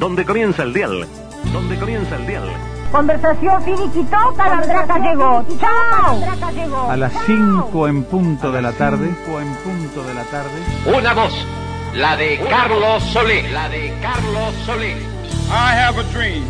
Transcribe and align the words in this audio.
donde 0.00 0.24
comienza 0.24 0.62
el 0.62 0.72
dial, 0.72 1.06
donde 1.52 1.78
comienza 1.78 2.16
el 2.16 2.26
dial. 2.26 2.48
Conversación 2.90 3.62
finiquitosa, 3.62 4.48
la 4.48 4.58
Andraca 4.58 4.98
llegó. 4.98 5.44
¡Chao! 5.60 6.90
A 6.90 6.96
las 6.96 7.12
5 7.26 7.86
en 7.86 8.04
punto 8.04 8.50
de 8.50 8.62
la 8.62 8.72
tarde, 8.72 9.14
5 9.26 9.40
en 9.40 9.54
punto 9.56 10.02
de 10.02 10.14
la 10.14 10.24
tarde. 10.24 10.96
Una 10.98 11.12
voz, 11.12 11.46
la 11.94 12.16
de 12.16 12.40
Carlos 12.48 13.02
Solé, 13.12 13.48
la 13.52 13.68
de 13.68 13.92
Carlos 14.00 14.54
Solé. 14.64 14.92
I 14.92 15.76
have 15.76 16.00
a 16.00 16.02
dream. 16.14 16.44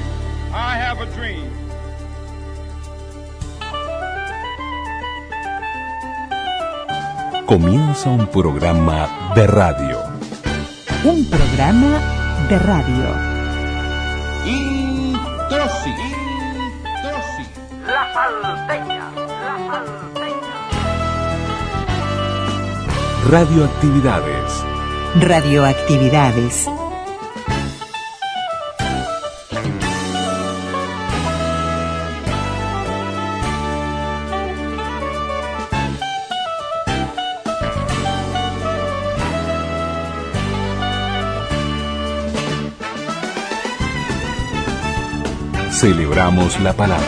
I 0.52 0.78
have 0.78 1.02
a 1.02 1.06
dream. 1.16 1.50
Comienza 7.46 8.10
un 8.10 8.28
programa 8.28 9.32
de 9.34 9.46
radio. 9.48 9.98
Un 11.02 11.28
programa 11.28 11.98
de 12.48 12.58
radio. 12.60 13.29
Introsi. 14.44 15.90
Introsi. 15.90 17.44
La 17.86 18.12
salteña. 18.14 19.10
La 19.14 19.54
salteña. 19.68 20.56
Radioactividades. 23.28 24.64
Radioactividades. 25.20 26.68
Celebramos 45.80 46.60
la 46.60 46.74
palabra. 46.74 47.06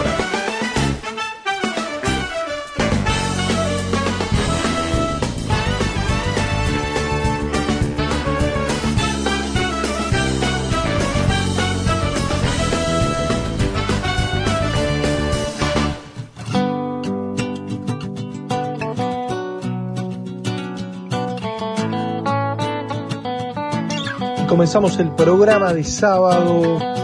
Comenzamos 24.49 24.99
el 24.99 25.11
programa 25.11 25.75
de 25.75 25.85
sábado 25.85 27.02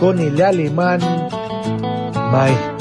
con 0.00 0.18
el 0.18 0.42
alemán 0.42 0.98
maestro. 2.32 2.78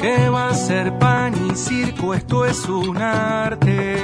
¿Qué 0.00 0.28
va 0.30 0.48
a 0.48 0.54
ser 0.54 0.98
pan 0.98 1.34
y 1.50 1.54
circo? 1.54 2.14
Esto 2.14 2.46
es 2.46 2.66
un 2.66 2.96
arte. 2.96 3.98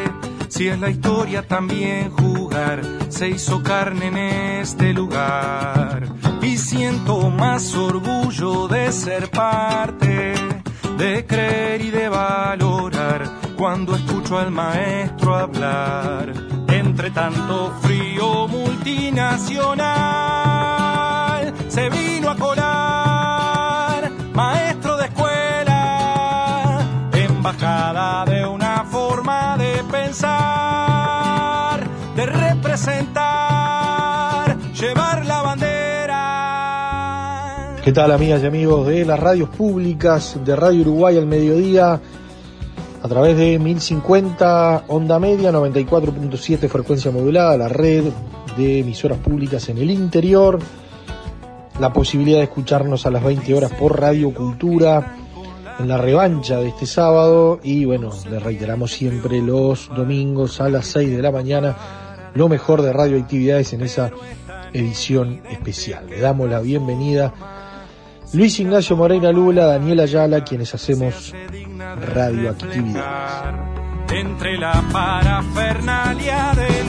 Si 0.49 0.69
es 0.69 0.79
la 0.79 0.91
historia 0.91 1.49
también 1.49 2.11
jugar, 2.11 2.83
se 3.09 3.31
hizo 3.31 3.63
carne 3.63 4.09
en 4.09 4.19
este 4.19 4.93
lugar. 4.93 6.03
Y 6.43 6.59
siento 6.59 7.31
más 7.31 7.75
orgullo 7.75 8.69
de 8.69 8.93
ser 8.93 9.31
parte, 9.31 10.35
de 10.99 11.25
creer 11.27 11.81
y 11.81 11.91
de 11.91 12.11
valorar 12.11 13.31
cuando 13.57 13.97
escucho 13.97 14.39
al 14.39 14.51
maestro 14.51 15.37
hablar. 15.37 16.35
Entre 16.69 17.11
tanto 17.11 17.73
frío 17.81 18.47
multinacional 18.47 21.10
se 21.71 21.89
vino 21.89 22.29
a 22.29 22.37
colar, 22.37 24.11
maestro 24.35 24.97
de 24.97 25.05
escuela, 25.05 26.81
embajada 27.13 28.25
de 28.25 28.45
una 28.45 28.83
forma 28.85 29.57
de 29.57 29.85
pensar, 29.89 31.87
de 32.17 32.27
representar, 32.27 34.59
llevar 34.73 35.25
la 35.25 35.43
bandera. 35.43 36.17
¿Qué 37.85 37.93
tal 37.93 38.11
amigas 38.11 38.43
y 38.43 38.47
amigos 38.47 38.89
de 38.89 39.05
las 39.05 39.21
radios 39.21 39.51
públicas 39.51 40.41
de 40.45 40.57
Radio 40.57 40.81
Uruguay 40.81 41.19
al 41.19 41.27
mediodía? 41.27 42.01
A 43.03 43.09
través 43.09 43.35
de 43.37 43.61
1050 43.61 44.87
onda 44.89 45.21
media, 45.21 45.53
94.7 45.53 46.69
frecuencia 46.69 47.13
modulada, 47.13 47.57
la 47.57 47.69
red 47.69 48.07
de 48.57 48.81
emisoras 48.81 49.19
públicas 49.19 49.69
en 49.69 49.79
el 49.79 49.93
interior, 49.93 50.59
la 51.81 51.93
posibilidad 51.93 52.39
de 52.39 52.45
escucharnos 52.45 53.07
a 53.07 53.11
las 53.11 53.25
20 53.25 53.55
horas 53.55 53.73
por 53.73 53.99
Radio 53.99 54.35
Cultura 54.35 55.17
en 55.79 55.89
la 55.89 55.97
revancha 55.97 56.59
de 56.59 56.69
este 56.69 56.85
sábado 56.85 57.59
y 57.63 57.87
bueno, 57.87 58.11
le 58.29 58.39
reiteramos 58.39 58.93
siempre 58.93 59.41
los 59.41 59.89
domingos 59.89 60.61
a 60.61 60.69
las 60.69 60.87
6 60.89 61.17
de 61.17 61.23
la 61.23 61.33
mañana 61.33 61.75
lo 62.35 62.51
mejor 62.51 62.83
de 62.83 62.93
radioactividades 62.93 63.73
en 63.73 63.81
esa 63.81 64.11
edición 64.75 65.41
especial. 65.51 66.07
Le 66.11 66.21
damos 66.21 66.51
la 66.51 66.61
bienvenida 66.61 67.33
Luis 68.35 68.61
Ignacio 68.61 68.95
Moreira 68.95 69.33
Lula, 69.33 69.65
Daniela 69.65 70.03
Ayala, 70.03 70.45
quienes 70.45 70.75
hacemos 70.75 71.35
radioactividades. 72.15 73.55
Entre 74.13 74.59
la 74.59 74.85
parafernalia 74.93 76.53
de 76.55 76.85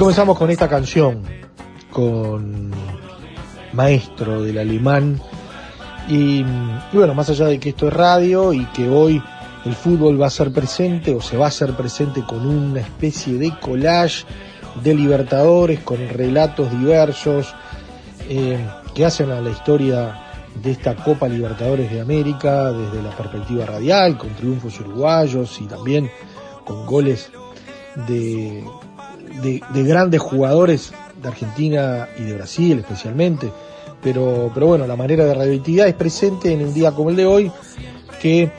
Comenzamos 0.00 0.38
con 0.38 0.50
esta 0.50 0.66
canción, 0.66 1.24
con 1.92 2.70
Maestro 3.74 4.42
del 4.42 4.56
Alemán. 4.56 5.20
Y, 6.08 6.42
bueno, 6.94 7.12
más 7.12 7.28
allá 7.28 7.48
de 7.48 7.60
que 7.60 7.68
esto 7.68 7.88
es 7.88 7.92
radio 7.92 8.54
y 8.54 8.64
que 8.68 8.88
hoy 8.88 9.22
el 9.66 9.74
fútbol 9.74 10.18
va 10.18 10.28
a 10.28 10.30
ser 10.30 10.54
presente 10.54 11.14
o 11.14 11.20
se 11.20 11.36
va 11.36 11.44
a 11.44 11.48
hacer 11.48 11.74
presente 11.74 12.22
con 12.22 12.46
una 12.46 12.80
especie 12.80 13.34
de 13.34 13.52
collage 13.60 14.24
de 14.82 14.94
Libertadores, 14.94 15.80
con 15.80 15.98
relatos 16.08 16.70
diversos 16.70 17.54
eh, 18.26 18.58
que 18.94 19.04
hacen 19.04 19.30
a 19.30 19.42
la 19.42 19.50
historia 19.50 20.18
de 20.62 20.70
esta 20.70 20.96
Copa 20.96 21.28
Libertadores 21.28 21.92
de 21.92 22.00
América 22.00 22.72
desde 22.72 23.02
la 23.02 23.10
perspectiva 23.10 23.66
radial, 23.66 24.16
con 24.16 24.30
triunfos 24.30 24.80
uruguayos 24.80 25.60
y 25.60 25.66
también 25.66 26.10
con 26.64 26.86
goles 26.86 27.30
de, 28.08 28.64
de, 29.42 29.62
de 29.72 29.82
grandes 29.84 30.20
jugadores 30.20 30.92
de 31.20 31.28
Argentina 31.28 32.08
y 32.18 32.24
de 32.24 32.34
Brasil 32.34 32.78
especialmente. 32.78 33.50
Pero, 34.02 34.50
pero 34.54 34.66
bueno, 34.66 34.86
la 34.86 34.96
manera 34.96 35.24
de 35.24 35.34
radioactividad 35.34 35.88
es 35.88 35.94
presente 35.94 36.52
en 36.52 36.64
un 36.64 36.72
día 36.72 36.92
como 36.92 37.10
el 37.10 37.16
de 37.16 37.26
hoy, 37.26 37.52
que 38.20 38.44
eh, 38.44 38.50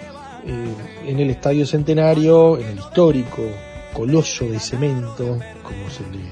en 1.06 1.19
el 1.19 1.31
Estadio 1.31 1.65
Centenario, 1.65 2.59
en 2.59 2.68
el 2.68 2.77
histórico 2.77 3.41
coloso 3.94 4.45
de 4.45 4.59
cemento, 4.59 5.39
como 5.63 5.89
se 5.89 6.03
le 6.12 6.23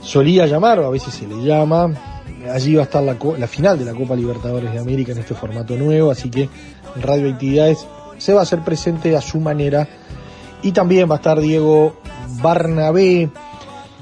solía 0.00 0.46
llamar, 0.46 0.78
o 0.78 0.86
a 0.86 0.90
veces 0.90 1.14
se 1.14 1.26
le 1.26 1.42
llama, 1.42 1.90
allí 2.52 2.76
va 2.76 2.82
a 2.82 2.84
estar 2.84 3.02
la, 3.02 3.16
la 3.38 3.46
final 3.48 3.78
de 3.78 3.84
la 3.84 3.92
Copa 3.92 4.14
Libertadores 4.14 4.72
de 4.72 4.78
América 4.78 5.12
en 5.12 5.18
este 5.18 5.34
formato 5.34 5.76
nuevo, 5.76 6.10
así 6.10 6.30
que 6.30 6.48
Radioactividades 7.02 7.86
se 8.18 8.32
va 8.32 8.40
a 8.40 8.42
hacer 8.44 8.60
presente 8.60 9.16
a 9.16 9.20
su 9.20 9.38
manera. 9.40 9.86
Y 10.66 10.72
también 10.72 11.08
va 11.08 11.14
a 11.14 11.18
estar 11.18 11.38
Diego 11.38 11.94
Barnabé, 12.42 13.30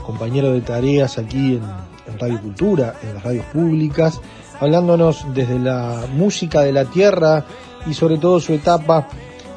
compañero 0.02 0.50
de 0.50 0.62
tareas 0.62 1.18
aquí 1.18 1.56
en, 1.56 2.18
Radio 2.18 2.40
Cultura, 2.40 2.94
en 3.02 3.12
las 3.12 3.22
radios 3.22 3.44
públicas, 3.52 4.18
hablándonos 4.58 5.26
desde 5.34 5.58
la 5.58 6.06
música 6.14 6.62
de 6.62 6.72
la 6.72 6.86
tierra 6.86 7.44
y 7.86 7.92
sobre 7.92 8.16
todo 8.16 8.40
su 8.40 8.54
etapa 8.54 9.08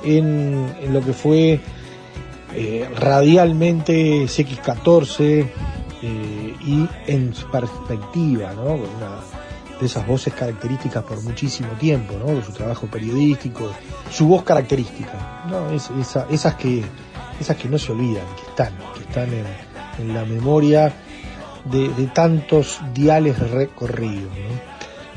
en, 0.04 0.68
lo 0.92 1.00
que 1.00 1.14
fue 1.14 1.62
eh, 2.54 2.90
radialmente 3.00 4.26
CX14 4.26 5.48
eh, 6.02 6.56
y 6.66 6.90
en 7.08 7.34
perspectiva, 7.50 8.52
¿no? 8.52 8.74
Una 8.74 9.37
de 9.80 9.86
esas 9.86 10.06
voces 10.08 10.34
características 10.34 11.04
por 11.04 11.22
muchísimo 11.22 11.70
tiempo, 11.80 12.16
¿no? 12.18 12.34
De 12.34 12.44
su 12.44 12.52
trabajo 12.52 12.88
periodístico, 12.88 13.72
su 14.12 14.28
voz 14.28 14.44
característica, 14.44 15.44
¿no? 15.50 15.70
Es- 15.72 15.90
esa- 16.02 16.26
esas 16.30 16.56
que, 16.56 16.84
esas 17.40 17.56
que 17.58 17.70
no 17.70 17.78
se 17.78 17.92
olvidan, 17.92 18.26
que 18.36 18.50
están, 18.50 18.74
que 18.96 19.02
están 19.02 19.30
en, 19.34 20.14
la 20.14 20.26
memoria 20.26 20.94
de, 21.66 21.90
tantos 22.14 22.80
diales 22.94 23.38
recorridos. 23.52 24.32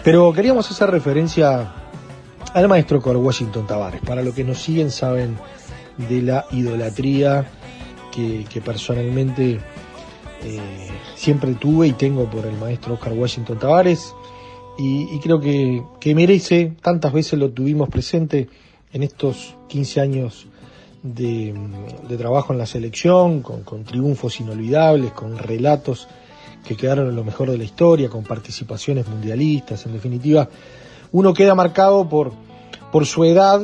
Pero 0.02 0.32
queríamos 0.32 0.70
hacer 0.70 0.90
referencia 0.90 1.72
al 2.54 2.68
maestro 2.68 3.00
Cor 3.00 3.16
Washington 3.18 3.66
Tavares. 3.66 4.00
Para 4.00 4.22
los 4.22 4.34
que 4.34 4.42
nos 4.44 4.58
siguen 4.58 4.90
saben 4.90 5.36
de 5.96 6.22
la 6.22 6.46
idolatría 6.50 7.44
que, 8.10 8.46
que 8.50 8.60
personalmente 8.62 9.60
eh, 10.42 10.88
siempre 11.14 11.52
tuve 11.54 11.88
y 11.88 11.92
tengo 11.92 12.24
por 12.24 12.46
el 12.46 12.56
maestro 12.56 12.94
Oscar 12.94 13.12
Washington 13.12 13.58
Tavares 13.58 14.14
y, 14.80 15.14
y 15.14 15.20
creo 15.20 15.40
que, 15.40 15.82
que, 16.00 16.14
merece, 16.14 16.72
tantas 16.80 17.12
veces 17.12 17.38
lo 17.38 17.50
tuvimos 17.50 17.88
presente 17.90 18.48
en 18.92 19.02
estos 19.02 19.54
15 19.68 20.00
años 20.00 20.46
de, 21.02 21.54
trabajo 22.18 22.52
en 22.52 22.58
la 22.58 22.66
selección, 22.66 23.42
con, 23.42 23.62
con, 23.62 23.84
triunfos 23.84 24.40
inolvidables, 24.40 25.12
con 25.12 25.36
relatos 25.38 26.08
que 26.64 26.76
quedaron 26.76 27.08
en 27.08 27.16
lo 27.16 27.24
mejor 27.24 27.50
de 27.50 27.58
la 27.58 27.64
historia, 27.64 28.08
con 28.08 28.24
participaciones 28.24 29.06
mundialistas, 29.06 29.84
en 29.86 29.92
definitiva, 29.92 30.48
uno 31.12 31.34
queda 31.34 31.54
marcado 31.54 32.08
por, 32.08 32.32
por 32.90 33.04
su 33.06 33.24
edad, 33.24 33.60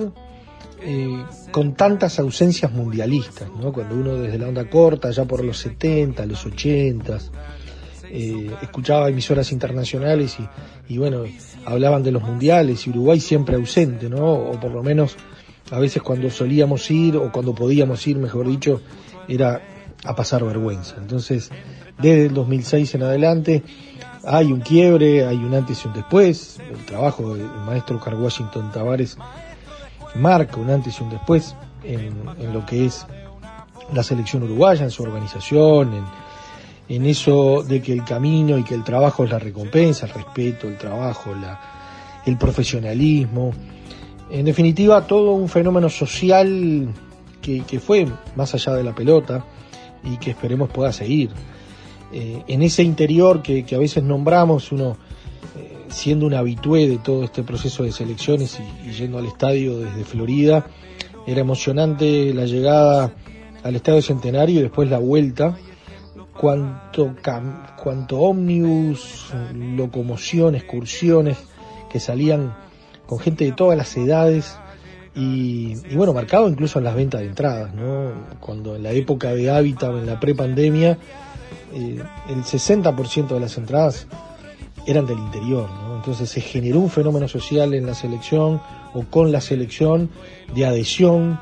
eh, 0.82 1.24
con 1.50 1.74
tantas 1.74 2.18
ausencias 2.18 2.70
mundialistas, 2.72 3.48
¿no? 3.58 3.72
cuando 3.72 3.94
uno 3.94 4.16
desde 4.16 4.38
la 4.38 4.48
onda 4.48 4.68
corta, 4.68 5.10
ya 5.10 5.24
por 5.24 5.42
los 5.42 5.58
70, 5.58 6.26
los 6.26 6.44
80, 6.44 7.18
eh, 8.11 8.50
escuchaba 8.62 9.08
emisoras 9.08 9.53
internacionales 9.53 10.37
y, 10.38 10.94
y, 10.94 10.99
bueno, 10.99 11.25
hablaban 11.64 12.03
de 12.03 12.12
los 12.12 12.23
mundiales 12.23 12.87
y 12.87 12.91
Uruguay 12.91 13.20
siempre 13.20 13.56
ausente, 13.56 14.08
¿no? 14.08 14.32
o 14.32 14.61
por 14.61 14.70
lo 14.70 14.82
menos 14.82 15.17
a 15.70 15.79
veces 15.79 16.03
cuando 16.03 16.31
solíamos 16.31 16.91
ir 16.91 17.17
o 17.17 17.31
cuando 17.32 17.55
podíamos 17.55 18.06
ir, 18.06 18.17
mejor 18.19 18.47
dicho, 18.47 18.81
era 19.29 19.61
a 20.05 20.14
pasar 20.14 20.44
vergüenza. 20.44 20.97
Entonces, 20.99 21.50
desde 21.99 22.26
el 22.26 22.35
2006 22.35 22.94
en 22.94 23.03
adelante, 23.03 23.62
hay 24.25 24.52
un 24.52 24.61
quiebre, 24.61 25.26
hay 25.26 25.37
un 25.37 25.55
antes 25.55 25.85
y 25.85 25.88
un 25.88 25.94
después. 25.94 26.59
El 26.61 26.85
trabajo 26.85 27.35
del 27.35 27.47
maestro 27.67 27.99
Carl 27.99 28.20
Washington 28.20 28.70
Tavares 28.73 29.17
marca 30.14 30.56
un 30.56 30.70
antes 30.70 30.99
y 31.00 31.02
un 31.02 31.11
después 31.11 31.55
en, 31.82 32.14
en, 32.38 32.52
lo 32.52 32.64
que 32.64 32.87
es 32.87 33.06
la 33.93 34.02
selección 34.02 34.43
uruguaya, 34.43 34.85
en 34.85 34.91
su 34.91 35.02
organización, 35.02 35.94
en, 35.94 36.05
en, 36.88 37.06
eso 37.06 37.62
de 37.62 37.83
que 37.83 37.93
el 37.93 38.05
camino 38.05 38.59
y 38.59 38.65
que 38.65 38.75
el 38.75 38.85
trabajo 38.85 39.25
es 39.25 39.31
la 39.31 39.38
recompensa, 39.38 40.06
el 40.06 40.12
respeto, 40.12 40.69
el 40.69 40.77
trabajo, 40.77 41.35
la, 41.35 41.61
el 42.25 42.37
profesionalismo. 42.37 43.53
En 44.31 44.44
definitiva, 44.44 45.06
todo 45.06 45.33
un 45.33 45.49
fenómeno 45.49 45.88
social 45.88 46.93
que, 47.41 47.79
fue 47.79 48.06
más 48.35 48.55
allá 48.55 48.75
de 48.75 48.83
la 48.83 48.94
pelota 48.94 49.44
y 50.03 50.17
que 50.17 50.31
esperemos 50.31 50.69
pueda 50.69 50.93
seguir. 50.93 51.31
Eh, 52.12 52.43
en 52.49 52.62
ese 52.62 52.83
interior 52.83 53.43
que, 53.43 53.65
que, 53.65 53.77
a 53.77 53.79
veces 53.79 54.03
nombramos, 54.03 54.73
uno 54.73 54.97
eh, 55.56 55.87
siendo 55.88 56.27
un 56.27 56.35
habitué 56.35 56.88
de 56.88 56.99
todo 56.99 57.25
este 57.25 57.43
proceso 57.43 57.85
de 57.85 57.93
selecciones 57.93 58.59
y, 58.59 58.88
y, 58.88 58.93
yendo 58.93 59.19
al 59.19 59.27
estadio 59.27 59.79
desde 59.79 60.05
Florida, 60.05 60.67
era 61.27 61.41
emocionante 61.41 62.33
la 62.35 62.47
llegada 62.47 63.12
al 63.62 63.77
Estadio 63.77 64.03
Centenario 64.03 64.61
y 64.61 64.62
después 64.62 64.88
la 64.88 64.99
vuelta. 64.99 65.56
Cuanto, 66.41 67.15
cuanto 67.83 68.19
ómnibus, 68.19 69.33
locomoción, 69.55 70.55
excursiones 70.55 71.38
que 71.91 71.99
salían 71.99 72.55
con 73.06 73.19
gente 73.19 73.44
de 73.44 73.53
todas 73.53 73.79
las 73.79 73.97
edades, 73.97 74.59
y, 75.15 75.77
y, 75.88 75.97
bueno, 75.97 76.12
marcado 76.12 76.47
incluso 76.47 76.79
en 76.79 76.85
las 76.85 76.94
ventas 76.94 77.23
de 77.23 77.29
entradas, 77.29 77.75
¿no? 77.75 78.12
Cuando 78.38 78.77
en 78.77 78.83
la 78.83 78.93
época 78.93 79.33
de 79.33 79.50
Hábitat 79.50 79.94
o 79.94 79.99
en 79.99 80.06
la 80.06 80.21
prepandemia, 80.21 80.99
eh, 81.73 82.03
el 82.29 82.43
60% 82.44 83.29
de 83.29 83.41
las 83.41 83.56
entradas 83.56 84.06
eran 84.87 85.06
del 85.06 85.19
interior, 85.19 85.69
¿no? 85.71 85.97
Entonces 85.97 86.29
se 86.29 86.41
generó 86.41 86.81
un 86.81 86.91
fenómeno 86.91 87.29
social 87.29 87.75
en 87.75 87.87
la 87.87 87.94
selección 87.94 88.61
o 88.94 89.05
con 89.05 89.33
la 89.33 89.41
selección 89.41 90.11
de 90.55 90.67
adhesión, 90.67 91.41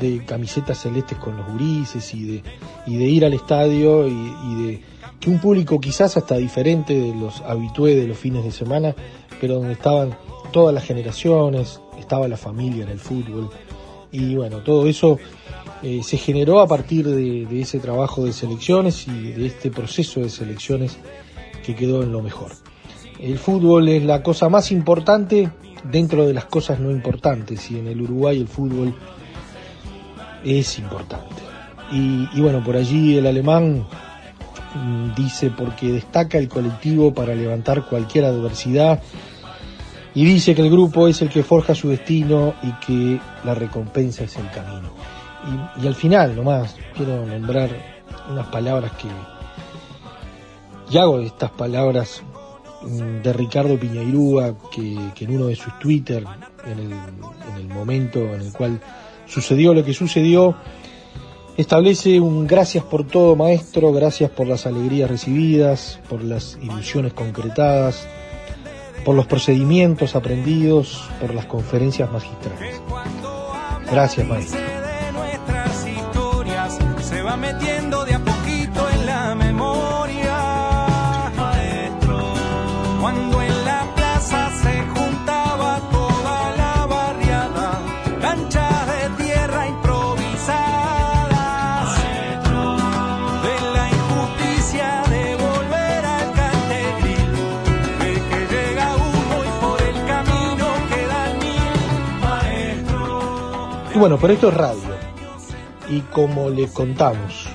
de 0.00 0.24
camisetas 0.24 0.78
celestes 0.78 1.18
con 1.18 1.36
los 1.36 1.46
gurises 1.46 2.14
y 2.14 2.24
de, 2.24 2.42
y 2.86 2.96
de 2.96 3.04
ir 3.04 3.24
al 3.24 3.34
estadio 3.34 4.06
y, 4.06 4.54
de 4.62 4.80
que 5.20 5.30
un 5.30 5.38
público 5.38 5.80
quizás 5.80 6.16
hasta 6.16 6.36
diferente 6.36 6.94
de 6.94 7.14
los 7.14 7.40
habitués 7.42 7.96
de 7.96 8.08
los 8.08 8.18
fines 8.18 8.44
de 8.44 8.50
semana, 8.50 8.94
pero 9.40 9.54
donde 9.54 9.74
estaban 9.74 10.16
todas 10.52 10.74
las 10.74 10.84
generaciones, 10.84 11.80
estaba 11.98 12.26
la 12.28 12.36
familia 12.36 12.84
en 12.84 12.90
el 12.90 12.98
fútbol. 12.98 13.50
Y 14.10 14.34
bueno, 14.34 14.58
todo 14.58 14.86
eso 14.86 15.18
eh, 15.82 16.02
se 16.02 16.16
generó 16.16 16.60
a 16.60 16.66
partir 16.66 17.06
de, 17.08 17.60
ese 17.60 17.78
trabajo 17.78 18.24
de 18.24 18.32
selecciones 18.32 19.06
y 19.08 19.32
de 19.32 19.46
este 19.46 19.70
proceso 19.70 20.20
de 20.20 20.28
selecciones 20.28 20.98
que 21.64 21.74
quedó 21.74 22.02
en 22.02 22.12
lo 22.12 22.22
mejor. 22.22 22.52
El 23.20 23.38
fútbol 23.38 23.88
es 23.88 24.04
la 24.04 24.22
cosa 24.22 24.48
más 24.48 24.72
importante 24.72 25.50
dentro 25.90 26.26
de 26.26 26.34
las 26.34 26.44
cosas 26.46 26.80
no 26.80 26.90
importantes 26.90 27.70
y 27.70 27.78
en 27.78 27.86
el 27.86 28.00
Uruguay 28.00 28.40
el 28.40 28.48
fútbol 28.48 28.94
es 30.44 30.78
importante. 30.78 31.42
Y, 31.90 32.28
y 32.32 32.40
bueno, 32.40 32.62
por 32.64 32.76
allí 32.76 33.16
el 33.18 33.26
alemán 33.26 33.86
mm, 34.74 35.14
dice 35.14 35.50
porque 35.50 35.92
destaca 35.92 36.38
el 36.38 36.48
colectivo 36.48 37.12
para 37.12 37.34
levantar 37.34 37.84
cualquier 37.86 38.24
adversidad 38.24 39.00
y 40.14 40.24
dice 40.24 40.54
que 40.54 40.62
el 40.62 40.70
grupo 40.70 41.08
es 41.08 41.22
el 41.22 41.30
que 41.30 41.42
forja 41.42 41.74
su 41.74 41.88
destino 41.88 42.54
y 42.62 42.72
que 42.84 43.20
la 43.44 43.54
recompensa 43.54 44.24
es 44.24 44.36
el 44.36 44.50
camino. 44.50 44.90
Y, 45.80 45.86
al 45.86 45.94
final, 45.94 46.36
nomás, 46.36 46.76
quiero 46.94 47.24
nombrar 47.26 47.70
unas 48.30 48.46
palabras 48.48 48.92
que... 48.92 49.08
Y 50.90 50.98
hago 50.98 51.18
estas 51.20 51.50
palabras 51.50 52.22
mm, 52.82 53.22
de 53.22 53.32
Ricardo 53.32 53.78
Piñairúa, 53.78 54.54
que, 54.70 54.98
que, 55.14 55.24
en 55.24 55.36
uno 55.36 55.46
de 55.46 55.56
sus 55.56 55.76
Twitter, 55.78 56.24
en 56.66 56.78
el, 56.78 56.92
en 56.92 57.56
el 57.56 57.68
momento 57.68 58.20
en 58.34 58.42
el 58.42 58.52
cual 58.52 58.80
sucedió 59.32 59.72
lo 59.72 59.82
que 59.82 59.94
sucedió, 59.94 60.54
establece 61.56 62.20
un 62.20 62.46
gracias 62.46 62.84
por 62.84 63.06
todo 63.06 63.34
maestro, 63.34 63.92
gracias 63.92 64.30
por 64.30 64.46
las 64.46 64.66
alegrías 64.66 65.10
recibidas, 65.10 66.00
por 66.08 66.22
las 66.22 66.58
ilusiones 66.60 67.14
concretadas, 67.14 68.06
por 69.04 69.14
los 69.14 69.26
procedimientos 69.26 70.14
aprendidos, 70.14 71.08
por 71.20 71.34
las 71.34 71.46
conferencias 71.46 72.12
magistrales. 72.12 72.80
Gracias, 73.90 74.26
maestro. 74.26 74.81
Y 103.94 103.98
bueno, 103.98 104.18
pero 104.18 104.32
esto 104.32 104.48
es 104.48 104.54
radio 104.54 105.12
y 105.88 106.00
como 106.00 106.48
le 106.48 106.68
contamos, 106.68 107.46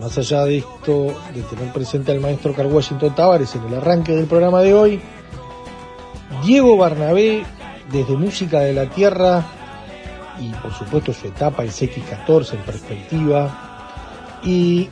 más 0.00 0.16
allá 0.16 0.44
de 0.44 0.58
esto, 0.58 1.14
de 1.34 1.42
tener 1.42 1.72
presente 1.72 2.12
al 2.12 2.20
maestro 2.20 2.54
Carl 2.54 2.72
Washington 2.72 3.14
Tavares 3.14 3.54
en 3.54 3.64
el 3.64 3.74
arranque 3.74 4.12
del 4.12 4.26
programa 4.26 4.62
de 4.62 4.72
hoy, 4.72 5.00
Diego 6.42 6.76
Barnabé, 6.76 7.44
desde 7.90 8.16
Música 8.16 8.60
de 8.60 8.72
la 8.72 8.86
Tierra 8.86 9.44
y 10.40 10.48
por 10.54 10.72
supuesto 10.72 11.12
su 11.12 11.26
etapa, 11.26 11.62
el 11.62 11.70
CX14 11.70 12.54
en 12.54 12.60
perspectiva, 12.60 14.40
y 14.42 14.88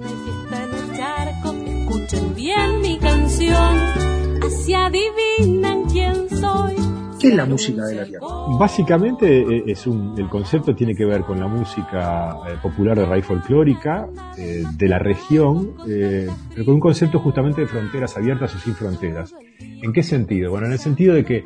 Así 4.46 4.74
adivinan 4.74 5.84
quién 5.84 6.28
soy. 6.28 6.74
¿Qué 7.18 7.28
es 7.28 7.36
la 7.36 7.46
música 7.46 7.84
de 7.86 7.94
la 7.94 8.04
tierra? 8.04 8.26
Básicamente 8.58 9.40
eh, 9.40 9.64
es 9.66 9.86
un, 9.86 10.14
el 10.18 10.28
concepto 10.28 10.74
tiene 10.74 10.94
que 10.94 11.06
ver 11.06 11.22
con 11.22 11.40
la 11.40 11.46
música 11.46 12.36
eh, 12.46 12.56
popular 12.60 12.98
de 12.98 13.06
raíz 13.06 13.24
folclórica 13.24 14.08
eh, 14.36 14.62
de 14.76 14.88
la 14.88 14.98
región, 14.98 15.74
eh, 15.88 16.28
pero 16.50 16.64
con 16.66 16.74
un 16.74 16.80
concepto 16.80 17.20
justamente 17.20 17.62
de 17.62 17.66
fronteras 17.66 18.16
abiertas 18.16 18.54
o 18.54 18.58
sin 18.58 18.74
fronteras. 18.74 19.34
¿En 19.58 19.92
qué 19.92 20.02
sentido? 20.02 20.50
Bueno, 20.50 20.66
en 20.66 20.72
el 20.72 20.78
sentido 20.78 21.14
de 21.14 21.24
que 21.24 21.44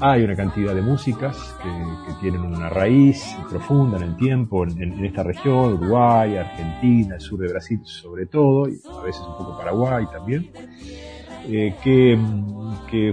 hay 0.00 0.22
una 0.24 0.36
cantidad 0.36 0.74
de 0.74 0.82
músicas 0.82 1.56
que, 1.62 1.68
que 1.68 2.20
tienen 2.20 2.42
una 2.42 2.68
raíz 2.68 3.24
profunda 3.48 3.96
en 3.96 4.02
el 4.02 4.16
tiempo 4.16 4.64
en, 4.64 4.82
en, 4.82 5.04
esta 5.04 5.22
región, 5.22 5.74
Uruguay, 5.74 6.36
Argentina, 6.36 7.14
el 7.14 7.20
sur 7.20 7.40
de 7.40 7.48
Brasil 7.48 7.80
sobre 7.84 8.26
todo, 8.26 8.68
y 8.68 8.78
a 8.92 9.02
veces 9.02 9.22
un 9.22 9.38
poco 9.38 9.56
Paraguay 9.56 10.04
también. 10.12 10.50
Eh, 11.46 11.74
que, 11.82 12.18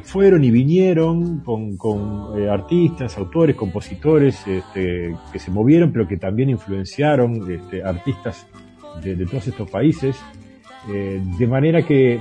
fueron 0.04 0.44
y 0.44 0.52
vinieron 0.52 1.40
con, 1.40 1.76
con 1.76 2.40
eh, 2.40 2.48
artistas, 2.48 3.18
autores, 3.18 3.56
compositores 3.56 4.46
este, 4.48 5.16
que 5.34 5.40
se 5.40 5.50
movieron, 5.50 5.92
pero 5.92 6.08
que 6.08 6.18
también 6.18 6.52
influenciaron 6.52 7.52
este, 7.52 7.84
artistas 7.84 8.48
de, 9.04 9.26
todos 9.26 9.48
estos 9.48 9.70
países, 9.72 10.22
eh, 10.94 11.20
de 11.40 11.48
manera 11.48 11.82
que, 11.82 12.20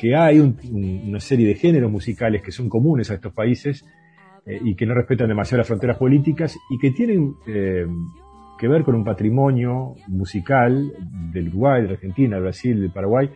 que 0.00 0.14
hay 0.14 0.38
un, 0.38 0.56
un, 0.70 1.08
una 1.08 1.20
serie 1.20 1.48
de 1.48 1.56
géneros 1.56 1.90
musicales 1.90 2.42
que 2.42 2.52
son 2.52 2.68
comunes 2.68 3.10
a 3.10 3.14
estos 3.14 3.32
países 3.32 3.84
y 4.46 4.76
que 4.76 4.86
no 4.86 4.94
respetan 4.94 5.28
demasiado 5.28 5.58
las 5.58 5.66
fronteras 5.66 5.98
políticas 5.98 6.56
y 6.70 6.78
que 6.78 6.92
tienen 6.92 7.34
que 7.44 8.68
ver 8.68 8.82
con 8.84 8.94
un 8.94 9.04
patrimonio 9.04 9.94
musical 10.06 10.92
del 11.32 11.48
Uruguay, 11.48 11.82
de 11.82 11.88
la 11.88 11.94
Argentina, 11.94 12.36
de 12.36 12.42
Brasil, 12.42 12.80
de 12.80 12.88
Paraguay, 12.88 13.30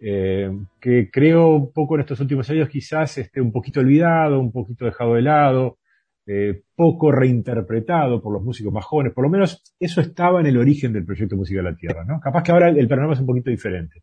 eh, 0.00 0.50
que 0.80 1.10
creo 1.10 1.56
un 1.56 1.72
poco 1.72 1.94
en 1.94 2.00
estos 2.00 2.20
últimos 2.20 2.48
años 2.48 2.68
quizás 2.70 3.18
esté 3.18 3.40
un 3.40 3.52
poquito 3.52 3.80
olvidado, 3.80 4.40
un 4.40 4.50
poquito 4.50 4.86
dejado 4.86 5.14
de 5.14 5.22
lado, 5.22 5.78
eh, 6.26 6.62
poco 6.74 7.12
reinterpretado 7.12 8.22
por 8.22 8.32
los 8.32 8.42
músicos 8.42 8.72
más 8.72 8.84
jóvenes, 8.84 9.12
por 9.12 9.24
lo 9.24 9.30
menos 9.30 9.74
eso 9.78 10.00
estaba 10.00 10.40
en 10.40 10.46
el 10.46 10.56
origen 10.56 10.92
del 10.92 11.04
proyecto 11.04 11.36
Música 11.36 11.58
de 11.58 11.70
la 11.70 11.76
Tierra, 11.76 12.04
¿no? 12.04 12.18
Capaz 12.20 12.42
que 12.42 12.52
ahora 12.52 12.68
el 12.70 12.88
panorama 12.88 13.14
es 13.14 13.20
un 13.20 13.26
poquito 13.26 13.50
diferente. 13.50 14.02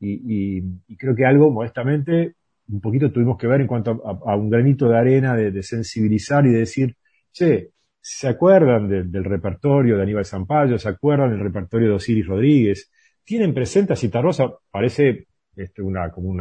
Y, 0.00 0.62
creo 0.96 1.14
que 1.14 1.26
algo, 1.26 1.50
modestamente, 1.50 2.36
un 2.68 2.80
poquito 2.80 3.10
tuvimos 3.10 3.36
que 3.36 3.48
ver 3.48 3.60
en 3.60 3.66
cuanto 3.66 4.00
a, 4.04 4.36
un 4.36 4.48
granito 4.48 4.88
de 4.88 4.96
arena 4.96 5.34
de, 5.36 5.62
sensibilizar 5.62 6.46
y 6.46 6.50
de 6.50 6.58
decir, 6.60 6.96
che, 7.32 7.70
¿se 8.00 8.28
acuerdan 8.28 8.88
de, 8.88 9.04
del 9.04 9.24
repertorio 9.24 9.96
de 9.96 10.02
Aníbal 10.04 10.24
Zampayo? 10.24 10.78
¿Se 10.78 10.88
acuerdan 10.88 11.30
del 11.30 11.40
repertorio 11.40 11.88
de 11.88 11.94
Osiris 11.94 12.26
Rodríguez? 12.26 12.90
Tienen 13.28 13.52
presente 13.52 13.92
a 13.92 13.96
Citarrosa, 13.96 14.54
parece 14.70 15.26
este, 15.54 15.82
una, 15.82 16.10
como, 16.10 16.34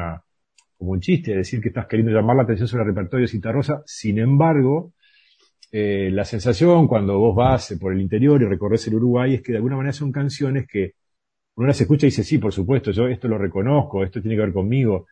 un 0.77 1.01
chiste 1.01 1.36
decir 1.36 1.60
que 1.60 1.67
estás 1.67 1.86
queriendo 1.86 2.13
llamar 2.13 2.38
la 2.38 2.44
atención 2.44 2.65
sobre 2.65 2.84
el 2.84 2.88
repertorio 2.91 3.25
de 3.25 3.32
Citarrosa, 3.32 3.84
sin 3.86 4.20
embargo, 4.20 4.94
eh, 5.70 6.10
la 6.13 6.24
sensación 6.24 6.88
cuando 6.88 7.20
vos 7.20 7.36
vas 7.36 7.75
por 7.77 7.91
el 7.91 8.00
interior 8.00 8.41
y 8.41 8.46
recorres 8.46 8.88
el 8.88 8.96
Uruguay 8.96 9.34
es 9.34 9.41
que 9.41 9.51
de 9.51 9.58
alguna 9.58 9.75
manera 9.75 9.91
son 9.91 10.13
canciones 10.13 10.65
que 10.65 10.94
uno 11.56 11.67
las 11.67 11.82
escucha 11.82 12.06
y 12.06 12.10
dice, 12.10 12.24
sí, 12.24 12.38
por 12.38 12.53
supuesto, 12.53 12.91
yo 12.91 13.06
esto 13.10 13.27
lo 13.27 13.38
reconozco, 13.38 14.06
esto 14.06 14.22
tiene 14.22 14.38
que 14.38 14.44
ver 14.44 14.53
conmigo, 14.53 15.08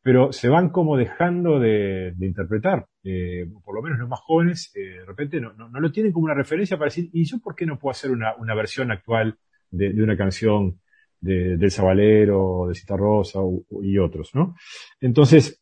pero 0.00 0.32
se 0.32 0.48
van 0.48 0.68
como 0.68 0.96
dejando 0.96 1.58
de, 1.58 2.14
interpretar, 2.20 2.86
eh, 3.02 3.44
por 3.64 3.74
lo 3.74 3.82
menos 3.82 3.98
los 3.98 4.08
más 4.08 4.20
jóvenes, 4.20 4.70
eh, 4.76 5.00
de 5.00 5.04
repente 5.04 5.40
no, 5.40 5.52
no, 5.54 5.68
no, 5.68 5.80
lo 5.80 5.90
tienen 5.90 6.12
como 6.12 6.26
una 6.26 6.34
referencia 6.34 6.76
para 6.76 6.86
decir, 6.86 7.10
¿y 7.12 7.24
yo 7.24 7.40
por 7.40 7.56
qué 7.56 7.66
no 7.66 7.76
puedo 7.76 7.90
hacer 7.90 8.12
una, 8.12 8.54
versión 8.54 8.92
actual 8.92 9.36
de 9.72 10.00
una 10.00 10.16
canción 10.16 10.78
de, 11.20 11.56
del 11.56 11.70
Sabalero, 11.70 12.66
de 12.68 12.74
Citarrosa 12.74 13.40
y 13.82 13.98
otros, 13.98 14.34
¿no? 14.34 14.54
Entonces, 15.00 15.60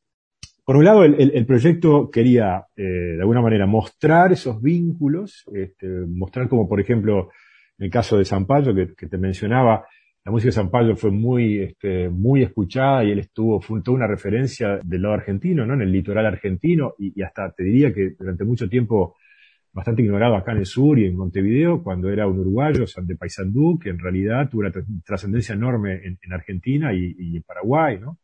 por 0.65 0.77
un 0.77 0.85
lado, 0.85 1.05
el, 1.05 1.15
el, 1.21 1.31
el 1.35 1.47
proyecto 1.47 2.11
quería, 2.11 2.67
eh, 2.77 2.83
de 2.83 3.21
alguna 3.21 3.41
manera, 3.41 3.67
mostrar 3.67 4.33
esos 4.33 4.61
vínculos, 4.61 5.45
este, 5.55 5.87
mostrar 5.89 6.49
como, 6.49 6.69
por 6.69 6.81
ejemplo, 6.81 7.31
en 7.79 7.85
el 7.85 7.91
caso 7.91 8.19
de 8.19 8.25
Zampayo, 8.25 8.75
que, 8.75 8.95
que 8.95 9.07
te 9.07 9.17
mencionaba, 9.17 9.87
la 10.25 10.33
música 10.33 10.49
de 10.49 10.55
Zampayo 10.55 10.97
fue 10.97 11.13
muy, 11.13 11.61
este, 11.61 12.09
muy 12.09 12.43
escuchada 12.43 13.05
y 13.05 13.13
él 13.13 13.21
estuvo, 13.21 13.61
fue 13.61 13.81
toda 13.81 13.97
una 13.97 14.09
referencia 14.09 14.81
del 14.83 15.03
lado 15.03 15.15
argentino, 15.15 15.65
¿no? 15.65 15.75
En 15.75 15.83
el 15.83 15.93
litoral 15.93 16.27
argentino 16.27 16.95
y, 16.99 17.13
y 17.15 17.23
hasta 17.23 17.53
te 17.53 17.63
diría 17.63 17.95
que 17.95 18.17
durante 18.19 18.45
mucho 18.45 18.69
tiempo 18.69 19.15
bastante 19.77 20.01
ignorado 20.01 20.37
acá 20.37 20.53
en 20.53 20.59
el 20.59 20.67
sur 20.67 20.99
y 20.99 21.05
en 21.05 21.17
Montevideo, 21.17 21.83
cuando 21.83 22.09
era 22.09 22.27
un 22.27 22.39
uruguayo, 22.39 22.87
San 22.87 23.07
de 23.07 23.15
Paysandú, 23.15 23.79
que 23.79 23.91
en 23.91 23.99
realidad 23.99 24.49
tuvo 24.49 24.63
una 24.63 24.73
trascendencia 25.05 25.55
enorme 25.55 26.01
en, 26.03 26.19
en 26.23 26.33
Argentina 26.33 26.95
y, 26.95 27.37
en 27.37 27.43
Paraguay, 27.43 27.99
¿no? 28.01 28.19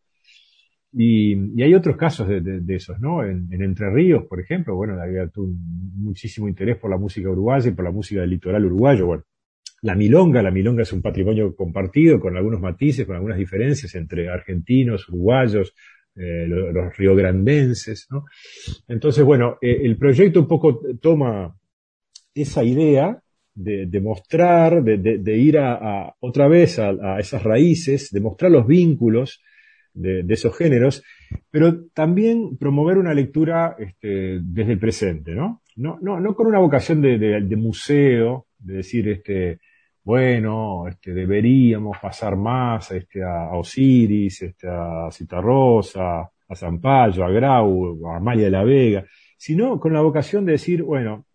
Y, 0.94 1.62
hay 1.62 1.74
otros 1.74 1.98
casos 1.98 2.26
de, 2.26 2.74
esos, 2.74 2.98
¿no? 3.00 3.22
En, 3.22 3.48
en, 3.52 3.62
Entre 3.62 3.90
Ríos, 3.90 4.24
por 4.24 4.40
ejemplo, 4.40 4.74
bueno, 4.74 4.98
había 4.98 5.30
muchísimo 5.36 6.48
interés 6.48 6.78
por 6.78 6.90
la 6.90 6.96
música 6.96 7.28
uruguaya 7.28 7.68
y 7.68 7.74
por 7.74 7.84
la 7.84 7.90
música 7.90 8.22
del 8.22 8.30
litoral 8.30 8.64
uruguayo, 8.64 9.06
bueno. 9.06 9.24
La 9.82 9.94
milonga, 9.94 10.42
la 10.42 10.52
milonga 10.52 10.84
es 10.84 10.92
un 10.94 11.02
patrimonio 11.02 11.54
compartido 11.54 12.18
con 12.18 12.34
algunos 12.34 12.60
matices, 12.60 13.04
con 13.04 13.16
algunas 13.16 13.36
diferencias 13.36 13.94
entre 13.94 14.30
argentinos, 14.30 15.06
uruguayos, 15.08 15.74
eh, 16.16 16.46
los, 16.46 16.96
riograndenses. 16.96 18.06
Entonces, 18.88 19.24
bueno, 19.24 19.58
eh, 19.60 19.80
el 19.82 19.96
proyecto 19.96 20.40
un 20.40 20.48
poco 20.48 20.80
toma 21.00 21.56
esa 22.34 22.64
idea 22.64 23.22
de, 23.54 24.00
mostrar, 24.00 24.82
de, 24.82 25.36
ir 25.36 25.58
a, 25.58 26.14
otra 26.20 26.48
vez 26.48 26.78
a, 26.78 26.90
a, 26.90 27.20
esas 27.20 27.42
raíces, 27.42 28.10
de 28.10 28.20
mostrar 28.20 28.50
los 28.50 28.66
vínculos 28.66 29.42
de, 29.94 30.24
esos 30.28 30.56
géneros, 30.56 31.02
pero 31.50 31.86
también 31.92 32.56
promover 32.58 32.98
una 32.98 33.14
lectura 33.14 33.76
este, 33.78 34.40
desde 34.42 34.72
el 34.72 34.78
presente, 34.78 35.34
¿no? 35.34 35.62
No, 35.76 35.98
no, 36.02 36.20
no 36.20 36.34
con 36.34 36.46
una 36.46 36.58
vocación 36.58 37.00
de, 37.00 37.56
museo, 37.56 38.46
de 38.58 38.74
decir, 38.74 39.08
este, 39.08 39.58
bueno, 40.04 40.88
este, 40.88 41.14
deberíamos 41.14 41.98
pasar 41.98 42.36
más 42.36 42.90
este, 42.90 43.22
a, 43.22 43.52
Osiris, 43.52 44.42
este, 44.42 44.68
a 44.68 45.08
Citarrosa, 45.12 46.20
a 46.20 46.54
Zampayo, 46.56 47.24
a 47.24 47.30
Grau, 47.30 48.06
a 48.08 48.16
Amalia 48.16 48.46
de 48.46 48.50
la 48.50 48.64
Vega, 48.64 49.04
sino 49.36 49.78
con 49.78 49.92
la 49.92 50.00
vocación 50.00 50.44
de 50.44 50.52
decir, 50.52 50.82
bueno, 50.82 51.26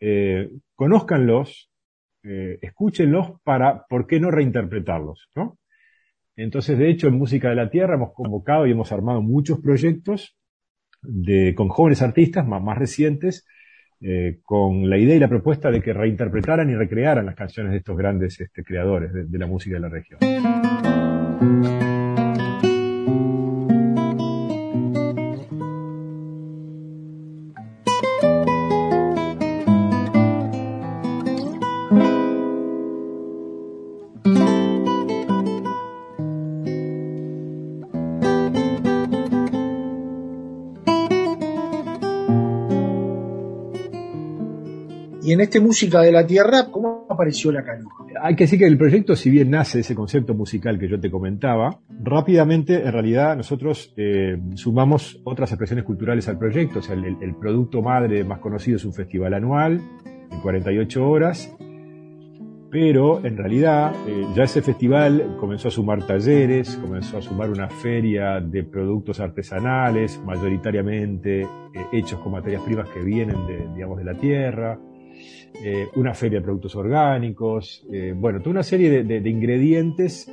eh, 0.00 0.50
conózcanlos, 0.74 1.70
eh, 2.22 2.58
escúchenlos 2.62 3.40
para, 3.42 3.84
¿por 3.88 4.06
qué 4.06 4.20
no 4.20 4.30
reinterpretarlos? 4.30 5.28
¿no? 5.34 5.58
Entonces, 6.36 6.78
de 6.78 6.90
hecho, 6.90 7.08
en 7.08 7.14
Música 7.18 7.50
de 7.50 7.56
la 7.56 7.70
Tierra 7.70 7.94
hemos 7.94 8.12
convocado 8.14 8.66
y 8.66 8.70
hemos 8.70 8.92
armado 8.92 9.20
muchos 9.20 9.60
proyectos 9.60 10.36
de, 11.02 11.54
con 11.54 11.68
jóvenes 11.68 12.02
artistas 12.02 12.46
más, 12.46 12.62
más 12.62 12.78
recientes, 12.78 13.46
eh, 14.02 14.38
con 14.44 14.90
la 14.90 14.98
idea 14.98 15.16
y 15.16 15.20
la 15.20 15.28
propuesta 15.28 15.70
de 15.70 15.80
que 15.80 15.92
reinterpretaran 15.92 16.68
y 16.70 16.74
recrearan 16.74 17.26
las 17.26 17.36
canciones 17.36 17.72
de 17.72 17.78
estos 17.78 17.96
grandes 17.96 18.40
este, 18.40 18.64
creadores 18.64 19.12
de, 19.12 19.24
de 19.24 19.38
la 19.38 19.46
música 19.46 19.76
de 19.76 19.80
la 19.80 19.88
región. 19.88 20.18
Este 45.52 45.60
Música 45.60 46.00
de 46.00 46.10
la 46.10 46.26
Tierra, 46.26 46.68
¿cómo 46.70 47.06
apareció 47.10 47.52
la 47.52 47.62
canoa? 47.62 47.92
Hay 48.22 48.34
que 48.34 48.44
decir 48.44 48.58
que 48.58 48.66
el 48.66 48.78
proyecto, 48.78 49.14
si 49.14 49.28
bien 49.28 49.50
nace 49.50 49.80
ese 49.80 49.94
concepto 49.94 50.32
musical 50.32 50.78
que 50.78 50.88
yo 50.88 50.98
te 50.98 51.10
comentaba, 51.10 51.78
rápidamente, 52.02 52.82
en 52.82 52.90
realidad, 52.90 53.36
nosotros 53.36 53.92
eh, 53.98 54.40
sumamos 54.54 55.20
otras 55.24 55.50
expresiones 55.50 55.84
culturales 55.84 56.26
al 56.28 56.38
proyecto. 56.38 56.78
O 56.78 56.82
sea, 56.82 56.94
el, 56.94 57.18
el, 57.20 57.34
producto 57.34 57.82
madre 57.82 58.24
más 58.24 58.38
conocido 58.38 58.78
es 58.78 58.86
un 58.86 58.94
festival 58.94 59.34
anual, 59.34 59.82
en 60.30 60.40
48 60.40 61.06
horas, 61.06 61.54
pero 62.70 63.22
en 63.22 63.36
realidad 63.36 63.92
eh, 64.08 64.24
ya 64.34 64.44
ese 64.44 64.62
festival 64.62 65.36
comenzó 65.38 65.68
a 65.68 65.70
sumar 65.70 66.06
talleres, 66.06 66.76
comenzó 66.76 67.18
a 67.18 67.20
sumar 67.20 67.50
una 67.50 67.68
feria 67.68 68.40
de 68.40 68.64
productos 68.64 69.20
artesanales, 69.20 70.18
mayoritariamente 70.24 71.42
eh, 71.42 71.46
hechos 71.92 72.20
con 72.20 72.32
materias 72.32 72.62
primas 72.62 72.88
que 72.88 73.02
vienen 73.02 73.46
de, 73.46 73.68
digamos, 73.74 73.98
de 73.98 74.04
la 74.04 74.14
tierra, 74.14 74.78
eh, 75.62 75.88
una 75.96 76.14
feria 76.14 76.38
de 76.38 76.44
productos 76.44 76.74
orgánicos, 76.76 77.86
bueno, 78.16 78.40
toda 78.40 78.50
una 78.50 78.62
serie 78.62 79.04
de, 79.04 79.28
ingredientes 79.28 80.30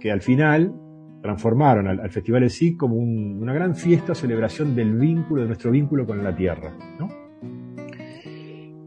que 0.00 0.10
al 0.10 0.20
final 0.20 0.74
transformaron 1.22 1.88
al, 1.88 2.10
festival 2.10 2.44
en 2.44 2.50
sí 2.50 2.76
como 2.76 2.96
una 2.96 3.52
gran 3.52 3.74
fiesta, 3.74 4.14
celebración 4.14 4.74
del 4.74 4.96
vínculo, 4.96 5.42
de 5.42 5.48
nuestro 5.48 5.70
vínculo 5.70 6.06
con 6.06 6.22
la 6.22 6.34
tierra. 6.34 6.76
¿no? 6.98 7.08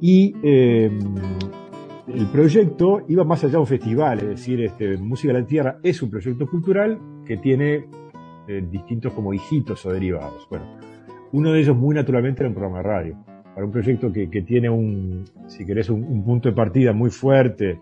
Y 0.01 0.33
el 2.13 2.27
proyecto 2.31 3.03
iba 3.07 3.23
más 3.23 3.43
allá 3.43 3.53
de 3.53 3.57
un 3.59 3.67
festival, 3.67 4.19
es 4.19 4.27
decir, 4.29 4.61
este, 4.61 4.97
Música 4.97 5.31
de 5.33 5.41
la 5.41 5.45
Tierra 5.45 5.79
es 5.83 6.01
un 6.01 6.09
proyecto 6.09 6.47
cultural 6.47 6.99
que 7.25 7.37
tiene 7.37 7.85
eh, 8.47 8.65
distintos 8.69 9.13
como 9.13 9.33
hijitos 9.33 9.85
o 9.85 9.91
derivados. 9.91 10.47
Bueno, 10.49 10.65
uno 11.33 11.51
de 11.51 11.59
ellos 11.59 11.77
muy 11.77 11.93
naturalmente 11.93 12.41
era 12.41 12.49
un 12.49 12.55
programa 12.55 12.77
de 12.79 12.83
radio. 12.83 13.17
Para 13.59 13.65
un 13.65 13.73
proyecto 13.73 14.09
que, 14.13 14.41
tiene 14.43 14.69
un, 14.69 15.25
si 15.47 15.65
querés, 15.65 15.89
un, 15.89 16.23
punto 16.23 16.47
de 16.47 16.55
partida 16.55 16.93
muy 16.93 17.09
fuerte 17.09 17.81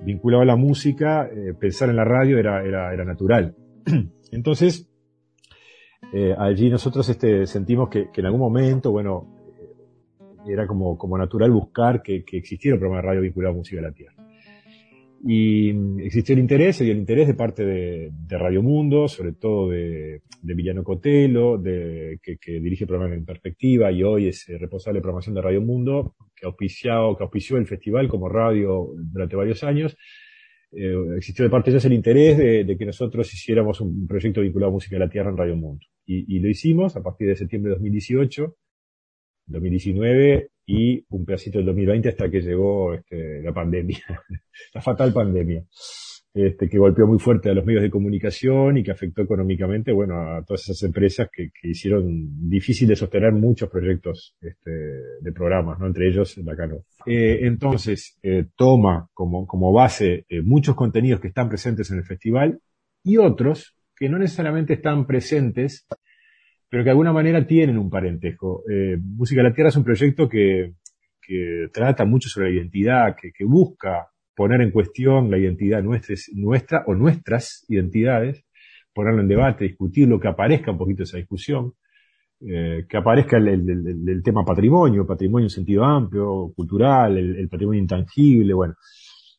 vinculado 0.00 0.44
a 0.44 0.46
la 0.46 0.56
música, 0.56 1.26
eh, 1.26 1.52
pensar 1.52 1.90
en 1.90 1.96
la 1.96 2.04
radio 2.04 2.38
era, 2.38 2.64
era, 2.64 3.04
natural. 3.04 3.54
Entonces, 4.32 4.90
eh, 6.14 6.34
allí 6.38 6.70
nosotros 6.70 7.06
este, 7.10 7.46
sentimos 7.46 7.90
que, 7.90 8.10
que 8.10 8.22
en 8.22 8.28
algún 8.28 8.40
momento, 8.40 8.92
bueno, 8.92 9.26
era 10.48 10.66
como, 10.66 10.96
como 10.96 11.18
natural 11.18 11.50
buscar 11.50 12.00
que, 12.00 12.24
que, 12.24 12.38
existiera 12.38 12.76
un 12.76 12.80
programa 12.80 13.02
de 13.02 13.08
radio 13.08 13.20
vinculado 13.20 13.52
a 13.52 13.58
música 13.58 13.76
de 13.76 13.82
la 13.82 13.92
tierra. 13.92 14.19
Y 15.22 15.70
existió 16.02 16.34
el 16.34 16.40
interés, 16.40 16.80
y 16.80 16.90
el 16.90 16.96
interés 16.96 17.26
de 17.26 17.34
parte 17.34 17.62
de, 17.62 18.10
de 18.10 18.38
Radio 18.38 18.62
Mundo, 18.62 19.06
sobre 19.06 19.32
todo 19.32 19.68
de, 19.68 20.22
de 20.40 20.54
Villano 20.54 20.82
Cotelo, 20.82 21.58
de, 21.58 22.18
que, 22.22 22.38
que, 22.38 22.52
dirige 22.52 22.84
el 22.84 22.88
programa 22.88 23.14
En 23.14 23.26
Perspectiva 23.26 23.92
y 23.92 24.02
hoy 24.02 24.28
es 24.28 24.48
eh, 24.48 24.56
responsable 24.56 24.98
de 24.98 25.02
programación 25.02 25.34
de 25.34 25.42
Radio 25.42 25.60
Mundo, 25.60 26.14
que, 26.34 26.46
auspiciado, 26.46 27.16
que 27.18 27.24
auspició 27.24 27.58
el 27.58 27.66
festival 27.66 28.08
como 28.08 28.30
radio 28.30 28.88
durante 28.96 29.36
varios 29.36 29.62
años. 29.62 29.94
Eh, 30.72 30.94
existió 31.18 31.44
de 31.44 31.50
parte 31.50 31.70
de 31.70 31.76
ellos 31.76 31.84
el 31.84 31.92
interés 31.92 32.38
de, 32.38 32.64
de, 32.64 32.78
que 32.78 32.86
nosotros 32.86 33.30
hiciéramos 33.34 33.80
un 33.82 34.06
proyecto 34.06 34.40
vinculado 34.40 34.70
a 34.70 34.74
música 34.74 34.96
de 34.96 35.00
la 35.00 35.10
tierra 35.10 35.30
en 35.30 35.36
Radio 35.36 35.56
Mundo. 35.56 35.84
Y, 36.06 36.34
y 36.34 36.40
lo 36.40 36.48
hicimos 36.48 36.96
a 36.96 37.02
partir 37.02 37.28
de 37.28 37.36
septiembre 37.36 37.70
de 37.70 37.74
2018 37.74 38.56
2019 39.50 40.50
y 40.70 41.04
un 41.08 41.24
pedacito 41.24 41.58
del 41.58 41.66
2020 41.66 42.10
hasta 42.10 42.30
que 42.30 42.40
llegó 42.40 42.94
este, 42.94 43.42
la 43.42 43.52
pandemia, 43.52 43.98
la 44.74 44.80
fatal 44.80 45.12
pandemia, 45.12 45.64
este, 46.32 46.68
que 46.68 46.78
golpeó 46.78 47.08
muy 47.08 47.18
fuerte 47.18 47.50
a 47.50 47.54
los 47.54 47.66
medios 47.66 47.82
de 47.82 47.90
comunicación 47.90 48.78
y 48.78 48.84
que 48.84 48.92
afectó 48.92 49.22
económicamente, 49.22 49.92
bueno, 49.92 50.14
a 50.20 50.44
todas 50.44 50.62
esas 50.62 50.80
empresas 50.84 51.28
que, 51.32 51.50
hicieron 51.64 52.48
difícil 52.48 52.86
de 52.86 52.94
sostener 52.94 53.32
muchos 53.32 53.68
proyectos 53.68 54.36
este, 54.40 54.70
de 54.70 55.32
programas, 55.32 55.80
¿no? 55.80 55.88
Entre 55.88 56.06
ellos 56.06 56.38
Bacano. 56.44 56.84
Eh, 57.04 57.40
entonces, 57.42 58.16
eh, 58.22 58.46
toma 58.54 59.08
como, 59.12 59.48
como 59.48 59.72
base 59.72 60.24
eh, 60.28 60.40
muchos 60.40 60.76
contenidos 60.76 61.18
que 61.18 61.28
están 61.28 61.48
presentes 61.48 61.90
en 61.90 61.98
el 61.98 62.04
festival 62.04 62.60
y 63.02 63.16
otros 63.16 63.74
que 63.96 64.08
no 64.08 64.18
necesariamente 64.18 64.74
están 64.74 65.04
presentes 65.04 65.84
pero 66.70 66.84
que 66.84 66.86
de 66.86 66.90
alguna 66.92 67.12
manera 67.12 67.44
tienen 67.44 67.76
un 67.76 67.90
parentesco. 67.90 68.62
Eh, 68.70 68.96
Música 68.96 69.42
de 69.42 69.48
la 69.48 69.54
Tierra 69.54 69.70
es 69.70 69.76
un 69.76 69.84
proyecto 69.84 70.28
que, 70.28 70.74
que 71.20 71.68
trata 71.72 72.04
mucho 72.04 72.28
sobre 72.28 72.50
la 72.50 72.56
identidad, 72.56 73.16
que, 73.20 73.32
que, 73.32 73.44
busca 73.44 74.08
poner 74.36 74.60
en 74.60 74.70
cuestión 74.70 75.30
la 75.30 75.36
identidad 75.36 75.82
nuestra, 75.82 76.14
nuestra 76.34 76.84
o 76.86 76.94
nuestras 76.94 77.66
identidades, 77.68 78.44
ponerlo 78.94 79.20
en 79.20 79.28
debate, 79.28 79.64
discutirlo, 79.64 80.20
que 80.20 80.28
aparezca 80.28 80.70
un 80.70 80.78
poquito 80.78 81.02
esa 81.02 81.16
discusión, 81.16 81.74
eh, 82.40 82.86
que 82.88 82.96
aparezca 82.96 83.36
el, 83.36 83.48
el, 83.48 84.08
el, 84.08 84.22
tema 84.22 84.44
patrimonio, 84.44 85.06
patrimonio 85.06 85.46
en 85.46 85.50
sentido 85.50 85.84
amplio, 85.84 86.52
cultural, 86.54 87.18
el, 87.18 87.48
patrimonio 87.48 87.82
intangible, 87.82 88.54
bueno. 88.54 88.74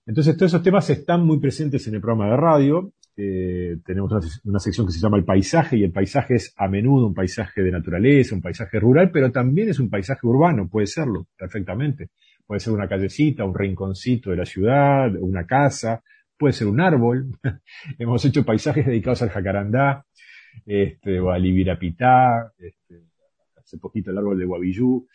Entonces 0.06 0.36
todos 0.36 0.52
esos 0.52 0.63
temas 0.63 0.89
están 0.89 1.26
muy 1.26 1.39
presentes 1.39 1.88
en 1.88 1.96
el 1.96 2.02
programa 2.02 2.30
de 2.30 2.38
radio 2.38 2.94
eh, 3.17 3.78
tenemos 3.86 4.41
una, 4.43 4.60
sección 4.60 4.88
que 4.88 4.93
se 4.93 5.00
llama 5.00 5.17
el 5.17 5.26
paisaje 5.26 5.78
y 5.78 5.84
el 5.84 5.91
paisaje 5.91 6.36
es 6.36 6.54
a 6.58 6.67
menudo 6.67 7.08
un 7.08 7.13
paisaje 7.13 7.62
de 7.62 7.71
naturaleza, 7.71 8.36
un 8.36 8.41
paisaje 8.41 8.80
rural, 8.80 9.12
pero 9.12 9.32
también 9.32 9.69
es 9.69 9.80
un 9.80 9.89
paisaje 9.89 10.26
urbano, 10.26 10.69
puede 10.69 10.88
serlo 10.88 11.28
perfectamente. 11.38 12.10
Puede 12.45 12.60
ser 12.60 12.74
una 12.74 12.88
callecita, 12.88 13.45
un 13.45 13.56
rinconcito 13.56 14.32
de 14.32 14.38
la 14.38 14.45
ciudad, 14.45 15.13
una 15.19 15.45
casa, 15.45 16.04
puede 16.38 16.54
ser 16.54 16.67
un 16.67 16.82
árbol. 16.82 17.28
Hemos 18.00 18.26
hecho 18.26 18.43
paisajes 18.43 18.86
dedicados 18.86 19.21
al 19.21 19.30
jacarandá, 19.30 20.06
este, 20.65 21.19
o 21.19 21.32
al 21.32 21.45
ibirapitá, 21.45 22.52
este, 22.58 23.04
hace 23.58 23.78
poquito 23.78 24.12
el 24.12 24.17
árbol 24.17 24.39
de 24.39 24.45
Guavillú. 24.45 25.08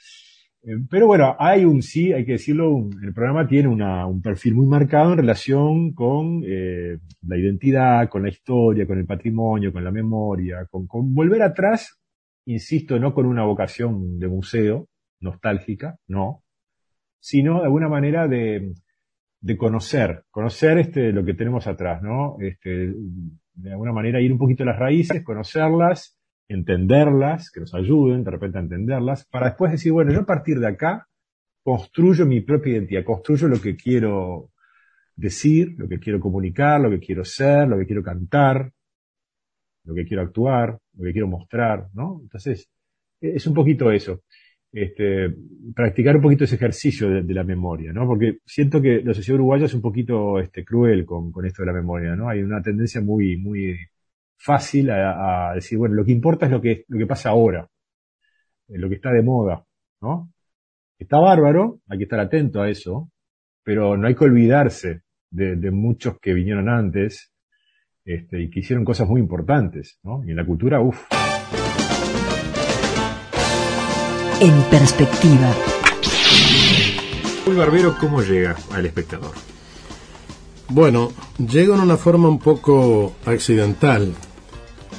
Eh, 0.66 0.78
pero 0.90 1.06
bueno, 1.06 1.36
hay 1.38 1.64
un 1.64 1.80
sí, 1.80 2.12
hay 2.12 2.24
que 2.24 2.32
decirlo, 2.32 2.88
el 3.00 3.14
programa 3.14 3.46
tiene 3.46 3.68
un 3.68 4.20
perfil 4.20 4.54
muy 4.56 4.66
marcado 4.66 5.12
en 5.12 5.18
relación 5.18 5.92
con 5.92 6.42
eh, 6.44 6.98
la 7.22 7.38
identidad, 7.38 8.08
con 8.08 8.22
la 8.24 8.30
historia, 8.30 8.84
con 8.86 8.98
el 8.98 9.06
patrimonio, 9.06 9.72
con 9.72 9.84
la 9.84 9.92
memoria, 9.92 10.66
con, 10.68 10.88
volver 11.14 11.42
atrás, 11.42 12.00
insisto, 12.46 12.98
no 12.98 13.14
con 13.14 13.26
una 13.26 13.44
vocación 13.44 14.18
de 14.18 14.26
museo 14.26 14.88
nostálgica, 15.20 15.98
no, 16.08 16.42
sino 17.20 17.60
de 17.60 17.66
alguna 17.66 17.88
manera 17.88 18.26
de, 18.26 18.74
conocer, 19.56 20.24
conocer 20.30 20.78
este, 20.78 21.12
lo 21.12 21.24
que 21.24 21.34
tenemos 21.34 21.68
atrás, 21.68 22.02
¿no? 22.02 22.38
Este, 22.40 22.92
de 23.54 23.70
alguna 23.70 23.92
manera 23.92 24.20
ir 24.20 24.32
un 24.32 24.38
poquito 24.38 24.64
a 24.64 24.66
las 24.66 24.78
raíces, 24.78 25.22
conocerlas, 25.22 26.15
entenderlas, 26.48 27.50
que 27.50 27.60
nos 27.60 27.74
ayuden 27.74 28.24
de 28.24 28.30
repente 28.30 28.58
a 28.58 28.62
entenderlas, 28.62 29.26
para 29.26 29.46
después 29.46 29.72
decir, 29.72 29.92
bueno, 29.92 30.12
yo 30.12 30.20
a 30.20 30.26
partir 30.26 30.60
de 30.60 30.68
acá 30.68 31.06
construyo 31.62 32.26
mi 32.26 32.40
propia 32.40 32.74
identidad, 32.74 33.04
construyo 33.04 33.48
lo 33.48 33.60
que 33.60 33.76
quiero 33.76 34.50
decir, 35.16 35.74
lo 35.78 35.88
que 35.88 35.98
quiero 35.98 36.20
comunicar, 36.20 36.80
lo 36.80 36.90
que 36.90 37.00
quiero 37.00 37.24
ser, 37.24 37.66
lo 37.66 37.78
que 37.78 37.86
quiero 37.86 38.02
cantar, 38.02 38.70
lo 39.84 39.94
que 39.94 40.04
quiero 40.04 40.22
actuar, 40.22 40.78
lo 40.94 41.04
que 41.04 41.12
quiero 41.12 41.26
mostrar, 41.26 41.88
¿no? 41.94 42.20
Entonces, 42.22 42.68
e-, 43.20 43.36
es 43.36 43.46
un 43.46 43.54
poquito 43.54 43.90
eso. 43.90 44.22
Este, 44.72 45.34
practicar 45.74 46.16
un 46.16 46.22
poquito 46.22 46.44
ese 46.44 46.56
ejercicio 46.56 47.08
de, 47.08 47.34
la 47.34 47.44
memoria, 47.44 47.92
¿no? 47.92 48.06
Porque 48.06 48.38
siento 48.44 48.82
que 48.82 49.00
la 49.02 49.14
sociedad 49.14 49.36
uruguaya 49.36 49.64
es 49.66 49.74
un 49.74 49.80
poquito 49.80 50.38
este, 50.38 50.64
cruel 50.64 51.06
con, 51.06 51.32
con 51.32 51.46
esto 51.46 51.62
de 51.62 51.66
la 51.66 51.72
memoria, 51.72 52.14
¿no? 52.14 52.28
Hay 52.28 52.42
una 52.42 52.60
tendencia 52.60 53.00
muy, 53.00 53.38
muy 53.38 53.74
fácil 54.36 54.90
a, 54.90 55.52
decir, 55.54 55.78
bueno, 55.78 55.94
lo 55.94 56.04
que 56.04 56.12
importa 56.12 56.46
es 56.46 56.52
lo 56.52 56.60
que, 56.60 56.84
lo 56.88 56.98
que 56.98 57.06
pasa 57.06 57.30
ahora, 57.30 57.68
eh, 58.68 58.78
lo 58.78 58.88
que 58.88 58.96
está 58.96 59.10
de 59.10 59.22
moda, 59.22 59.64
¿no? 60.00 60.32
Está 60.98 61.18
bárbaro, 61.18 61.80
hay 61.88 61.98
que 61.98 62.04
estar 62.04 62.20
atento 62.20 62.62
a 62.62 62.70
eso, 62.70 63.10
pero 63.62 63.96
no 63.96 64.06
hay 64.06 64.14
que 64.14 64.24
olvidarse 64.24 65.02
de, 65.30 65.70
muchos 65.70 66.18
que 66.20 66.32
vinieron 66.32 66.68
antes 66.68 67.32
este, 68.04 68.40
y 68.40 68.50
que 68.50 68.60
hicieron 68.60 68.84
cosas 68.84 69.08
muy 69.08 69.20
importantes, 69.20 69.98
¿no? 70.02 70.24
Y 70.24 70.30
en 70.30 70.36
la 70.36 70.46
cultura, 70.46 70.80
uff. 70.80 71.04
En 74.40 74.70
perspectiva. 74.70 75.52
Un 77.46 77.56
barbero, 77.56 77.96
¿cómo 77.98 78.22
llega 78.22 78.56
al 78.72 78.86
espectador? 78.86 79.32
Bueno, 80.68 81.12
llega 81.38 81.74
en 81.74 81.80
una 81.80 81.96
forma 81.96 82.28
un 82.28 82.38
poco 82.38 83.14
accidental, 83.24 84.14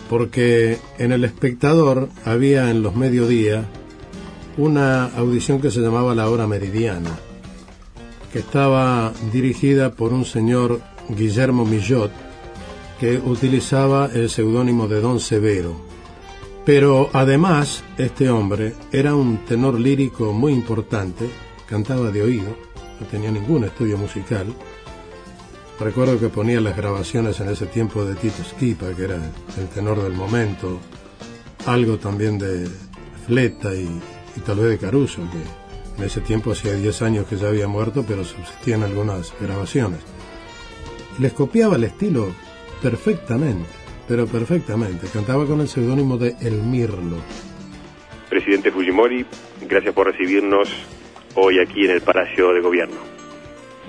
porque 0.10 0.78
en 0.98 1.12
El 1.12 1.24
Espectador 1.24 2.10
había 2.26 2.72
en 2.72 2.82
los 2.82 2.96
mediodías 2.96 3.66
una 4.58 5.06
audición 5.06 5.62
que 5.62 5.72
se 5.72 5.82
llamaba 5.82 6.16
La 6.16 6.30
Hora 6.30 6.48
Meridiana, 6.48 7.12
que 8.32 8.40
estaba 8.40 9.14
dirigida 9.32 9.92
por 9.92 10.14
un 10.14 10.26
señor 10.26 10.82
Guillermo 11.10 11.66
Millot, 11.66 12.12
que 13.00 13.18
utilizaba 13.18 14.10
el 14.14 14.30
seudónimo 14.30 14.88
de 14.88 15.02
Don 15.02 15.20
Severo. 15.20 15.76
Pero 16.66 17.10
además, 17.14 17.84
este 17.98 18.30
hombre 18.30 18.74
era 18.92 19.16
un 19.16 19.46
tenor 19.46 19.80
lírico 19.80 20.34
muy 20.34 20.54
importante, 20.54 21.30
cantaba 21.68 22.12
de 22.12 22.24
oído, 22.24 22.56
no 23.00 23.06
tenía 23.08 23.32
ningún 23.32 23.64
estudio 23.64 23.98
musical, 23.98 24.48
Recuerdo 25.80 26.20
que 26.20 26.30
ponía 26.30 26.60
las 26.60 26.76
grabaciones 26.76 27.40
en 27.40 27.50
ese 27.50 27.68
tiempo 27.68 28.04
de 28.04 28.16
Tito 28.16 28.44
Skipa, 28.44 28.96
que 28.96 29.04
era 29.04 29.20
el 29.58 29.68
tenor 29.70 30.02
del 30.02 30.14
momento, 30.14 30.80
algo 31.68 31.98
también 31.98 32.40
de 32.40 32.68
Fleta 33.28 33.76
y, 33.76 33.88
tal 34.44 34.58
vez 34.58 34.70
de 34.70 34.78
Caruso, 34.80 35.22
que 35.32 36.02
en 36.02 36.04
ese 36.04 36.22
tiempo 36.22 36.52
hacía 36.52 36.74
10 36.74 37.02
años 37.04 37.28
que 37.28 37.36
ya 37.36 37.50
había 37.50 37.68
muerto, 37.68 38.04
pero 38.08 38.24
subsistían 38.24 38.82
algunas 38.82 39.34
grabaciones. 39.40 40.00
les 41.20 41.34
copiaba 41.34 41.76
el 41.76 41.84
estilo 41.84 42.34
perfectamente, 42.82 43.70
pero 44.08 44.26
perfectamente. 44.28 45.08
Cantaba 45.14 45.46
con 45.46 45.62
el 45.62 45.68
seudónimo 45.68 46.18
de 46.18 46.36
El 46.42 46.62
Mirlo. 46.64 47.18
Presidente 48.30 48.72
Fujimori, 48.72 49.26
gracias 49.68 49.94
por 49.94 50.08
recibirnos 50.08 50.70
hoy 51.36 51.60
aquí 51.60 51.86
en 51.86 51.92
el 51.92 52.02
Palacio 52.02 52.52
de 52.54 52.62
Gobierno. 52.62 53.17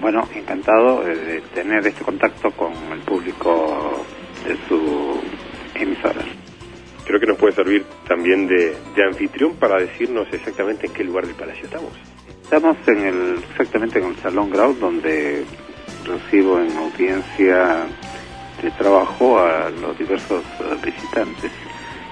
Bueno, 0.00 0.28
encantado 0.32 1.02
de 1.02 1.40
tener 1.54 1.84
este 1.86 2.04
contacto 2.04 2.50
con 2.52 2.72
el 2.92 3.00
público 3.00 4.04
de 4.46 4.56
su 4.68 5.20
emisora. 5.74 6.24
Creo 7.04 7.18
que 7.18 7.26
nos 7.26 7.36
puede 7.36 7.54
servir 7.54 7.84
también 8.06 8.46
de, 8.46 8.76
de 8.94 9.04
anfitrión 9.04 9.54
para 9.56 9.80
decirnos 9.80 10.28
exactamente 10.32 10.86
en 10.86 10.92
qué 10.92 11.02
lugar 11.02 11.26
del 11.26 11.34
palacio 11.34 11.64
estamos. 11.64 11.92
Estamos 12.42 12.76
en 12.86 12.98
el, 12.98 13.44
exactamente 13.50 13.98
en 13.98 14.06
el 14.06 14.16
Salón 14.16 14.50
Grau, 14.50 14.72
donde 14.74 15.44
recibo 16.06 16.60
en 16.60 16.76
audiencia 16.76 17.86
de 18.62 18.70
trabajo 18.72 19.38
a 19.38 19.68
los 19.70 19.98
diversos 19.98 20.44
eh, 20.60 20.76
visitantes. 20.84 21.50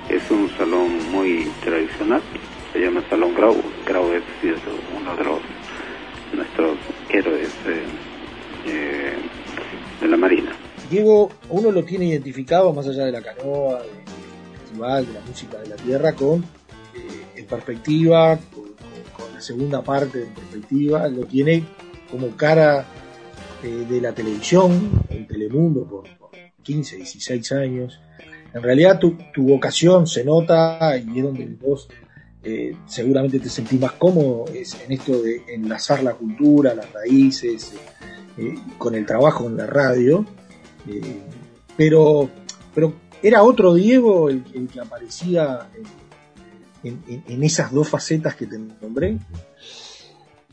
Es 0.09 0.31
un 0.31 0.51
salón 0.57 1.11
muy 1.11 1.51
tradicional, 1.65 2.21
se 2.73 2.81
llama 2.81 3.03
Salón 3.09 3.35
Grau. 3.35 3.57
Grau 3.87 4.13
es 4.13 4.23
uno 5.01 5.17
de 5.17 5.25
los 5.25 5.41
nuestros 6.35 6.77
de 10.01 10.09
la 10.09 10.17
Marina. 10.17 10.53
Diego, 10.91 11.31
uno 11.51 11.71
lo 11.73 11.85
tiene 11.85 12.07
identificado 12.07 12.73
más 12.73 12.87
allá 12.87 13.05
de 13.07 13.13
la 13.13 13.23
canoa, 13.23 13.83
del 13.83 14.59
festival, 14.61 15.07
de 15.07 15.13
la 15.13 15.21
música 15.21 15.59
de 15.59 15.69
la 15.69 15.77
tierra, 15.77 16.13
con 16.13 16.45
eh, 16.95 17.27
en 17.37 17.47
perspectiva, 17.47 18.39
con, 18.55 18.67
la 19.35 19.41
segunda 19.41 19.83
parte 19.83 20.19
de 20.21 20.27
perspectiva, 20.27 21.09
lo 21.09 21.27
tiene 21.27 21.63
como 22.11 22.29
cara 22.37 22.87
eh, 23.63 23.87
de 23.89 24.01
la 24.01 24.13
televisión, 24.13 25.03
en 25.11 25.27
Telemundo, 25.27 25.85
por, 25.85 26.05
por, 26.19 26.31
15, 26.63 26.97
16 26.97 27.53
años. 27.53 28.01
En 28.55 28.63
realidad 28.63 28.99
tu, 28.99 29.17
tu 29.35 29.43
vocación 29.43 30.07
se 30.07 30.25
nota 30.25 30.97
y 30.97 31.19
es 31.19 31.23
donde 31.23 31.47
vos 31.61 31.89
eh, 32.49 32.77
seguramente 32.87 33.41
te 33.41 33.49
sentís 33.49 33.81
más 33.81 33.93
cómodo 33.93 34.45
es 34.55 34.81
en 34.85 34.93
esto 34.93 35.21
de 35.21 35.43
enlazar 35.49 36.05
la 36.05 36.15
cultura, 36.15 36.77
las 36.77 36.93
raíces, 36.93 37.75
eh, 38.39 38.55
con 38.79 38.95
el 38.95 39.05
trabajo 39.05 39.49
en 39.49 39.57
la 39.57 39.67
radio. 39.67 40.25
Eh, 40.89 41.23
pero, 41.77 42.31
pero 42.73 42.95
era 43.21 43.43
otro 43.43 43.75
Diego 43.75 44.31
el, 44.31 44.45
que 44.73 44.79
aparecía 44.79 45.69
en, 46.85 47.43
esas 47.43 47.73
dos 47.73 47.89
facetas 47.89 48.37
que 48.37 48.47
te 48.47 48.61
nombré. 48.81 49.19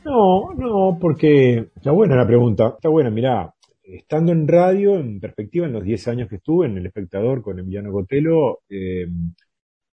No, 0.03 0.51
no, 0.58 0.97
porque 0.99 1.69
está 1.75 1.91
buena 1.91 2.15
la 2.15 2.25
pregunta, 2.25 2.73
está 2.75 2.89
buena, 2.89 3.12
mirá, 3.12 3.53
estando 3.84 4.32
en 4.32 4.47
radio, 4.47 4.95
en 4.95 5.19
perspectiva, 5.19 5.67
en 5.67 5.73
los 5.73 5.84
10 5.84 6.08
años 6.08 6.27
que 6.27 6.38
estuve 6.38 6.65
en 6.65 6.75
El 6.75 6.88
Espectador 6.88 7.43
con 7.43 7.60
Emiliano 7.60 7.91
Cotelo, 7.91 8.62
eh, 8.67 9.06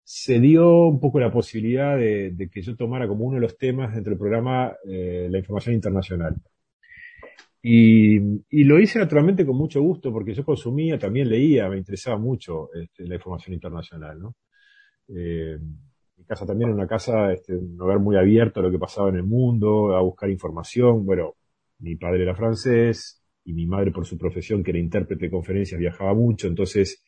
se 0.09 0.39
dio 0.39 0.87
un 0.87 1.01
poco 1.01 1.19
la 1.19 1.29
posibilidad 1.29 1.97
de, 1.97 2.31
de, 2.31 2.49
que 2.49 2.61
yo 2.61 2.77
tomara 2.77 3.09
como 3.09 3.25
uno 3.25 3.35
de 3.35 3.41
los 3.41 3.57
temas 3.57 3.93
dentro 3.93 4.11
del 4.11 4.17
programa 4.17 4.73
eh, 4.89 5.27
la 5.29 5.37
información 5.37 5.75
internacional. 5.75 6.33
Y, 7.61 8.15
y, 8.49 8.63
lo 8.63 8.79
hice 8.79 8.99
naturalmente 8.99 9.45
con 9.45 9.57
mucho 9.57 9.81
gusto 9.81 10.13
porque 10.13 10.33
yo 10.33 10.45
consumía, 10.45 10.97
también 10.97 11.27
leía, 11.27 11.67
me 11.67 11.77
interesaba 11.77 12.17
mucho 12.17 12.69
este, 12.73 13.05
la 13.05 13.15
información 13.15 13.53
internacional. 13.53 14.17
¿no? 14.17 14.35
Eh, 15.09 15.57
mi 16.15 16.23
casa 16.23 16.45
también 16.45 16.69
era 16.69 16.77
una 16.77 16.87
casa, 16.87 17.33
este, 17.33 17.57
un 17.57 17.75
hogar 17.81 17.99
muy 17.99 18.15
abierto 18.15 18.61
a 18.61 18.63
lo 18.63 18.71
que 18.71 18.79
pasaba 18.79 19.09
en 19.09 19.17
el 19.17 19.23
mundo, 19.23 19.93
a 19.93 20.01
buscar 20.01 20.29
información. 20.29 21.05
Bueno, 21.05 21.35
mi 21.79 21.97
padre 21.97 22.23
era 22.23 22.33
francés 22.33 23.21
y 23.43 23.51
mi 23.51 23.67
madre 23.67 23.91
por 23.91 24.05
su 24.05 24.17
profesión, 24.17 24.63
que 24.63 24.71
era 24.71 24.79
intérprete 24.79 25.25
de 25.25 25.31
conferencias, 25.31 25.77
viajaba 25.77 26.13
mucho, 26.13 26.47
entonces 26.47 27.03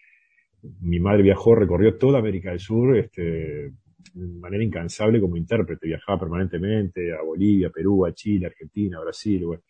mi 0.81 0.99
madre 0.99 1.23
viajó, 1.23 1.55
recorrió 1.55 1.97
toda 1.97 2.19
América 2.19 2.51
del 2.51 2.59
Sur, 2.59 2.97
este, 2.97 3.71
de 4.13 4.39
manera 4.39 4.63
incansable 4.63 5.19
como 5.19 5.37
intérprete, 5.37 5.87
viajaba 5.87 6.19
permanentemente 6.19 7.13
a 7.13 7.21
Bolivia, 7.21 7.69
Perú, 7.69 8.05
a 8.05 8.13
Chile, 8.13 8.47
Argentina, 8.47 8.99
Brasil, 8.99 9.45
bueno. 9.45 9.63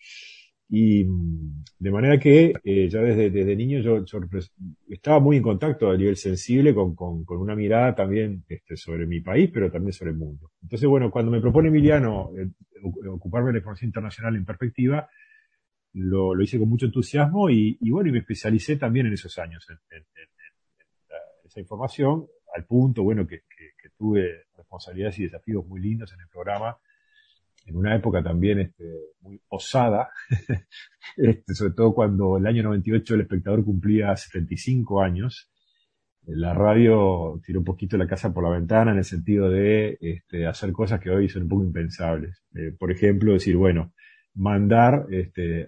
Y 0.71 1.04
de 1.04 1.91
manera 1.91 2.19
que 2.19 2.54
eh, 2.63 2.88
ya 2.88 3.02
desde, 3.02 3.32
desde 3.32 3.56
niño 3.56 3.80
yo, 3.80 4.06
yo, 4.06 4.19
estaba 4.88 5.19
muy 5.19 5.38
en 5.38 5.43
contacto 5.43 5.89
a 5.89 5.97
nivel 5.97 6.15
sensible 6.15 6.75
con, 6.75 6.93
con, 6.93 7.25
con 7.25 7.39
una 7.39 7.56
mirada 7.56 7.95
también 7.95 8.43
este, 8.47 8.78
sobre 8.78 9.08
mi 9.08 9.19
país, 9.19 9.49
pero 9.52 9.71
también 9.71 9.93
sobre 9.93 10.12
el 10.12 10.17
mundo. 10.17 10.52
Entonces, 10.62 10.88
bueno, 10.88 11.10
cuando 11.10 11.32
me 11.32 11.41
propone 11.41 11.69
Emiliano 11.69 12.30
eh, 12.38 12.52
ocuparme 13.10 13.47
de 13.47 13.54
la 13.54 13.60
información 13.60 13.89
internacional 13.89 14.36
en 14.36 14.45
perspectiva, 14.45 15.10
lo, 15.93 16.36
lo 16.36 16.43
hice 16.43 16.60
con 16.60 16.69
mucho 16.69 16.86
entusiasmo 16.86 17.49
y, 17.49 17.80
y, 17.82 17.89
bueno, 17.89 18.10
y 18.10 18.13
me 18.13 18.19
especialicé 18.19 18.75
también 18.78 19.08
en 19.08 19.13
esos 19.13 19.39
años, 19.39 19.65
en, 19.71 19.97
en, 19.97 20.06
esa 21.49 21.59
información, 21.59 22.27
al 22.55 22.65
punto, 22.65 23.03
bueno, 23.03 23.27
que, 23.27 23.41
tuve 23.97 24.45
responsabilidades 24.55 25.19
y 25.19 25.23
desafíos 25.23 25.65
muy 25.67 25.81
lindos 25.81 26.13
en 26.13 26.21
el 26.21 26.27
programa, 26.29 26.77
en 27.65 27.75
una 27.75 27.93
época 27.95 28.23
también 28.23 28.59
este, 28.59 28.85
muy 29.19 29.41
osada, 29.49 30.09
este, 31.17 31.53
sobre 31.53 31.73
todo 31.73 31.93
cuando 31.93 32.38
el 32.38 32.47
año 32.47 32.63
98 32.63 33.15
el 33.15 33.21
espectador 33.21 33.65
cumplía 33.65 34.15
75 34.15 35.01
años, 35.01 35.51
la 36.25 36.53
radio 36.53 37.41
tiró 37.45 37.59
un 37.59 37.65
poquito 37.65 37.97
la 37.97 38.07
casa 38.07 38.33
por 38.33 38.43
la 38.43 38.51
ventana 38.51 38.91
en 38.91 38.99
el 38.99 39.03
sentido 39.03 39.49
de 39.49 39.97
este, 39.99 40.45
hacer 40.45 40.71
cosas 40.71 41.01
que 41.01 41.09
hoy 41.09 41.27
son 41.27 41.43
un 41.43 41.49
poco 41.49 41.63
impensables. 41.63 42.41
Eh, 42.55 42.73
por 42.77 42.91
ejemplo, 42.91 43.33
decir, 43.33 43.57
bueno, 43.57 43.93
mandar 44.35 45.07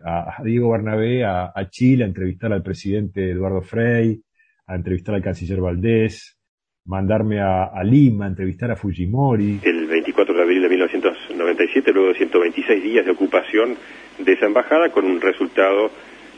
a, 0.06 0.44
Diego 0.44 0.72
Bernabé 0.72 1.26
a, 1.26 1.52
a 1.54 1.70
Chile 1.70 2.04
a 2.04 2.08
entrevistar 2.08 2.54
al 2.54 2.64
presidente 2.64 3.32
Eduardo 3.32 3.62
Frei, 3.62 4.24
a 4.72 4.76
entrevistar 4.76 5.16
al 5.16 5.22
canciller 5.22 5.60
Valdés, 5.60 6.38
mandarme 6.86 7.42
a, 7.42 7.66
a, 7.66 7.84
Lima 7.84 8.26
entrevistar 8.26 8.72
a 8.72 8.76
Fujimori. 8.76 9.60
El 9.64 9.86
24 9.88 10.34
de 10.34 10.42
abril 10.42 10.62
de 10.62 10.70
1997, 10.70 11.92
luego 11.92 12.10
de 12.10 12.16
126 12.16 12.84
días 12.84 13.06
de 13.06 13.12
ocupación 13.12 13.76
de 14.18 14.34
esa 14.34 14.46
embajada, 14.46 14.90
con 14.90 15.06
un 15.06 15.20
resultado 15.20 15.92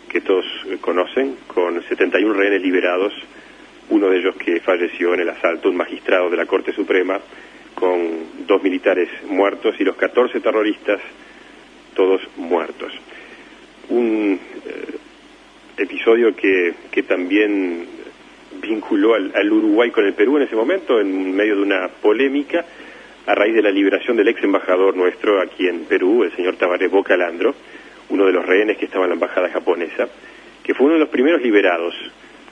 que 0.10 0.22
todos 0.22 0.46
conocen, 0.82 1.36
con 1.48 1.82
71 1.84 2.34
rehenes 2.34 2.62
liberados, 2.62 3.14
uno 3.90 4.10
de 4.10 4.18
ellos 4.18 4.36
que 4.36 4.60
falleció 4.62 5.14
en 5.14 5.22
el 5.22 5.30
asalto, 5.30 5.70
un 5.70 5.78
magistrado 5.78 6.30
de 6.30 6.38
la 6.38 6.46
Corte 6.46 6.74
Suprema, 6.74 7.20
con 7.76 8.46
dos 8.48 8.62
militares 8.64 9.10
muertos 9.30 9.76
y 9.80 9.84
los 9.84 9.96
14 9.96 10.40
terroristas, 10.40 11.02
todos 11.96 12.22
muertos. 12.38 12.92
Un 13.90 14.40
eh, 14.66 14.98
episodio 15.78 16.36
que, 16.36 16.74
que 16.92 17.04
también 17.04 18.03
vinculó 18.62 19.16
al, 19.16 19.52
Uruguay 19.52 19.92
con 19.92 20.06
el 20.06 20.14
Perú 20.14 20.38
en 20.38 20.44
ese 20.44 20.56
momento, 20.56 21.00
en 21.00 21.36
medio 21.36 21.56
de 21.56 21.62
una 21.62 21.88
polémica, 21.88 22.66
a 23.26 23.36
raíz 23.36 23.54
de 23.54 23.62
la 23.62 23.72
liberación 23.72 24.18
del 24.18 24.28
ex 24.28 24.44
embajador 24.44 24.96
nuestro 24.96 25.42
aquí 25.42 25.68
en 25.68 25.86
Perú, 25.86 26.24
el 26.24 26.36
señor 26.36 26.56
Tabaré 26.56 26.88
Bocalandro, 26.88 27.56
uno 28.10 28.26
de 28.26 28.34
los 28.34 28.46
rehenes 28.46 28.78
que 28.78 28.86
estaba 28.86 29.06
en 29.06 29.10
la 29.10 29.16
embajada 29.16 29.50
japonesa, 29.50 30.08
que 30.64 30.74
fue 30.74 30.86
uno 30.88 30.96
de 30.96 31.02
los 31.02 31.10
primeros 31.10 31.42
liberados 31.42 31.94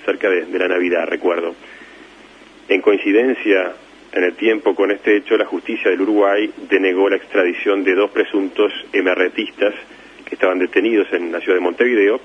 cerca 0.06 0.30
de, 0.30 0.46
de 0.46 0.60
la 0.60 0.68
Navidad, 0.68 1.08
recuerdo. 1.08 1.56
En 2.68 2.82
coincidencia 2.82 3.74
en 4.14 4.24
el 4.24 4.36
tiempo 4.36 4.76
con 4.76 4.92
este 4.92 5.18
hecho, 5.18 5.38
la 5.38 5.46
justicia 5.46 5.92
del 5.92 6.02
Uruguay 6.02 6.52
denegó 6.70 7.10
la 7.10 7.18
extradición 7.18 7.84
de 7.84 7.96
dos 7.96 8.12
presuntos 8.12 8.72
emerretistas 8.92 9.74
que 10.26 10.36
estaban 10.36 10.60
detenidos 10.60 11.08
en 11.14 11.32
la 11.32 11.40
ciudad 11.40 11.56
de 11.56 11.62
Montevideo 11.64 12.20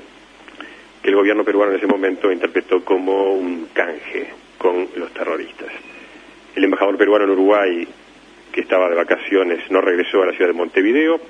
que 1.06 1.10
el 1.10 1.16
gobierno 1.18 1.44
peruano 1.44 1.70
en 1.70 1.78
ese 1.78 1.86
momento 1.86 2.32
interpretó 2.32 2.84
como 2.84 3.34
un 3.34 3.68
canje 3.72 4.26
con 4.58 4.88
los 4.96 5.12
terroristas. 5.12 5.68
El 6.56 6.64
embajador 6.64 6.98
peruano 6.98 7.26
en 7.26 7.30
Uruguay, 7.30 7.86
que 8.50 8.62
estaba 8.62 8.88
de 8.88 8.96
vacaciones, 8.96 9.70
no 9.70 9.80
regresó 9.80 10.20
a 10.20 10.26
la 10.26 10.32
ciudad 10.32 10.48
de 10.48 10.58
Montevideo 10.58 11.20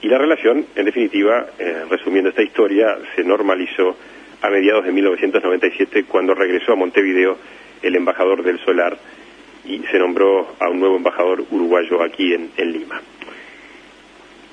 y 0.00 0.08
la 0.08 0.16
relación, 0.16 0.64
en 0.74 0.86
definitiva, 0.86 1.48
eh, 1.58 1.84
resumiendo 1.90 2.30
esta 2.30 2.42
historia, 2.42 2.96
se 3.14 3.22
normalizó 3.24 3.94
a 4.40 4.48
mediados 4.48 4.86
de 4.86 4.92
1997 4.92 6.04
cuando 6.04 6.32
regresó 6.32 6.72
a 6.72 6.76
Montevideo 6.76 7.36
el 7.82 7.96
embajador 7.96 8.42
del 8.42 8.58
Solar 8.64 8.96
y 9.66 9.80
se 9.80 9.98
nombró 9.98 10.56
a 10.58 10.70
un 10.70 10.80
nuevo 10.80 10.96
embajador 10.96 11.44
uruguayo 11.50 12.02
aquí 12.02 12.32
en, 12.32 12.52
en 12.56 12.72
Lima. 12.72 13.02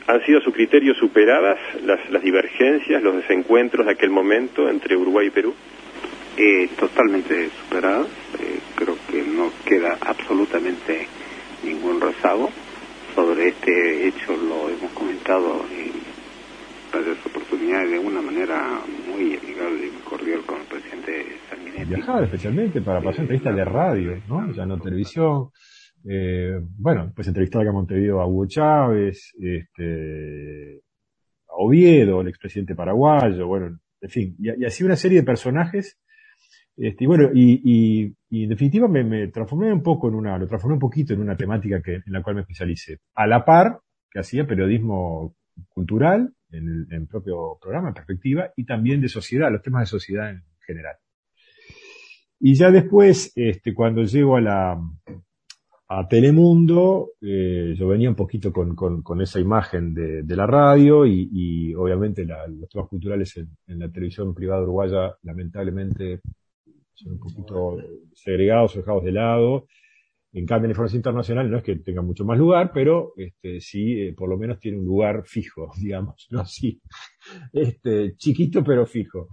¿Han 0.07 0.25
sido 0.25 0.39
a 0.39 0.41
su 0.41 0.51
criterio 0.51 0.93
superadas 0.95 1.59
las, 1.83 2.09
las, 2.09 2.23
divergencias, 2.23 3.01
los 3.03 3.15
desencuentros 3.15 3.85
de 3.85 3.93
aquel 3.93 4.09
momento 4.09 4.67
entre 4.69 4.97
Uruguay 4.97 5.27
y 5.27 5.31
Perú? 5.31 5.53
Eh, 6.37 6.69
totalmente 6.79 7.49
superadas. 7.49 8.07
Eh, 8.39 8.59
creo 8.75 8.95
que 9.09 9.21
no 9.21 9.51
queda 9.65 9.97
absolutamente 10.01 11.07
ningún 11.63 12.01
rezago. 12.01 12.49
Sobre 13.15 13.49
este 13.49 14.07
hecho 14.07 14.35
lo 14.37 14.69
hemos 14.69 14.91
comentado 14.93 15.65
en 15.71 15.91
varias 16.91 17.25
oportunidades 17.25 17.91
de 17.91 17.99
una 17.99 18.21
manera 18.21 18.81
muy 19.07 19.37
amigable 19.37 19.87
y 19.87 20.09
cordial 20.09 20.41
con 20.45 20.61
el 20.61 20.67
presidente 20.67 21.37
Sanguinetti. 21.49 21.85
Viajaba 21.85 22.23
especialmente 22.23 22.81
para 22.81 23.01
pasar 23.01 23.21
entrevistas 23.21 23.55
de 23.55 23.65
radio, 23.65 24.21
¿no? 24.27 24.51
Ya 24.53 24.65
no 24.65 24.79
televisión. 24.79 25.49
Eh, 26.07 26.59
bueno, 26.77 27.11
pues 27.15 27.27
entrevistar 27.27 27.61
acá 27.61 27.69
a 27.69 27.73
Montevideo 27.73 28.21
a 28.21 28.27
Hugo 28.27 28.47
Chávez, 28.47 29.33
este, 29.39 30.81
a 31.47 31.53
Oviedo, 31.57 32.21
el 32.21 32.27
expresidente 32.27 32.75
paraguayo, 32.75 33.47
bueno, 33.47 33.79
en 34.01 34.09
fin, 34.09 34.35
y, 34.39 34.65
así 34.65 34.83
una 34.83 34.95
serie 34.95 35.19
de 35.19 35.25
personajes. 35.25 35.99
Este, 36.75 37.03
y 37.03 37.07
bueno, 37.07 37.29
y, 37.33 37.61
y, 37.63 38.15
y 38.29 38.43
en 38.43 38.49
definitiva 38.49 38.87
me, 38.87 39.27
transformé 39.27 39.71
un 39.71 39.83
poco 39.83 40.07
en 40.07 40.15
una, 40.15 40.37
lo 40.37 40.47
transformé 40.47 40.75
un 40.75 40.79
poquito 40.79 41.13
en 41.13 41.21
una 41.21 41.35
temática 41.35 41.81
que, 41.81 41.95
en 41.95 42.13
la 42.13 42.23
cual 42.23 42.35
me 42.35 42.41
especialicé. 42.41 42.99
A 43.13 43.27
la 43.27 43.45
par, 43.45 43.79
que 44.09 44.19
hacía 44.19 44.47
periodismo 44.47 45.35
cultural, 45.69 46.33
en 46.51 46.87
el 46.89 47.07
propio 47.07 47.57
programa, 47.61 47.89
en 47.89 47.93
perspectiva, 47.93 48.51
y 48.55 48.65
también 48.65 48.99
de 49.01 49.07
sociedad, 49.07 49.51
los 49.51 49.61
temas 49.61 49.83
de 49.83 49.85
sociedad 49.85 50.29
en 50.29 50.43
general. 50.65 50.95
Y 52.39 52.55
ya 52.55 52.71
después, 52.71 53.31
este, 53.35 53.73
cuando 53.73 54.03
llego 54.03 54.35
a 54.35 54.41
la 54.41 54.81
a 55.93 56.07
Telemundo, 56.07 57.11
eh, 57.21 57.73
yo 57.77 57.87
venía 57.89 58.09
un 58.09 58.15
poquito 58.15 58.51
con, 58.53 58.75
con, 58.75 59.01
con 59.01 59.21
esa 59.21 59.39
imagen 59.41 59.93
de, 59.93 60.23
de 60.23 60.35
la 60.37 60.47
radio 60.47 61.05
y, 61.05 61.29
y 61.33 61.73
obviamente 61.75 62.25
la- 62.25 62.47
los 62.47 62.69
temas 62.69 62.87
culturales 62.87 63.35
en, 63.37 63.79
la 63.79 63.89
televisión 63.91 64.33
privada 64.33 64.61
uruguaya 64.63 65.15
lamentablemente 65.23 66.21
son 66.93 67.13
un 67.13 67.19
poquito 67.19 67.77
segregados 68.13 68.75
dejados 68.75 69.03
de 69.03 69.11
lado. 69.11 69.67
En 70.33 70.45
cambio, 70.45 70.67
en 70.67 70.71
información 70.71 70.99
internacional 70.99 71.51
no 71.51 71.57
es 71.57 71.63
que 71.63 71.75
tenga 71.77 72.01
mucho 72.01 72.25
más 72.25 72.37
lugar, 72.37 72.71
pero 72.73 73.13
este, 73.17 73.61
sí, 73.61 74.01
eh, 74.01 74.13
por 74.15 74.29
lo 74.29 74.37
menos 74.37 74.59
tiene 74.59 74.77
un 74.79 74.85
lugar 74.85 75.23
fijo, 75.25 75.71
digamos, 75.81 76.27
¿no? 76.31 76.45
Sí. 76.45 76.81
Este, 77.53 78.15
chiquito 78.17 78.63
pero 78.63 78.85
fijo. 78.85 79.29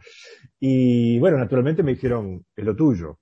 Y 0.60 1.18
bueno, 1.18 1.38
naturalmente 1.38 1.82
me 1.82 1.92
dijeron, 1.94 2.44
es 2.56 2.64
lo 2.64 2.74
tuyo, 2.76 3.18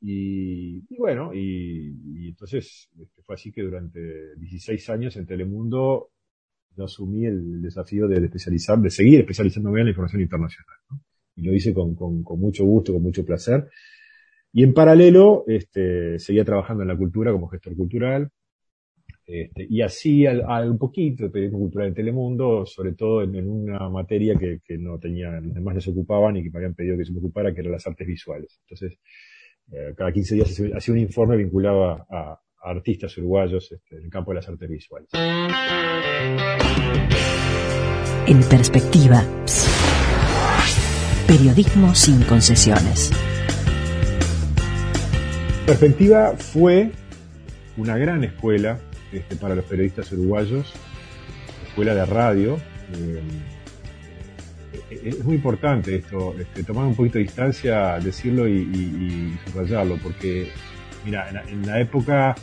Y, 0.00 0.96
bueno, 0.96 1.32
y, 1.34 2.28
entonces 2.28 2.88
este, 3.00 3.22
fue 3.22 3.34
así 3.34 3.50
que 3.52 3.62
durante 3.62 4.36
16 4.36 4.88
años 4.90 5.16
en 5.16 5.26
Telemundo 5.26 6.10
yo 6.76 6.84
asumí 6.84 7.24
el 7.24 7.62
desafío 7.62 8.06
de 8.06 8.24
especializar, 8.24 8.78
de 8.78 8.90
seguir 8.90 9.20
especializándome 9.20 9.80
en 9.80 9.86
la 9.86 9.90
información 9.90 10.22
internacional. 10.22 10.76
Y 11.34 11.42
lo 11.42 11.54
hice 11.54 11.72
con, 11.74 11.96
mucho 12.38 12.64
gusto, 12.64 12.92
con 12.92 13.02
mucho 13.02 13.24
placer. 13.24 13.68
Y 14.52 14.62
en 14.62 14.74
paralelo, 14.74 15.44
este, 15.46 16.18
seguía 16.18 16.44
trabajando 16.44 16.82
en 16.82 16.88
la 16.88 16.96
cultura 16.96 17.32
como 17.32 17.48
gestor 17.48 17.76
cultural, 17.76 18.30
este, 19.26 19.66
y 19.68 19.80
al- 20.26 20.70
un 20.70 20.78
poquito 20.78 21.24
de 21.24 21.30
periodismo 21.30 21.58
cultural 21.58 21.88
en 21.88 21.94
Telemundo, 21.94 22.64
sobre 22.64 22.92
todo 22.94 23.22
en, 23.22 23.48
una 23.48 23.88
materia 23.90 24.36
que, 24.36 24.60
no 24.78 24.98
tenía, 24.98 25.40
los 25.40 25.54
demás 25.54 25.82
se 25.82 25.90
ocupaban 25.90 26.36
y 26.36 26.44
que 26.44 26.50
me 26.50 26.58
habían 26.58 26.74
pedido 26.74 26.96
que 26.96 27.04
se 27.04 27.12
me 27.12 27.18
ocupara, 27.18 27.52
que 27.52 27.60
eran 27.60 27.72
las 27.72 27.86
artes 27.86 28.06
visuales. 28.06 28.60
Entonces, 28.62 28.98
eh, 29.72 29.94
cada 29.96 30.12
15 30.12 30.34
días 30.36 30.50
hacía 30.50 30.76
hacía 30.76 30.94
un 30.94 31.00
informe 31.00 31.36
vinculado 31.36 31.84
a, 31.90 32.06
a- 32.10 32.40
artistas 32.62 33.16
uruguayos 33.18 33.70
este, 33.70 33.96
en 33.96 34.04
el 34.04 34.10
campo 34.10 34.32
de 34.32 34.36
las 34.36 34.48
artes 34.48 34.68
visuales. 34.68 35.08
En 38.26 38.42
perspectiva. 38.48 39.22
Periodismo 41.28 41.94
sin 41.94 42.22
concesiones. 42.24 43.12
Perspectiva 45.66 46.34
fue 46.36 46.90
una 47.76 47.96
gran 47.98 48.24
escuela 48.24 48.78
este, 49.12 49.36
para 49.36 49.54
los 49.54 49.64
periodistas 49.64 50.10
uruguayos, 50.12 50.72
escuela 51.68 51.94
de 51.94 52.06
radio. 52.06 52.56
eh, 52.94 53.22
es 54.90 55.24
muy 55.24 55.36
importante 55.36 55.96
esto, 55.96 56.34
este, 56.38 56.64
tomar 56.64 56.86
un 56.86 56.94
poquito 56.94 57.18
de 57.18 57.24
distancia, 57.24 57.98
decirlo 57.98 58.48
y, 58.48 59.36
subrayarlo, 59.46 59.96
porque, 60.02 60.48
mira, 61.04 61.28
en 61.28 61.34
la, 61.34 61.42
en 61.42 61.66
la 61.66 61.80
época, 61.80 62.34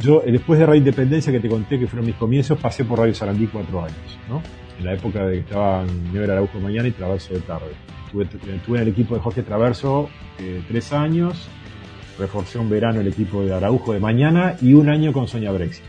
yo 0.00 0.22
eh, 0.24 0.32
después 0.32 0.58
de 0.58 0.66
Radio 0.66 0.78
Independencia 0.78 1.32
que 1.32 1.40
te 1.40 1.48
conté 1.48 1.78
que 1.78 1.86
fueron 1.86 2.06
mis 2.06 2.16
comienzos, 2.16 2.58
pasé 2.58 2.84
por 2.84 2.98
Radio 2.98 3.14
Sarandí 3.14 3.46
cuatro 3.46 3.84
años, 3.84 4.18
¿no? 4.28 4.42
En 4.78 4.84
la 4.84 4.94
época 4.94 5.26
de 5.26 5.34
que 5.34 5.40
estaban 5.40 6.12
Never 6.12 6.30
Araujo 6.30 6.60
mañana 6.60 6.88
y 6.88 6.92
Traverso 6.92 7.34
de 7.34 7.40
tarde. 7.40 7.72
Estuve, 8.06 8.24
estuve 8.24 8.76
en 8.78 8.82
el 8.82 8.88
equipo 8.88 9.14
de 9.14 9.20
Jorge 9.20 9.42
Traverso 9.42 10.08
eh, 10.38 10.62
tres 10.68 10.92
años, 10.92 11.48
reforcé 12.18 12.58
un 12.58 12.70
verano 12.70 13.00
el 13.00 13.08
equipo 13.08 13.44
de 13.44 13.52
Araujo 13.52 13.92
de 13.92 14.00
mañana 14.00 14.56
y 14.62 14.74
un 14.74 14.88
año 14.88 15.12
con 15.12 15.26
Sonia 15.26 15.50
Brexit. 15.50 15.84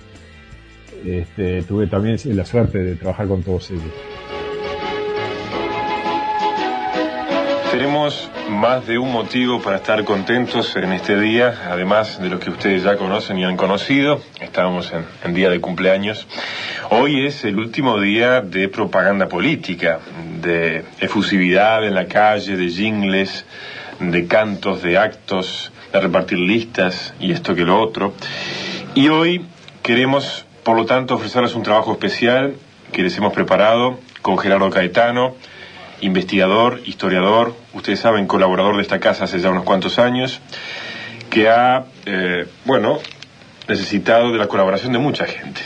Este, 1.05 1.61
tuve 1.63 1.87
también 1.87 2.17
la 2.35 2.45
suerte 2.45 2.79
de 2.79 2.95
trabajar 2.95 3.27
con 3.27 3.43
todos 3.43 3.71
ellos. 3.71 3.93
Tenemos 7.79 8.29
más 8.49 8.85
de 8.87 8.97
un 8.97 9.09
motivo 9.09 9.61
para 9.61 9.77
estar 9.77 10.03
contentos 10.03 10.75
en 10.75 10.91
este 10.91 11.17
día, 11.17 11.61
además 11.71 12.21
de 12.21 12.27
los 12.27 12.41
que 12.41 12.49
ustedes 12.49 12.83
ya 12.83 12.97
conocen 12.97 13.39
y 13.39 13.45
han 13.45 13.55
conocido. 13.55 14.19
Estábamos 14.41 14.91
en, 14.91 15.05
en 15.23 15.33
día 15.33 15.49
de 15.49 15.61
cumpleaños. 15.61 16.27
Hoy 16.89 17.25
es 17.25 17.45
el 17.45 17.57
último 17.57 17.97
día 18.01 18.41
de 18.41 18.67
propaganda 18.67 19.29
política, 19.29 20.01
de 20.41 20.83
efusividad 20.99 21.85
en 21.85 21.95
la 21.95 22.07
calle, 22.07 22.57
de 22.57 22.67
jingles, 22.67 23.45
de 24.01 24.27
cantos, 24.27 24.81
de 24.81 24.97
actos, 24.97 25.71
de 25.93 26.01
repartir 26.01 26.37
listas 26.37 27.13
y 27.17 27.31
esto 27.31 27.55
que 27.55 27.63
lo 27.63 27.81
otro. 27.81 28.13
Y 28.93 29.07
hoy 29.07 29.45
queremos, 29.83 30.45
por 30.63 30.75
lo 30.75 30.85
tanto, 30.85 31.15
ofrecerles 31.15 31.55
un 31.55 31.63
trabajo 31.63 31.93
especial 31.93 32.55
que 32.91 33.03
les 33.03 33.17
hemos 33.17 33.31
preparado 33.31 33.99
con 34.21 34.37
Gerardo 34.37 34.69
Caetano, 34.69 35.37
investigador, 36.01 36.81
historiador, 36.85 37.55
ustedes 37.73 37.99
saben, 37.99 38.27
colaborador 38.27 38.75
de 38.75 38.81
esta 38.81 38.99
casa 38.99 39.25
hace 39.25 39.39
ya 39.39 39.49
unos 39.49 39.63
cuantos 39.63 39.99
años, 39.99 40.41
que 41.29 41.49
ha, 41.49 41.85
eh, 42.05 42.47
bueno, 42.65 42.99
necesitado 43.67 44.31
de 44.31 44.37
la 44.37 44.47
colaboración 44.47 44.93
de 44.93 44.99
mucha 44.99 45.25
gente 45.25 45.61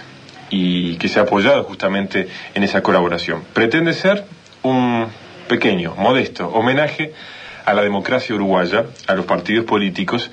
y 0.50 0.98
que 0.98 1.08
se 1.08 1.20
ha 1.20 1.24
apoyado 1.24 1.64
justamente 1.64 2.28
en 2.54 2.64
esa 2.64 2.84
colaboración. 2.84 3.44
Pretende 3.54 3.94
ser 3.94 4.26
un 4.62 5.08
pequeño, 5.48 5.96
modesto 5.96 6.48
homenaje 6.50 7.14
a 7.66 7.74
la 7.74 7.82
democracia 7.82 8.36
uruguaya, 8.36 8.86
a 9.08 9.16
los 9.16 9.26
partidos 9.26 9.66
políticos 9.66 10.32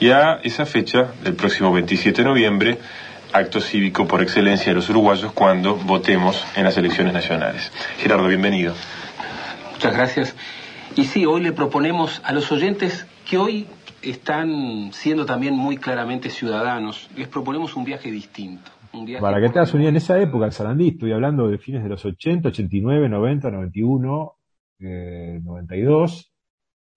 y 0.00 0.10
a 0.10 0.40
esa 0.42 0.66
fecha 0.66 1.08
del 1.22 1.34
próximo 1.34 1.72
27 1.72 2.22
de 2.22 2.28
noviembre, 2.28 2.78
acto 3.32 3.60
cívico 3.60 4.06
por 4.06 4.22
excelencia 4.22 4.66
de 4.66 4.74
los 4.74 4.88
uruguayos 4.88 5.32
cuando 5.32 5.76
votemos 5.76 6.44
en 6.56 6.64
las 6.64 6.76
elecciones 6.76 7.12
nacionales. 7.12 7.72
Gerardo, 7.98 8.26
bienvenido. 8.26 8.74
Muchas 9.84 9.98
gracias. 9.98 10.36
Y 10.96 11.04
sí, 11.04 11.26
hoy 11.26 11.42
le 11.42 11.52
proponemos 11.52 12.22
a 12.24 12.32
los 12.32 12.50
oyentes 12.50 13.06
que 13.28 13.36
hoy 13.36 13.66
están 14.00 14.94
siendo 14.94 15.26
también 15.26 15.54
muy 15.54 15.76
claramente 15.76 16.30
ciudadanos, 16.30 17.10
les 17.14 17.28
proponemos 17.28 17.76
un 17.76 17.84
viaje 17.84 18.10
distinto. 18.10 18.70
Un 18.94 19.04
viaje 19.04 19.20
Para 19.20 19.42
que 19.42 19.50
te 19.50 19.58
hagas 19.58 19.74
una 19.74 19.90
en 19.90 19.96
esa 19.96 20.18
época, 20.18 20.46
en 20.46 20.52
Sarandí, 20.52 20.88
estoy 20.88 21.12
hablando 21.12 21.48
de 21.48 21.58
fines 21.58 21.82
de 21.82 21.90
los 21.90 22.02
80, 22.02 22.48
89, 22.48 23.10
90, 23.10 23.50
91, 23.50 24.32
eh, 24.78 25.40
92, 25.44 26.32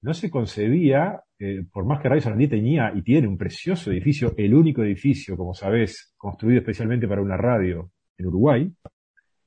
no 0.03 0.13
se 0.13 0.31
concebía, 0.31 1.23
eh, 1.39 1.65
por 1.69 1.85
más 1.85 1.99
que 2.01 2.07
Radio 2.07 2.21
Sarandí 2.21 2.47
tenía 2.47 2.93
y 2.95 3.01
tiene 3.01 3.27
un 3.27 3.37
precioso 3.37 3.91
edificio, 3.91 4.33
el 4.37 4.55
único 4.55 4.81
edificio, 4.81 5.35
como 5.35 5.53
sabés, 5.53 6.13
construido 6.15 6.59
especialmente 6.59 7.05
para 7.05 7.21
una 7.21 7.35
radio 7.35 7.91
en 8.17 8.27
Uruguay, 8.27 8.73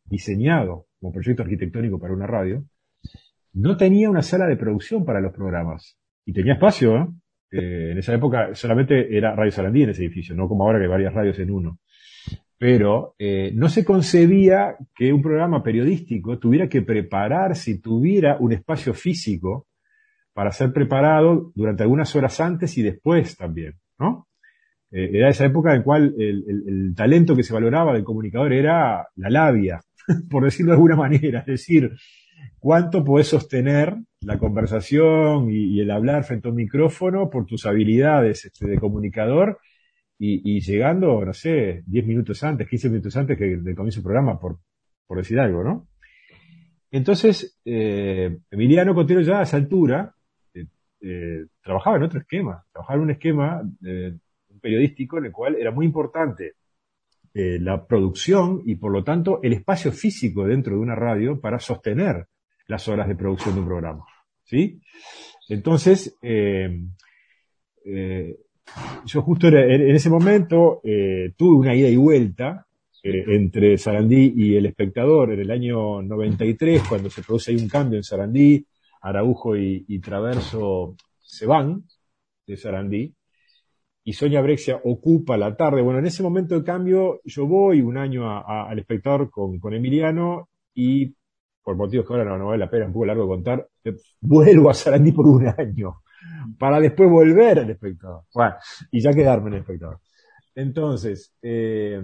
diseñado 0.05 0.89
como 1.01 1.15
proyecto 1.15 1.43
arquitectónico 1.43 1.99
para 1.99 2.13
una 2.13 2.27
radio, 2.27 2.67
no 3.55 3.77
tenía 3.77 4.11
una 4.11 4.23
sala 4.23 4.47
de 4.47 4.57
producción 4.57 5.05
para 5.05 5.21
los 5.21 5.33
programas. 5.33 5.97
Y 6.25 6.33
tenía 6.33 6.55
espacio, 6.55 6.97
¿eh? 6.97 7.07
Eh, 7.53 7.91
en 7.93 7.99
esa 7.99 8.15
época 8.15 8.55
solamente 8.55 9.17
era 9.17 9.35
Radio 9.35 9.51
Sarandí 9.51 9.83
en 9.83 9.91
ese 9.91 10.05
edificio, 10.05 10.37
no 10.37 10.47
como 10.49 10.65
ahora 10.65 10.79
que 10.79 10.85
hay 10.85 10.91
varias 10.91 11.13
radios 11.15 11.39
en 11.41 11.51
uno. 11.51 11.79
Pero 12.59 13.15
eh, 13.19 13.51
no 13.55 13.69
se 13.69 13.85
concebía 13.85 14.77
que 14.95 15.13
un 15.13 15.23
programa 15.23 15.63
periodístico 15.63 16.39
tuviera 16.39 16.69
que 16.69 16.83
prepararse 16.83 17.79
tuviera 17.81 18.37
un 18.39 18.53
espacio 18.53 18.95
físico 18.95 19.67
para 20.33 20.53
ser 20.53 20.73
preparado 20.73 21.51
durante 21.57 21.83
algunas 21.83 22.15
horas 22.15 22.41
antes 22.41 22.77
y 22.79 22.83
después 22.83 23.37
también, 23.37 23.75
¿no? 23.99 24.29
Eh, 24.93 25.11
era 25.15 25.29
esa 25.31 25.45
época 25.47 25.75
en 25.75 25.83
cual 25.83 26.15
el, 26.19 26.45
el- 26.49 26.65
el 26.69 26.95
talento 26.95 27.35
que 27.35 27.43
se 27.43 27.53
valoraba 27.55 27.95
del 27.95 28.05
comunicador 28.05 28.53
era 28.53 29.09
la 29.17 29.31
labia, 29.31 29.81
por 30.31 30.45
decirlo 30.45 30.71
de 30.73 30.77
alguna 30.77 30.97
manera, 30.97 31.41
es 31.41 31.47
decir, 31.47 31.91
cuánto 32.61 33.03
podés 33.03 33.29
sostener 33.29 33.97
la 34.21 34.39
conversación 34.39 35.51
y, 35.51 35.81
el 35.81 35.91
hablar 35.91 36.25
frente 36.25 36.47
a 36.47 36.51
un 36.51 36.57
micrófono 36.57 37.31
por 37.31 37.47
tus 37.47 37.67
habilidades 37.67 38.45
este, 38.45 38.69
de 38.69 38.79
comunicador 38.79 39.59
y, 40.23 40.61
llegando, 40.61 41.25
no 41.25 41.33
sé, 41.33 41.83
10 41.87 42.07
minutos 42.07 42.45
antes, 42.45 42.69
15 42.69 42.91
minutos 42.91 43.17
antes 43.17 43.39
que 43.39 43.57
del 43.57 43.75
comienzo 43.75 44.01
del 44.01 44.05
programa, 44.05 44.39
por, 44.39 44.59
decir 45.17 45.41
algo, 45.41 45.65
¿no? 45.65 45.89
Entonces, 46.91 47.59
eh, 47.65 48.39
Emiliano 48.51 48.95
Cotero 48.95 49.23
ya 49.23 49.41
a 49.41 49.45
esa 49.45 49.57
altura 49.57 50.15
eh, 50.53 50.67
eh, 51.01 51.47
trabajaba 51.63 51.97
en 51.97 52.03
otro 52.03 52.21
esquema, 52.21 52.63
trabajaba 52.71 52.99
en 52.99 53.03
un 53.03 53.11
esquema 53.13 53.63
periodístico 54.61 55.17
en 55.17 55.25
el 55.25 55.33
cual 55.33 55.55
era 55.55 55.71
muy 55.71 55.87
importante 55.87 56.53
la 57.33 57.87
producción 57.87 58.61
y 58.67 58.75
por 58.75 58.93
lo 58.93 59.05
tanto 59.05 59.41
el 59.43 59.53
espacio 59.53 59.93
físico 59.93 60.47
dentro 60.47 60.75
de 60.75 60.81
una 60.81 60.97
radio 60.97 61.41
para 61.41 61.61
sostener 61.61 62.27
las 62.71 62.87
horas 62.87 63.09
de 63.09 63.17
producción 63.17 63.55
de 63.55 63.61
un 63.61 63.67
programa. 63.67 64.05
¿Sí? 64.45 64.81
Entonces, 65.49 66.17
eh, 66.23 66.81
eh, 67.85 68.37
yo 69.05 69.23
justo 69.23 69.49
en 69.49 69.91
ese 69.91 70.09
momento 70.09 70.81
eh, 70.85 71.33
tuve 71.37 71.59
una 71.59 71.75
ida 71.75 71.89
y 71.89 71.97
vuelta 71.97 72.67
entre 73.03 73.79
Sarandí 73.79 74.35
y 74.37 74.57
el 74.57 74.67
espectador 74.67 75.33
en 75.33 75.41
el 75.41 75.51
año 75.51 76.03
93, 76.03 76.83
cuando 76.89 77.11
se 77.11 77.23
produce 77.23 77.51
ahí 77.51 77.57
un 77.57 77.69
cambio 77.69 77.97
en 77.97 78.05
Sarandí, 78.05 78.65
Araujo 79.01 79.57
y, 79.57 79.99
Traverso 80.01 80.97
se 81.19 81.47
van 81.47 81.83
de 82.47 82.57
Sarandí, 82.57 83.15
y 84.05 84.13
Sonia 84.13 84.43
Brexia 84.43 84.81
ocupa 84.85 85.39
la 85.39 85.57
tarde. 85.57 85.83
Bueno, 85.83 85.99
en 85.99 86.07
ese 86.07 86.23
momento 86.23 86.55
de 86.55 86.65
cambio 86.65 87.21
yo 87.25 87.47
voy 87.47 87.81
un 87.81 87.97
año 87.97 88.29
al 88.47 88.79
espectador 88.79 89.31
con 89.31 89.75
Emiliano 89.75 90.51
y 90.75 91.15
por 91.71 91.77
motivos 91.77 92.05
que 92.05 92.13
ahora 92.13 92.25
no, 92.25 92.37
no 92.37 92.47
vale 92.47 92.59
la 92.59 92.71
pena, 92.71 92.87
un 92.87 92.93
poco 92.93 93.07
largo 93.07 93.23
de 93.23 93.29
contar, 93.29 93.69
eh, 93.85 93.97
vuelvo 94.21 94.71
a 94.71 94.75
Sarandí 94.75 95.13
por 95.13 95.27
un 95.27 95.47
año, 95.47 96.03
para 96.59 96.81
después 96.81 97.09
volver 97.09 97.61
al 97.61 97.71
espectador. 97.71 98.25
Bueno, 98.35 98.57
y 98.91 99.01
ya 99.01 99.13
quedarme 99.13 99.49
en 99.49 99.55
el 99.55 99.61
espectador. 99.61 100.01
Entonces, 100.55 101.33
eh, 101.41 102.03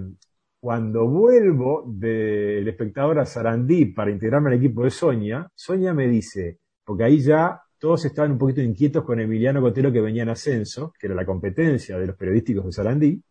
cuando 0.57 1.07
vuelvo 1.07 1.83
del 1.85 2.65
espectador 2.65 3.19
a 3.19 3.25
Sarandí 3.25 3.87
para 3.87 4.09
integrarme 4.09 4.51
al 4.51 4.57
equipo 4.57 4.83
de 4.85 4.89
Sonia, 4.89 5.51
Sonia 5.53 5.93
me 5.93 6.07
dice, 6.07 6.59
porque 6.85 7.03
ahí 7.03 7.19
ya 7.19 7.61
todos 7.77 8.05
estaban 8.05 8.31
un 8.31 8.37
poquito 8.37 8.61
inquietos 8.61 9.03
con 9.03 9.19
Emiliano 9.19 9.61
Cotelo 9.61 9.91
que 9.91 9.99
venía 9.99 10.23
en 10.23 10.29
ascenso, 10.29 10.93
que 10.97 11.07
era 11.07 11.15
la 11.15 11.25
competencia 11.25 11.97
de 11.99 12.07
los 12.07 12.15
periodísticos 12.15 12.65
de 12.65 12.71
Sarandí, 12.71 13.07
y 13.07 13.21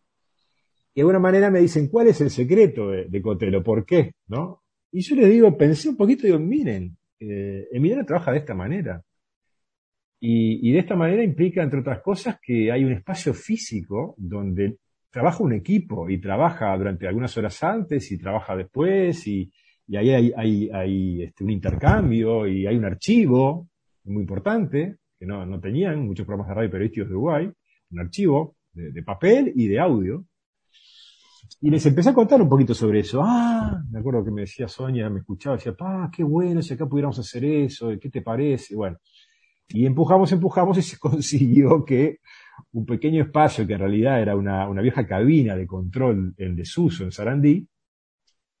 de 0.93 1.01
alguna 1.01 1.19
manera 1.19 1.49
me 1.49 1.59
dicen, 1.59 1.87
¿cuál 1.87 2.07
es 2.07 2.21
el 2.21 2.29
secreto 2.29 2.89
de, 2.89 3.21
Cotelo? 3.23 3.63
¿Por 3.63 3.85
qué? 3.85 4.13
¿No? 4.27 4.63
Y 4.91 5.01
yo 5.01 5.15
les 5.15 5.29
digo, 5.29 5.57
pensé 5.57 5.89
un 5.89 5.97
poquito 5.97 6.25
digo, 6.25 6.39
miren, 6.39 6.97
eh, 7.19 7.67
Emiliano 7.71 8.05
trabaja 8.05 8.31
de 8.31 8.39
esta 8.39 8.53
manera. 8.53 9.03
Y, 10.19 10.71
de 10.71 10.79
esta 10.79 10.95
manera 10.95 11.23
implica, 11.23 11.61
entre 11.61 11.81
otras 11.81 12.01
cosas, 12.01 12.39
que 12.41 12.71
hay 12.71 12.83
un 12.83 12.91
espacio 12.91 13.33
físico 13.33 14.15
donde 14.17 14.77
trabaja 15.11 15.43
un 15.43 15.53
equipo 15.53 16.09
y 16.09 16.19
trabaja 16.19 16.75
durante 16.75 17.07
algunas 17.07 17.37
horas 17.37 17.61
antes 17.63 18.11
y 18.11 18.17
trabaja 18.17 18.55
después 18.55 19.27
y, 19.27 19.51
ahí 19.95 20.33
hay, 20.35 21.23
este, 21.23 21.43
un 21.43 21.51
intercambio 21.51 22.47
y 22.47 22.65
hay 22.65 22.75
un 22.75 22.85
archivo 22.85 23.69
muy 24.05 24.21
importante 24.21 24.97
que 25.19 25.25
no, 25.25 25.45
no 25.45 25.59
tenían 25.59 26.05
muchos 26.05 26.25
programas 26.25 26.49
de 26.49 26.55
radio 26.55 26.71
periodísticos 26.71 27.09
de 27.09 27.15
Uruguay, 27.15 27.51
un 27.91 27.99
archivo 27.99 28.57
de, 28.73 29.03
papel 29.03 29.51
y 29.55 29.67
de 29.67 29.79
audio. 29.79 30.25
Y 31.59 31.71
les 31.71 31.85
empecé 31.85 32.09
a 32.09 32.13
contar 32.13 32.41
un 32.41 32.49
poquito 32.49 32.73
sobre 32.73 32.99
eso. 32.99 33.21
Ah, 33.23 33.81
me 33.89 33.99
acuerdo 33.99 34.23
que 34.23 34.31
me 34.31 34.41
decía 34.41 34.67
Sonia, 34.67 35.09
me 35.09 35.19
escuchaba, 35.19 35.55
decía, 35.55 35.73
pa, 35.73 36.09
qué 36.15 36.23
bueno 36.23 36.61
si 36.61 36.73
acá 36.73 36.85
pudiéramos 36.85 37.17
hacer 37.17 37.45
eso, 37.45 37.89
¿qué 37.99 38.09
te 38.09 38.21
parece? 38.21 38.75
Bueno, 38.75 38.97
y 39.69 39.85
empujamos, 39.85 40.31
empujamos 40.31 40.77
y 40.77 40.81
se 40.83 40.97
consiguió 40.99 41.83
que 41.83 42.19
un 42.73 42.85
pequeño 42.85 43.23
espacio 43.23 43.65
que 43.65 43.73
en 43.73 43.79
realidad 43.79 44.21
era 44.21 44.35
una, 44.35 44.69
vieja 44.81 45.07
cabina 45.07 45.55
de 45.55 45.65
control 45.65 46.33
en 46.37 46.55
desuso 46.55 47.03
en 47.03 47.11
Sarandí, 47.11 47.67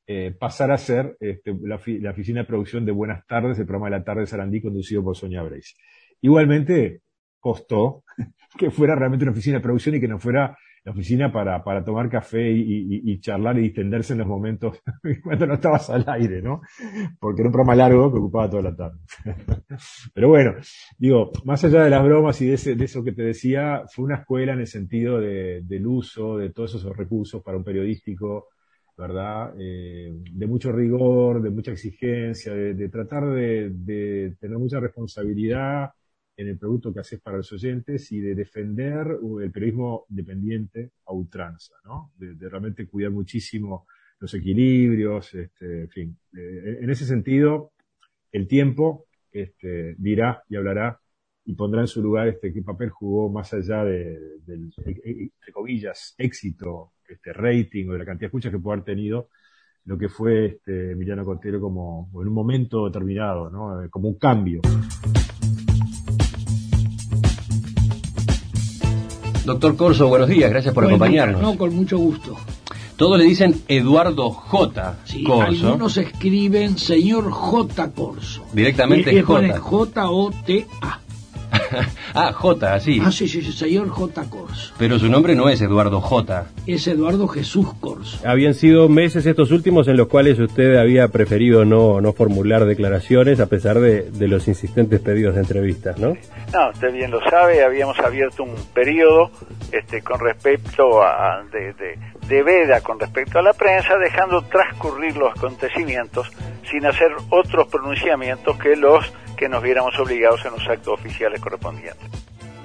eh, 0.07 0.35
pasara 0.39 0.75
a 0.75 0.77
ser 0.77 1.17
este, 1.19 1.53
la, 1.63 1.79
la, 1.85 2.11
oficina 2.11 2.41
de 2.41 2.47
producción 2.47 2.85
de 2.85 2.93
Buenas 2.93 3.27
Tardes, 3.27 3.59
el 3.59 3.65
programa 3.65 3.87
de 3.87 3.99
la 3.99 4.03
tarde 4.03 4.21
de 4.21 4.27
Sarandí 4.27 4.61
conducido 4.61 5.03
por 5.03 5.15
Sonia 5.15 5.43
Brace. 5.43 5.75
Igualmente 6.21 7.01
costó 7.39 8.03
que 8.57 8.71
fuera 8.71 8.95
realmente 8.95 9.23
una 9.23 9.33
oficina 9.33 9.57
de 9.57 9.63
producción 9.63 9.95
y 9.95 9.99
que 9.99 10.07
no 10.07 10.17
fuera 10.17 10.57
la 10.87 10.93
oficina 10.93 11.29
para, 11.29 11.61
para 11.65 11.83
tomar 11.83 12.09
café 12.09 12.49
y, 12.49 13.19
charlar 13.19 13.57
y 13.57 13.63
distenderse 13.63 14.13
en 14.13 14.19
los 14.19 14.27
momentos 14.27 14.81
cuando 15.21 15.45
no 15.45 15.55
estabas 15.55 15.89
al 15.89 16.05
aire, 16.07 16.41
¿no? 16.41 16.61
Porque 17.19 17.41
era 17.41 17.49
un 17.49 17.51
programa 17.51 17.75
largo 17.75 18.09
que 18.09 18.19
ocupaba 18.19 18.49
toda 18.49 18.63
la 18.63 18.73
tarde. 18.73 18.97
Pero 20.13 20.29
bueno, 20.29 20.53
digo, 20.97 21.33
más 21.43 21.61
allá 21.65 21.83
de 21.83 21.89
las 21.89 22.01
bromas 22.05 22.41
y 22.41 22.45
de, 22.45 22.53
ese, 22.53 22.75
de 22.75 22.85
eso 22.85 23.03
que 23.03 23.11
te 23.11 23.21
decía, 23.21 23.83
fue 23.93 24.05
una 24.05 24.19
escuela 24.19 24.53
en 24.53 24.61
el 24.61 24.67
sentido 24.67 25.19
de, 25.19 25.61
del 25.63 25.85
uso 25.85 26.37
de 26.37 26.51
todos 26.51 26.75
esos 26.75 26.95
recursos 26.95 27.43
para 27.43 27.57
un 27.57 27.65
periodístico, 27.65 28.47
¿verdad? 28.97 29.55
Eh, 29.59 30.13
de 30.31 30.47
mucho 30.47 30.71
rigor, 30.71 31.41
de 31.41 31.49
mucha 31.49 31.73
exigencia, 31.73 32.53
de, 32.53 32.75
de 32.75 32.87
tratar 32.87 33.25
de, 33.25 33.71
de 33.71 34.37
tener 34.39 34.57
mucha 34.57 34.79
responsabilidad 34.79 35.89
en 36.37 36.47
el 36.47 36.57
producto 36.57 36.93
que 36.93 36.99
haces 36.99 37.19
para 37.19 37.37
los 37.37 37.51
oyentes 37.51 38.11
y 38.11 38.21
de 38.21 38.35
defender 38.35 39.17
uh, 39.19 39.39
el 39.39 39.51
periodismo 39.51 40.05
dependiente 40.07 40.91
a 41.07 41.13
ultranza, 41.13 41.73
¿no? 41.83 42.13
De, 42.15 42.35
realmente 42.47 42.87
cuidar 42.87 43.11
muchísimo 43.11 43.87
los 44.19 44.33
equilibrios, 44.35 45.33
este, 45.33 45.81
en 45.81 45.89
fin. 45.89 46.17
Eh, 46.37 46.77
en 46.81 46.89
ese 46.89 47.05
sentido, 47.05 47.73
el 48.31 48.47
tiempo 48.47 49.07
este, 49.31 49.95
dirá 49.97 50.43
y 50.47 50.55
hablará 50.55 50.99
y 51.43 51.55
pondrá 51.55 51.81
en 51.81 51.87
su 51.87 52.03
lugar 52.03 52.27
este 52.27 52.53
qué 52.53 52.61
papel 52.61 52.89
jugó 52.89 53.31
más 53.31 53.53
allá 53.53 53.83
de, 53.83 54.39
del, 54.45 54.71
entre 54.85 55.51
comillas, 55.53 56.13
éxito, 56.17 56.93
este 57.07 57.33
rating 57.33 57.87
o 57.89 57.93
de 57.93 57.99
la 57.99 58.05
cantidad 58.05 58.21
de 58.21 58.27
escuchas 58.27 58.51
que 58.51 58.59
pudo 58.59 58.73
haber 58.73 58.85
tenido 58.85 59.29
lo 59.85 59.97
que 59.97 60.09
fue 60.09 60.45
este 60.45 60.91
Emiliano 60.91 61.23
Contero 61.23 61.61
como 61.61 62.09
en 62.21 62.27
un 62.27 62.33
momento 62.33 62.85
determinado, 62.85 63.49
¿no? 63.49 63.81
Eh, 63.81 63.89
como 63.89 64.09
un 64.09 64.19
cambio. 64.19 64.61
Doctor 69.47 69.77
Corso, 69.77 70.09
buenos 70.09 70.27
días, 70.27 70.49
gracias 70.49 70.73
por 70.73 70.83
acompañarnos. 70.83 71.41
No, 71.41 71.57
con 71.57 71.73
mucho 71.73 71.97
gusto. 71.97 72.35
Todos 72.97 73.17
le 73.17 73.23
dicen 73.23 73.61
Eduardo 73.69 74.29
J. 74.29 74.97
Sí, 75.05 75.23
Algunos 75.25 75.95
escriben 75.95 76.77
señor 76.77 77.31
J. 77.31 77.91
Corso. 77.93 78.43
Directamente 78.51 79.21
J. 79.21 79.57
J-O-T-A. 79.57 80.99
Ah, 82.13 82.31
J, 82.33 82.73
así. 82.73 83.01
Ah, 83.03 83.11
sí, 83.11 83.27
sí, 83.27 83.41
sí, 83.41 83.51
señor 83.51 83.89
J. 83.89 84.29
Corso. 84.29 84.73
Pero 84.77 84.99
su 84.99 85.09
nombre 85.09 85.35
no 85.35 85.49
es 85.49 85.61
Eduardo 85.61 86.01
J. 86.01 86.47
Es 86.65 86.87
Eduardo 86.87 87.27
Jesús 87.27 87.67
Corso. 87.79 88.19
Habían 88.27 88.53
sido 88.53 88.89
meses 88.89 89.25
estos 89.25 89.51
últimos 89.51 89.87
en 89.87 89.97
los 89.97 90.07
cuales 90.07 90.39
usted 90.39 90.77
había 90.77 91.07
preferido 91.09 91.65
no, 91.65 92.01
no 92.01 92.13
formular 92.13 92.65
declaraciones 92.65 93.39
a 93.39 93.47
pesar 93.47 93.79
de, 93.79 94.09
de 94.11 94.27
los 94.27 94.47
insistentes 94.47 94.99
pedidos 94.99 95.35
de 95.35 95.41
entrevistas, 95.41 95.97
¿no? 95.99 96.17
No, 96.53 96.69
usted 96.69 96.91
bien 96.93 97.11
lo 97.11 97.21
sabe, 97.29 97.63
habíamos 97.63 97.99
abierto 97.99 98.43
un 98.43 98.55
periodo 98.73 99.31
este, 99.71 100.01
con 100.01 100.19
respecto 100.19 101.01
a, 101.03 101.43
de, 101.51 101.73
de, 101.73 101.99
de 102.27 102.43
veda 102.43 102.81
con 102.81 102.99
respecto 102.99 103.39
a 103.39 103.41
la 103.41 103.53
prensa, 103.53 103.97
dejando 103.97 104.41
transcurrir 104.43 105.17
los 105.17 105.31
acontecimientos 105.31 106.27
sin 106.69 106.85
hacer 106.85 107.11
otros 107.29 107.67
pronunciamientos 107.67 108.57
que 108.57 108.75
los 108.75 109.05
que 109.37 109.47
nos 109.47 109.61
viéramos 109.61 109.97
obligados 109.99 110.43
en 110.45 110.51
los 110.53 110.67
actos 110.67 110.95
oficiales 110.95 111.39
correspondientes. 111.39 111.56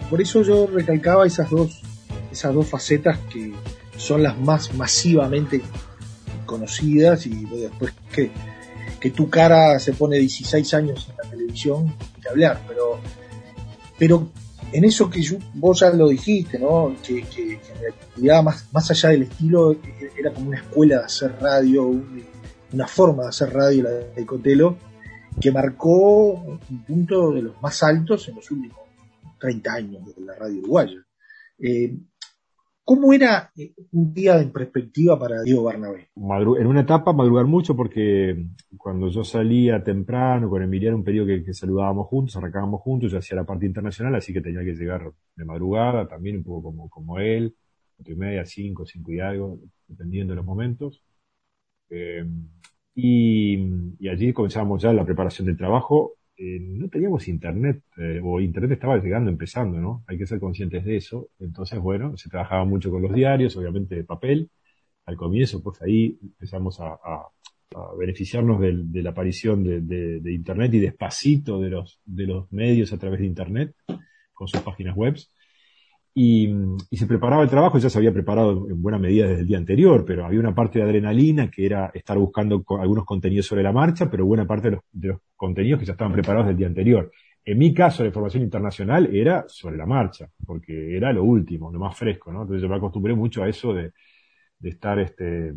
Por 0.08 0.20
eso 0.20 0.42
yo 0.42 0.66
recalcaba 0.66 1.26
esas 1.26 1.50
dos, 1.50 1.80
esas 2.30 2.54
dos 2.54 2.66
facetas 2.66 3.18
que 3.32 3.52
son 3.96 4.22
las 4.22 4.38
más 4.38 4.74
masivamente 4.74 5.62
conocidas 6.46 7.26
y 7.26 7.44
después 7.46 7.94
que, 8.12 8.30
que 9.00 9.10
tu 9.10 9.30
cara 9.30 9.78
se 9.78 9.92
pone 9.92 10.18
16 10.18 10.74
años 10.74 11.08
en 11.08 11.16
la 11.16 11.30
televisión 11.30 11.94
y 12.22 12.28
hablar, 12.28 12.60
pero, 12.68 12.98
pero 13.98 14.28
en 14.72 14.84
eso 14.84 15.08
que 15.10 15.22
vos 15.54 15.80
ya 15.80 15.90
lo 15.90 16.08
dijiste, 16.08 16.58
¿no? 16.58 16.94
Que, 17.02 17.22
que, 17.22 17.52
en 17.52 17.60
realidad 18.14 18.42
más, 18.42 18.66
más 18.72 18.90
allá 18.90 19.10
del 19.10 19.22
estilo 19.24 19.76
era 20.18 20.32
como 20.32 20.48
una 20.48 20.58
escuela 20.58 20.98
de 20.98 21.04
hacer 21.04 21.36
radio, 21.40 21.90
una 22.72 22.86
forma 22.86 23.24
de 23.24 23.28
hacer 23.28 23.52
radio 23.52 23.84
la 23.84 23.90
de 23.90 24.26
Cotelo, 24.26 24.76
que 25.40 25.50
marcó 25.50 26.32
un 26.34 26.84
punto 26.86 27.32
de 27.32 27.42
los 27.42 27.62
más 27.62 27.82
altos 27.82 28.28
en 28.28 28.36
los 28.36 28.50
últimos 28.50 28.81
30 29.42 29.72
años 29.72 30.16
de 30.16 30.24
la 30.24 30.34
radio 30.36 30.60
uruguaya. 30.60 31.04
Eh, 31.58 31.96
¿Cómo 32.84 33.12
era 33.12 33.50
eh, 33.56 33.74
un 33.92 34.12
día 34.12 34.40
en 34.40 34.50
perspectiva 34.50 35.18
para 35.18 35.42
Diego 35.42 35.64
Barnabé? 35.64 36.08
en 36.16 36.66
una 36.66 36.80
etapa 36.80 37.12
madrugar 37.12 37.46
mucho 37.46 37.76
porque 37.76 38.46
cuando 38.76 39.08
yo 39.08 39.22
salía 39.22 39.82
temprano 39.82 40.50
con 40.50 40.62
Emiliano, 40.62 40.96
un 40.96 41.04
periodo 41.04 41.26
que, 41.26 41.54
saludábamos 41.54 42.08
juntos, 42.08 42.36
arrancábamos 42.36 42.80
juntos, 42.80 43.12
yo 43.12 43.18
hacía 43.18 43.36
la 43.36 43.44
parte 43.44 43.66
internacional, 43.66 44.14
así 44.16 44.32
que 44.32 44.40
tenía 44.40 44.64
que 44.64 44.74
llegar 44.74 45.12
de 45.36 45.44
madrugada, 45.44 46.08
también 46.08 46.38
un 46.38 46.44
poco 46.44 46.62
como, 46.70 46.88
como 46.88 47.18
él, 47.18 47.54
cuatro 47.96 48.14
y 48.14 48.16
media, 48.16 48.44
cinco, 48.44 48.84
cinco 48.84 49.12
y 49.12 49.20
algo, 49.20 49.60
dependiendo 49.86 50.32
de 50.32 50.36
los 50.36 50.46
momentos. 50.46 51.04
Eh, 51.90 52.24
y, 52.94 54.08
allí 54.08 54.32
comenzamos 54.32 54.82
ya 54.82 54.92
la 54.92 55.04
preparación 55.04 55.46
del 55.46 55.56
trabajo. 55.56 56.14
Eh, 56.44 56.58
no 56.60 56.88
teníamos 56.88 57.28
internet, 57.28 57.84
eh, 57.96 58.20
o 58.22 58.40
internet 58.40 58.72
estaba 58.72 58.96
llegando, 58.98 59.30
empezando, 59.30 59.78
¿no? 59.78 60.02
Hay 60.08 60.18
que 60.18 60.26
ser 60.26 60.40
conscientes 60.40 60.84
de 60.84 60.96
eso. 60.96 61.28
Entonces, 61.38 61.78
bueno, 61.78 62.16
se 62.16 62.28
trabajaba 62.28 62.64
mucho 62.64 62.90
con 62.90 63.00
los 63.00 63.14
diarios, 63.14 63.56
obviamente 63.56 63.94
de 63.94 64.02
papel. 64.02 64.50
Al 65.06 65.16
comienzo, 65.16 65.62
pues 65.62 65.80
ahí 65.82 66.18
empezamos 66.20 66.80
a, 66.80 66.98
beneficiarnos 67.98 68.60
de, 68.60 69.02
la 69.02 69.10
aparición 69.10 69.64
de, 69.64 69.80
de, 69.80 70.32
internet 70.32 70.74
y 70.74 70.80
despacito 70.80 71.60
de 71.60 71.70
los, 71.70 72.00
de 72.04 72.26
los 72.26 72.52
medios 72.52 72.92
a 72.92 72.98
través 72.98 73.20
de 73.20 73.26
internet, 73.26 73.74
con 74.34 74.48
sus 74.48 74.60
páginas 74.60 74.96
web 74.96 75.16
y, 76.14 76.52
se 76.92 77.06
preparaba 77.06 77.42
el 77.42 77.48
trabajo, 77.48 77.78
ya 77.78 77.88
se 77.88 77.98
había 77.98 78.12
preparado 78.12 78.68
en 78.68 78.82
buena 78.82 78.98
medida 78.98 79.26
desde 79.26 79.42
el 79.42 79.46
día 79.46 79.56
anterior, 79.56 80.04
pero 80.06 80.26
había 80.26 80.40
una 80.40 80.54
parte 80.54 80.78
de 80.78 80.84
adrenalina 80.84 81.50
que 81.50 81.64
era 81.64 81.90
estar 81.94 82.18
buscando 82.18 82.64
algunos 82.80 83.04
contenidos 83.04 83.46
sobre 83.46 83.62
la 83.62 83.72
marcha, 83.72 84.10
pero 84.10 84.26
buena 84.26 84.46
parte 84.46 84.70
de 84.92 85.08
los, 85.08 85.20
contenidos 85.36 85.80
que 85.80 85.86
ya 85.86 85.92
estaban 85.92 86.12
preparados 86.12 86.48
del 86.48 86.56
día 86.56 86.66
anterior. 86.66 87.10
En 87.44 87.58
mi 87.58 87.74
caso, 87.74 88.02
la 88.02 88.08
información 88.08 88.42
internacional 88.44 89.14
era 89.14 89.44
sobre 89.48 89.76
la 89.76 89.86
marcha, 89.86 90.28
porque 90.46 90.96
era 90.96 91.12
lo 91.12 91.24
último, 91.24 91.72
lo 91.72 91.80
más 91.80 91.96
fresco, 91.96 92.32
¿no? 92.32 92.42
Entonces 92.42 92.62
yo 92.62 92.68
me 92.68 92.76
acostumbré 92.76 93.14
mucho 93.14 93.42
a 93.42 93.48
eso 93.48 93.72
de, 93.72 93.92
estar, 94.62 94.98
este, 95.00 95.48
eh, 95.48 95.54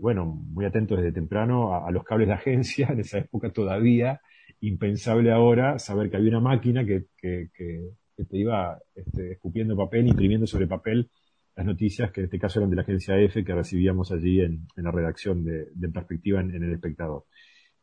bueno, 0.00 0.24
muy 0.24 0.64
atento 0.64 0.96
desde 0.96 1.12
temprano 1.12 1.74
a, 1.74 1.90
los 1.90 2.04
cables 2.04 2.28
de 2.28 2.34
agencia, 2.34 2.88
en 2.92 3.00
esa 3.00 3.18
época 3.18 3.50
todavía, 3.50 4.20
impensable 4.60 5.32
ahora 5.32 5.78
saber 5.78 6.10
que 6.10 6.16
había 6.16 6.30
una 6.30 6.40
máquina 6.40 6.86
que, 6.86 7.06
que 7.18 7.50
que 7.52 7.90
te 8.22 8.38
iba 8.38 8.78
este, 8.94 9.32
escupiendo 9.32 9.76
papel, 9.76 10.06
imprimiendo 10.06 10.46
sobre 10.46 10.66
papel 10.66 11.10
las 11.56 11.66
noticias, 11.66 12.10
que 12.10 12.20
en 12.20 12.24
este 12.24 12.38
caso 12.38 12.58
eran 12.58 12.70
de 12.70 12.76
la 12.76 12.82
agencia 12.82 13.16
EFE, 13.16 13.44
que 13.44 13.54
recibíamos 13.54 14.10
allí 14.12 14.40
en, 14.40 14.66
la 14.76 14.90
redacción 14.90 15.44
de, 15.44 15.88
Perspectiva 15.92 16.40
en, 16.40 16.50
El 16.52 16.72
Espectador. 16.72 17.24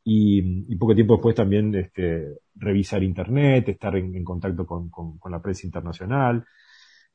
y, 0.03 0.71
y 0.71 0.75
poco 0.77 0.93
tiempo 0.93 1.15
después 1.15 1.35
también 1.35 1.73
este, 1.75 2.39
revisar 2.55 3.03
internet, 3.03 3.69
estar 3.69 3.95
en, 3.95 4.15
en 4.15 4.23
contacto 4.23 4.65
con, 4.65 4.89
con, 4.89 5.17
con, 5.17 5.31
la 5.31 5.41
prensa 5.41 5.67
internacional 5.67 6.43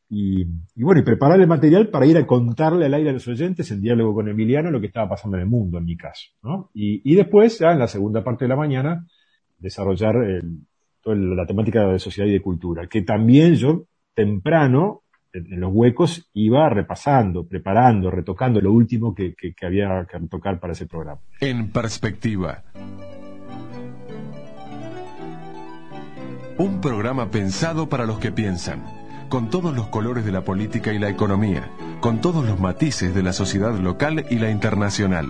y, 0.09 0.43
y, 0.43 0.83
bueno, 0.83 1.01
y 1.01 1.05
preparar 1.05 1.41
el 1.41 1.49
material 1.49 1.91
para 1.91 2.07
ir 2.07 2.17
a 2.17 2.27
contarle 2.27 2.87
al 2.87 2.95
aire 2.95 3.11
a 3.11 3.13
los 3.13 3.27
oyentes 3.29 3.71
en 3.71 3.83
diálogo 3.83 4.15
con 4.15 4.29
Emiliano 4.29 4.71
lo 4.71 4.81
que 4.81 4.87
estaba 4.87 5.09
pasando 5.09 5.37
en 5.37 5.43
el 5.43 5.49
mundo, 5.49 5.79
en 5.79 5.85
mi 5.85 5.97
caso, 5.97 6.31
¿no? 6.43 6.71
Y, 6.73 7.03
y 7.11 7.17
después, 7.17 7.59
ya 7.59 7.73
en 7.73 7.81
la 7.81 7.89
segunda 7.89 8.23
parte 8.23 8.45
de 8.45 8.49
la 8.49 8.57
mañana, 8.57 9.05
desarrollar 9.59 10.17
el, 10.25 10.61
la 11.15 11.47
temática 11.47 11.87
de 11.87 11.99
sociedad 11.99 12.29
y 12.29 12.33
de 12.33 12.43
cultura, 12.43 12.87
que 12.87 13.03
también 13.03 13.55
yo 13.55 13.85
temprano 14.15 15.03
en 15.33 15.61
los 15.61 15.71
huecos 15.73 16.31
iba 16.33 16.69
repasando, 16.71 17.47
preparando, 17.47 18.11
retocando 18.11 18.61
lo 18.61 18.73
último 18.73 19.15
que, 19.15 19.35
que, 19.35 19.53
que 19.53 19.67
había 19.67 20.07
que 20.11 20.19
retocar 20.19 20.59
para 20.59 20.73
ese 20.73 20.87
programa. 20.87 21.21
En 21.41 21.71
perspectiva. 21.71 22.65
Un 26.59 26.81
programa 26.81 27.31
pensado 27.31 27.89
para 27.89 28.07
los 28.07 28.19
que 28.19 28.33
piensan, 28.33 28.83
con 29.29 29.51
todos 29.51 29.77
los 29.77 29.89
colores 29.89 30.25
de 30.25 30.33
la 30.33 30.43
política 30.43 30.95
y 30.95 30.99
la 30.99 31.11
economía, 31.11 31.71
con 32.01 32.23
todos 32.23 32.47
los 32.47 32.59
matices 32.59 33.15
de 33.15 33.23
la 33.23 33.35
sociedad 33.35 33.79
local 33.79 34.25
y 34.31 34.39
la 34.39 34.51
internacional. 34.51 35.27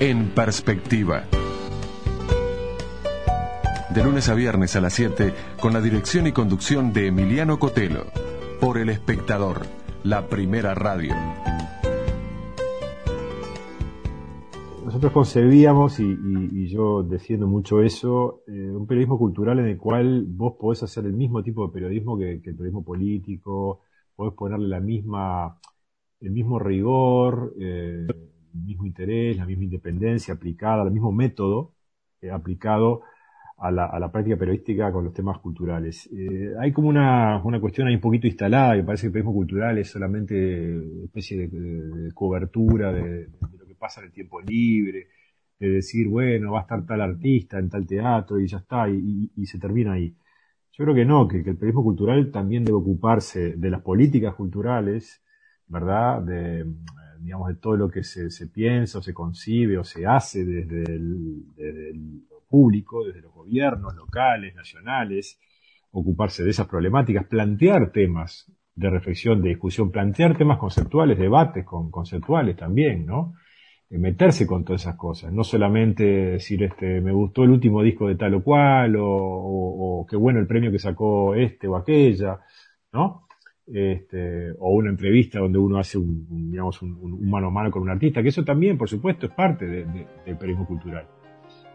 En 0.00 0.28
perspectiva 0.30 1.24
de 3.94 4.02
lunes 4.02 4.28
a 4.30 4.34
viernes 4.34 4.74
a 4.74 4.80
las 4.80 4.94
7, 4.94 5.34
con 5.60 5.74
la 5.74 5.80
dirección 5.82 6.26
y 6.26 6.32
conducción 6.32 6.92
de 6.94 7.08
Emiliano 7.08 7.58
Cotelo, 7.58 8.04
por 8.58 8.78
El 8.78 8.88
Espectador, 8.88 9.66
la 10.02 10.28
primera 10.28 10.74
radio. 10.74 11.14
Nosotros 14.84 15.12
concebíamos, 15.12 16.00
y, 16.00 16.68
yo 16.68 17.02
defiendo 17.02 17.46
mucho 17.46 17.82
eso, 17.82 18.42
eh, 18.46 18.70
un 18.70 18.86
periodismo 18.86 19.18
cultural 19.18 19.58
en 19.58 19.66
el 19.66 19.76
cual 19.76 20.24
vos 20.26 20.54
podés 20.58 20.82
hacer 20.82 21.04
el 21.04 21.12
mismo 21.12 21.42
tipo 21.42 21.66
de 21.66 21.72
periodismo 21.72 22.16
que, 22.16 22.40
que 22.40 22.50
el 22.50 22.56
periodismo 22.56 22.84
político, 22.84 23.80
podés 24.16 24.32
ponerle 24.34 24.68
la 24.68 24.80
misma, 24.80 25.58
el 26.20 26.30
mismo 26.30 26.58
rigor, 26.58 27.52
eh, 27.60 28.06
el 28.08 28.62
mismo 28.64 28.86
interés, 28.86 29.36
la 29.36 29.44
misma 29.44 29.64
independencia 29.64 30.32
aplicada, 30.34 30.82
el 30.82 30.92
mismo 30.92 31.12
método 31.12 31.74
eh, 32.22 32.30
aplicado 32.30 33.02
a 33.62 33.70
la, 33.70 33.86
a 33.86 34.00
la, 34.00 34.10
práctica 34.10 34.36
periodística 34.36 34.90
con 34.90 35.04
los 35.04 35.14
temas 35.14 35.38
culturales. 35.38 36.10
Eh, 36.12 36.52
hay 36.58 36.72
como 36.72 36.88
una, 36.88 37.40
una 37.44 37.60
cuestión 37.60 37.86
ahí 37.86 37.94
un 37.94 38.00
poquito 38.00 38.26
instalada, 38.26 38.74
que 38.74 38.82
parece 38.82 39.02
que 39.02 39.06
el 39.06 39.12
periodismo 39.12 39.34
cultural 39.34 39.78
es 39.78 39.88
solamente 39.88 41.04
especie 41.04 41.46
de, 41.48 42.12
cobertura 42.12 42.92
de, 42.92 43.28
lo 43.56 43.64
que 43.64 43.74
pasa 43.76 44.00
en 44.00 44.08
el 44.08 44.12
tiempo 44.12 44.40
libre, 44.40 45.06
de 45.60 45.68
decir, 45.70 46.08
bueno, 46.08 46.52
va 46.52 46.58
a 46.58 46.62
estar 46.62 46.84
tal 46.84 47.02
artista 47.02 47.60
en 47.60 47.70
tal 47.70 47.86
teatro 47.86 48.40
y 48.40 48.48
ya 48.48 48.58
está, 48.58 48.88
y, 48.88 48.96
y, 48.96 49.42
y 49.42 49.46
se 49.46 49.60
termina 49.60 49.92
ahí. 49.92 50.12
Yo 50.72 50.84
creo 50.84 50.94
que 50.96 51.04
no, 51.04 51.28
que, 51.28 51.44
que, 51.44 51.50
el 51.50 51.56
periodismo 51.56 51.84
cultural 51.84 52.32
también 52.32 52.64
debe 52.64 52.78
ocuparse 52.78 53.54
de 53.56 53.70
las 53.70 53.82
políticas 53.82 54.34
culturales, 54.34 55.22
¿verdad? 55.68 56.20
De, 56.22 56.66
digamos, 57.20 57.46
de 57.48 57.54
todo 57.54 57.76
lo 57.76 57.88
que 57.88 58.02
se, 58.02 58.30
se 58.30 58.48
piensa 58.48 58.98
o 58.98 59.02
se 59.02 59.14
concibe 59.14 59.78
o 59.78 59.84
se 59.84 60.04
hace 60.04 60.44
desde 60.44 60.82
el, 60.82 61.44
desde 61.54 61.90
el 61.90 62.22
público, 62.52 63.04
desde 63.06 63.22
los 63.22 63.32
gobiernos 63.32 63.94
locales, 63.96 64.54
nacionales, 64.54 65.40
ocuparse 65.92 66.44
de 66.44 66.50
esas 66.50 66.68
problemáticas, 66.68 67.26
plantear 67.26 67.90
temas 67.90 68.52
de 68.74 68.90
reflexión, 68.90 69.40
de 69.40 69.48
discusión, 69.48 69.90
plantear 69.90 70.36
temas 70.36 70.58
conceptuales, 70.58 71.18
debates 71.18 71.64
con, 71.64 71.90
conceptuales 71.90 72.56
también, 72.56 73.06
¿no? 73.06 73.34
meterse 73.98 74.46
con 74.46 74.64
todas 74.64 74.82
esas 74.82 74.96
cosas, 74.96 75.32
no 75.32 75.44
solamente 75.44 76.04
decir 76.04 76.62
este 76.62 77.00
me 77.00 77.12
gustó 77.12 77.44
el 77.44 77.50
último 77.50 77.82
disco 77.82 78.08
de 78.08 78.16
tal 78.16 78.34
o 78.34 78.42
cual 78.42 78.96
o, 78.98 80.06
qué 80.08 80.16
bueno 80.16 80.40
el 80.40 80.46
premio 80.46 80.72
que 80.72 80.78
sacó 80.78 81.34
este 81.34 81.68
o 81.68 81.76
aquella, 81.76 82.40
¿no? 82.92 83.26
Este, 83.66 84.50
o 84.58 84.70
una 84.74 84.90
entrevista 84.90 85.38
donde 85.38 85.58
uno 85.58 85.78
hace 85.78 85.98
un, 85.98 86.50
digamos 86.50 86.82
un, 86.82 87.30
mano 87.30 87.48
a 87.48 87.50
mano 87.50 87.70
con 87.70 87.82
un 87.82 87.90
artista, 87.90 88.22
que 88.22 88.30
eso 88.30 88.44
también, 88.44 88.76
por 88.76 88.88
supuesto, 88.88 89.26
es 89.26 89.32
parte 89.32 89.66
de, 89.66 89.84
de, 89.84 90.06
del 90.26 90.36
periodismo 90.36 90.66
cultural. 90.66 91.06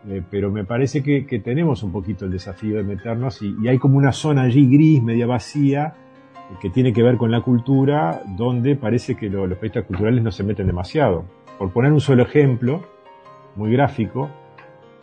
Eh, 0.10 0.24
pero 0.30 0.52
me 0.52 0.64
parece 0.64 1.04
que, 1.04 1.26
que, 1.26 1.40
tenemos 1.40 1.84
un 1.84 1.92
poquito 1.92 2.26
el 2.26 2.32
desafío 2.32 2.78
de 2.78 2.84
meternos 2.84 3.42
y, 3.42 3.56
y, 3.62 3.68
hay 3.68 3.78
como 3.78 3.98
una 3.98 4.14
zona 4.14 4.44
allí 4.44 4.66
gris, 4.66 5.04
media 5.04 5.26
vacía, 5.26 5.94
que 6.62 6.70
tiene 6.70 6.94
que 6.94 7.04
ver 7.04 7.18
con 7.18 7.30
la 7.30 7.42
cultura, 7.42 8.22
donde 8.26 8.76
parece 8.76 9.16
que 9.16 9.30
lo, 9.30 9.46
los 9.46 9.58
periodistas 9.58 9.86
culturales 9.86 10.24
no 10.24 10.32
se 10.32 10.44
meten 10.44 10.68
demasiado. 10.68 11.26
Por 11.58 11.72
poner 11.72 11.92
un 11.92 12.00
solo 12.00 12.24
ejemplo, 12.24 12.84
muy 13.56 13.72
gráfico, 13.72 14.30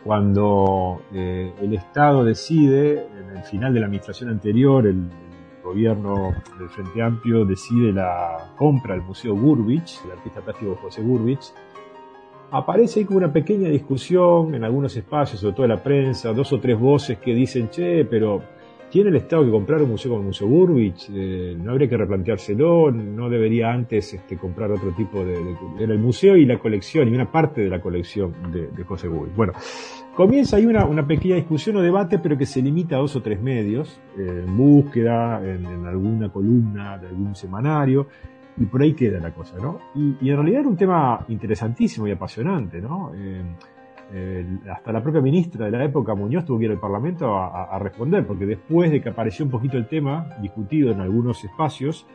cuando 0.03 1.01
eh, 1.13 1.53
el 1.61 1.73
Estado 1.73 2.23
decide, 2.23 3.07
en 3.07 3.37
el 3.37 3.43
final 3.43 3.73
de 3.73 3.79
la 3.79 3.85
administración 3.85 4.29
anterior, 4.29 4.87
el, 4.87 5.09
el 5.57 5.63
gobierno 5.63 6.33
del 6.57 6.69
Frente 6.69 7.01
Amplio 7.01 7.45
decide 7.45 7.91
la 7.91 8.53
compra 8.55 8.93
del 8.93 9.03
Museo 9.03 9.35
Gurbich, 9.35 9.99
el 10.05 10.11
artista 10.11 10.41
plástico 10.41 10.77
José 10.81 11.01
Gurbich, 11.01 11.53
aparece 12.51 12.99
ahí 12.99 13.05
como 13.05 13.17
una 13.17 13.31
pequeña 13.31 13.69
discusión 13.69 14.55
en 14.55 14.63
algunos 14.63 14.95
espacios, 14.95 15.41
sobre 15.41 15.53
todo 15.53 15.65
en 15.65 15.71
la 15.71 15.83
prensa, 15.83 16.33
dos 16.33 16.51
o 16.53 16.59
tres 16.59 16.79
voces 16.79 17.17
que 17.17 17.33
dicen, 17.33 17.69
che, 17.69 18.05
pero 18.05 18.41
¿tiene 18.89 19.09
el 19.09 19.15
Estado 19.17 19.45
que 19.45 19.51
comprar 19.51 19.81
un 19.81 19.89
museo 19.89 20.11
como 20.11 20.21
el 20.21 20.27
Museo 20.27 20.47
Burbich? 20.47 21.09
Eh, 21.13 21.57
¿No 21.57 21.71
habría 21.71 21.89
que 21.89 21.97
replanteárselo? 21.97 22.91
¿No 22.91 23.29
debería 23.29 23.71
antes 23.71 24.13
este, 24.13 24.37
comprar 24.37 24.71
otro 24.71 24.91
tipo 24.91 25.23
de, 25.25 25.37
Era 25.79 25.93
el 25.93 25.99
museo 25.99 26.37
y 26.37 26.45
la 26.45 26.59
colección, 26.59 27.07
y 27.09 27.13
una 27.13 27.31
parte 27.31 27.61
de 27.61 27.69
la 27.69 27.81
colección 27.81 28.33
de, 28.51 28.67
de 28.67 28.83
José 28.83 29.07
Burbich. 29.07 29.35
Bueno, 29.35 29.53
comienza 30.15 30.57
ahí 30.57 30.65
una, 30.65 31.05
pequeña 31.05 31.35
discusión 31.35 31.77
o 31.77 31.81
debate, 31.81 32.19
pero 32.19 32.37
que 32.37 32.45
se 32.45 32.61
limita 32.61 32.95
a 32.95 32.99
dos 32.99 33.15
o 33.15 33.21
tres 33.21 33.41
medios, 33.41 33.99
eh, 34.17 34.43
en 34.45 34.57
búsqueda, 34.57 35.41
en 35.43 35.85
alguna 35.85 36.29
columna 36.29 36.97
de 36.97 37.07
algún 37.07 37.35
semanario, 37.35 38.07
y 38.57 38.65
por 38.65 38.81
ahí 38.81 38.93
queda 38.93 39.19
la 39.19 39.31
cosa, 39.31 39.57
¿no? 39.59 39.79
Y, 39.95 40.17
y, 40.21 40.29
en 40.29 40.35
realidad 40.35 40.61
era 40.61 40.69
un 40.69 40.77
tema 40.77 41.25
interesantísimo 41.27 42.07
y 42.07 42.11
apasionante, 42.11 42.81
¿no? 42.81 43.11
Eh, 43.13 43.43
eh, 44.13 44.45
hasta 44.71 44.91
la 44.91 45.01
propia 45.01 45.19
ministra 45.19 45.65
de 45.65 45.71
la 45.71 45.83
época, 45.83 46.13
Muñoz, 46.13 46.45
tuvo 46.45 46.59
que 46.59 46.65
ir 46.65 46.71
al 46.71 46.79
Parlamento 46.79 47.35
a, 47.35 47.77
responder, 47.79 48.25
porque 48.25 48.45
después 48.45 48.91
de 48.91 49.01
que 49.01 49.09
apareció 49.09 49.45
un 49.45 49.51
poquito 49.51 49.77
el 49.77 49.87
tema, 49.87 50.29
discutido 50.41 50.91
en 50.91 51.01
algunos 51.01 51.43
espacios, 51.43 52.05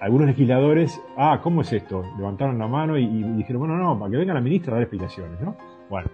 algunos 0.00 0.28
legisladores, 0.28 1.00
ah, 1.16 1.40
¿cómo 1.42 1.62
es 1.62 1.72
esto? 1.72 2.04
Levantaron 2.16 2.58
la 2.58 2.68
mano 2.68 2.96
y, 2.96 3.04
y 3.04 3.22
dijeron, 3.36 3.60
bueno, 3.60 3.76
no, 3.76 3.98
para 3.98 4.10
que 4.10 4.16
venga 4.18 4.34
la 4.34 4.40
ministra 4.40 4.72
a 4.72 4.74
dar 4.74 4.82
explicaciones, 4.82 5.40
¿no? 5.40 5.56
Bueno, 5.88 6.08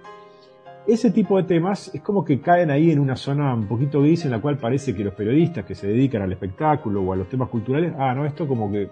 ese 0.86 1.11
tipo 1.11 1.38
de 1.38 1.45
temas 1.45 1.90
es 1.95 2.01
como 2.01 2.24
que 2.24 2.40
caen 2.40 2.70
ahí 2.70 2.90
en 2.90 2.99
una 2.99 3.16
zona 3.16 3.55
un 3.55 3.66
poquito 3.66 4.01
gris 4.01 4.24
en 4.26 4.30
la 4.30 4.40
cual 4.40 4.59
parece 4.59 4.95
que 4.95 5.03
los 5.03 5.14
periodistas 5.14 5.64
que 5.64 5.74
se 5.74 5.88
dedican 5.88 6.22
al 6.22 6.32
espectáculo 6.32 7.03
o 7.03 7.12
a 7.12 7.16
los 7.16 7.28
temas 7.28 7.49
culturales, 7.49 7.92
ah, 7.99 8.14
no, 8.14 8.24
esto 8.24 8.47
como 8.47 8.70
que 8.70 8.90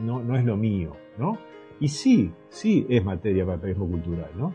no, 0.00 0.22
no 0.22 0.36
es 0.36 0.44
lo 0.44 0.56
mío, 0.56 0.96
¿no? 1.18 1.38
Y 1.80 1.88
sí, 1.88 2.32
sí 2.48 2.86
es 2.88 3.04
materia 3.04 3.44
para 3.44 3.54
el 3.56 3.60
periodismo 3.60 3.90
cultural, 3.90 4.30
¿no? 4.36 4.54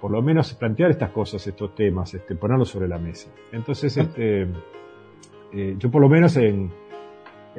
Por 0.00 0.10
lo 0.10 0.22
menos 0.22 0.52
plantear 0.54 0.90
estas 0.90 1.10
cosas, 1.10 1.46
estos 1.46 1.74
temas, 1.74 2.12
este, 2.14 2.34
ponerlos 2.34 2.68
sobre 2.68 2.88
la 2.88 2.98
mesa. 2.98 3.30
Entonces, 3.52 3.96
este, 3.96 4.46
eh, 5.52 5.76
yo 5.78 5.90
por 5.90 6.02
lo 6.02 6.08
menos 6.08 6.36
en, 6.36 6.70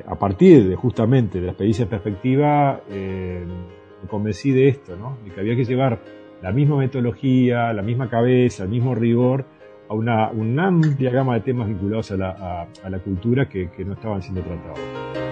a 0.05 0.15
partir 0.15 0.67
de 0.67 0.75
justamente 0.75 1.39
de 1.39 1.45
la 1.45 1.51
experiencia 1.51 1.84
en 1.84 1.89
perspectiva, 1.89 2.82
eh, 2.89 3.45
me 4.01 4.07
convencí 4.07 4.51
de 4.51 4.67
esto, 4.67 4.95
¿no? 4.95 5.17
De 5.23 5.32
que 5.32 5.39
había 5.39 5.55
que 5.55 5.63
llevar 5.63 5.99
la 6.41 6.51
misma 6.51 6.78
metodología, 6.78 7.73
la 7.73 7.82
misma 7.82 8.09
cabeza, 8.09 8.63
el 8.63 8.69
mismo 8.69 8.93
rigor 8.93 9.45
a 9.89 9.93
una, 9.93 10.30
una 10.32 10.67
amplia 10.67 11.11
gama 11.11 11.36
de 11.36 11.41
temas 11.41 11.67
vinculados 11.67 12.11
a 12.11 12.17
la, 12.17 12.30
a, 12.30 12.67
a 12.84 12.89
la 12.89 12.99
cultura 12.99 13.47
que, 13.47 13.69
que 13.69 13.86
no 13.86 13.93
estaban 13.93 14.21
siendo 14.21 14.41
tratados. 14.41 15.26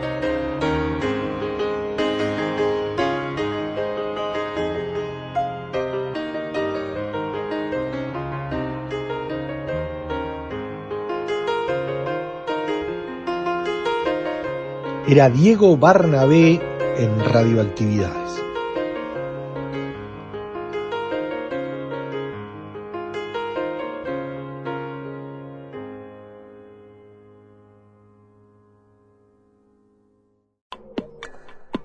Era 15.08 15.30
Diego 15.30 15.78
Barnabé 15.78 16.60
en 16.98 17.20
Radioactividades. 17.20 18.42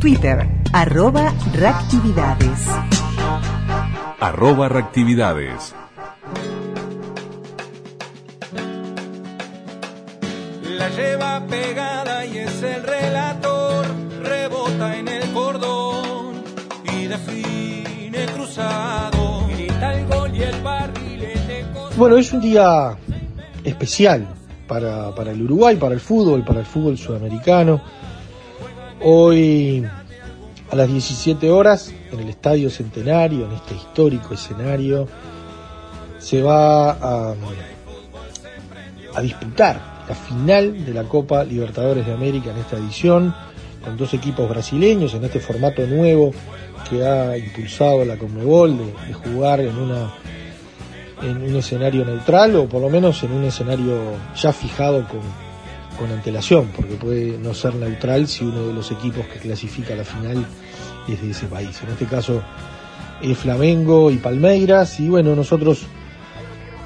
Twitter, 0.00 0.57
arroba 0.72 1.34
reactividades. 1.54 2.68
Arroba 4.20 4.68
reactividades. 4.68 5.74
la 10.78 10.88
lleva 10.90 11.44
pegada 11.48 12.24
y 12.24 12.38
es 12.38 12.62
el 12.62 12.82
relator, 12.84 13.86
rebota 14.22 14.96
en 14.96 15.08
el 15.08 15.32
cordón 15.32 16.44
y 16.84 17.06
define 17.06 18.26
cruzado, 18.34 19.46
grita 19.48 19.94
el 19.94 20.06
gol 20.06 20.36
y 20.36 20.42
el 20.42 20.62
barrilete 20.62 21.66
Bueno, 21.96 22.16
es 22.16 22.32
un 22.32 22.40
día 22.40 22.96
especial 23.64 24.28
para, 24.68 25.12
para 25.14 25.32
el 25.32 25.42
Uruguay, 25.42 25.76
para 25.76 25.94
el 25.94 26.00
fútbol, 26.00 26.44
para 26.44 26.60
el 26.60 26.66
fútbol 26.66 26.96
sudamericano. 26.96 27.80
Hoy 29.00 29.84
a 30.70 30.76
las 30.76 30.88
17 30.88 31.50
horas 31.50 31.92
en 32.12 32.20
el 32.20 32.28
Estadio 32.28 32.70
Centenario, 32.70 33.46
en 33.46 33.52
este 33.52 33.74
histórico 33.74 34.34
escenario, 34.34 35.06
se 36.18 36.42
va 36.42 36.90
a, 36.90 37.34
disputar 39.22 40.04
la 40.08 40.14
final 40.14 40.84
de 40.84 40.94
la 40.94 41.02
Copa 41.04 41.42
Libertadores 41.42 42.06
de 42.06 42.12
América 42.12 42.50
en 42.50 42.58
esta 42.58 42.76
edición, 42.76 43.34
con 43.82 43.96
dos 43.96 44.14
equipos 44.14 44.48
brasileños 44.48 45.14
en 45.14 45.24
este 45.24 45.40
formato 45.40 45.86
nuevo 45.86 46.32
que 46.88 47.04
ha 47.04 47.36
impulsado 47.36 48.04
la 48.04 48.16
Conmebol 48.16 48.78
de, 48.78 48.84
de 49.08 49.12
jugar 49.14 49.60
en 49.60 49.76
una 49.76 50.12
en 51.22 51.42
un 51.42 51.56
escenario 51.56 52.04
neutral 52.04 52.54
o 52.56 52.68
por 52.68 52.80
lo 52.80 52.88
menos 52.88 53.22
en 53.24 53.32
un 53.32 53.44
escenario 53.44 54.14
ya 54.36 54.52
fijado 54.52 55.06
con, 55.08 55.20
con 55.98 56.10
antelación, 56.12 56.68
porque 56.74 56.94
puede 56.94 57.38
no 57.38 57.52
ser 57.54 57.74
neutral 57.74 58.28
si 58.28 58.44
uno 58.44 58.68
de 58.68 58.72
los 58.72 58.90
equipos 58.90 59.26
que 59.26 59.38
clasifica 59.38 59.94
a 59.94 59.96
la 59.96 60.04
final 60.04 60.46
es 61.08 61.20
de 61.20 61.30
ese 61.30 61.46
país. 61.46 61.80
En 61.82 61.90
este 61.90 62.06
caso 62.06 62.42
es 63.20 63.36
Flamengo 63.36 64.10
y 64.10 64.16
Palmeiras 64.16 65.00
y 65.00 65.08
bueno, 65.08 65.34
nosotros 65.34 65.86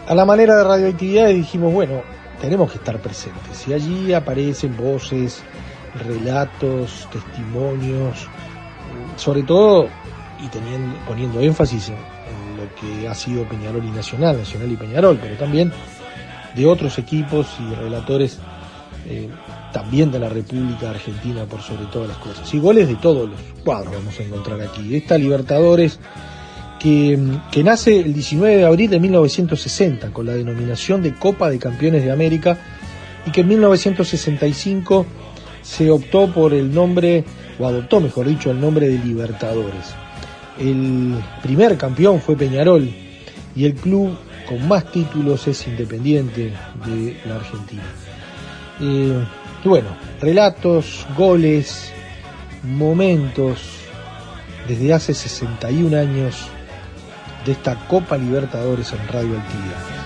a 0.09 0.15
la 0.15 0.25
manera 0.25 0.57
de 0.57 0.65
radioactividades 0.65 1.37
dijimos, 1.37 1.73
bueno, 1.73 2.03
tenemos 2.41 2.71
que 2.73 2.79
estar 2.79 3.01
presentes. 3.01 3.69
Y 3.69 3.75
allí 3.75 4.13
aparecen 4.13 4.77
voces, 4.77 5.43
relatos, 6.07 7.09
testimonios, 7.13 8.27
sobre 9.17 9.43
todo 9.43 9.89
y 10.41 10.49
teniendo, 10.49 10.99
poniendo 11.07 11.41
énfasis 11.41 11.91
en, 11.91 11.95
en 11.95 12.57
lo 12.57 12.75
que 12.75 13.09
ha 13.09 13.15
sido 13.15 13.45
Peñarol 13.45 13.85
y 13.85 13.91
Nacional, 13.91 14.39
Nacional 14.39 14.73
y 14.73 14.77
Peñarol, 14.77 15.19
pero 15.21 15.37
también 15.37 15.73
de 16.55 16.67
otros 16.67 16.99
equipos 16.99 17.47
y 17.61 17.75
relatores 17.75 18.41
eh, 19.07 19.28
también 19.72 20.11
de 20.11 20.18
la 20.18 20.28
República 20.28 20.90
Argentina 20.90 21.45
por 21.45 21.61
sobre 21.62 21.86
todas 21.86 22.09
las 22.09 22.18
cosas. 22.18 22.53
Y 22.55 22.59
goles 22.59 22.88
de 22.88 22.97
todos 22.97 23.28
los 23.28 23.40
cuadros 23.64 23.95
vamos 23.95 24.18
a 24.18 24.22
encontrar 24.22 24.61
aquí. 24.61 24.95
Esta 24.95 25.18
Libertadores 25.18 25.99
que, 26.78 27.18
que 27.51 27.64
nace 27.64 28.01
el 28.01 28.12
19 28.12 28.57
de 28.57 28.64
abril 28.64 28.90
de 28.90 29.01
1960 29.01 30.12
con 30.12 30.26
la 30.26 30.32
denominación 30.32 31.03
de 31.03 31.14
Copa 31.14 31.51
de 31.51 31.59
Campeones 31.59 32.05
de 32.05 32.11
América 32.11 32.59
y 33.26 33.30
que 33.30 33.43
en 33.43 33.49
1965 33.49 35.07
se 35.62 35.90
optó 35.90 36.32
por 36.32 36.53
el 36.53 36.74
nombre, 36.74 37.24
o 37.59 37.66
adoptó 37.66 38.01
mejor 38.01 38.26
dicho, 38.26 38.51
el 38.51 38.61
nombre 38.61 38.88
de 38.88 38.99
Libertadores. 38.99 39.95
El 40.59 41.14
primer 41.43 41.78
campeón 41.78 42.20
fue 42.20 42.36
Peñarol 42.36 42.90
y 43.55 43.64
el 43.64 43.74
club 43.74 44.16
con 44.49 44.66
más 44.68 44.90
títulos 44.90 45.47
es 45.47 45.66
Independiente 45.66 46.53
de 46.84 47.16
la 47.26 47.36
Argentina. 47.36 47.82
Eh, 48.83 49.24
y 49.64 49.68
bueno, 49.68 49.89
relatos, 50.20 51.07
goles, 51.16 51.93
momentos 52.64 53.61
desde 54.66 54.93
hace 54.93 55.14
61 55.14 55.97
años 55.97 56.49
de 57.47 57.53
esta 57.53 57.76
Copa 57.87 58.16
Libertadores 58.16 58.93
en 58.93 59.09
Radio 59.09 59.39
Actividad. 59.39 60.01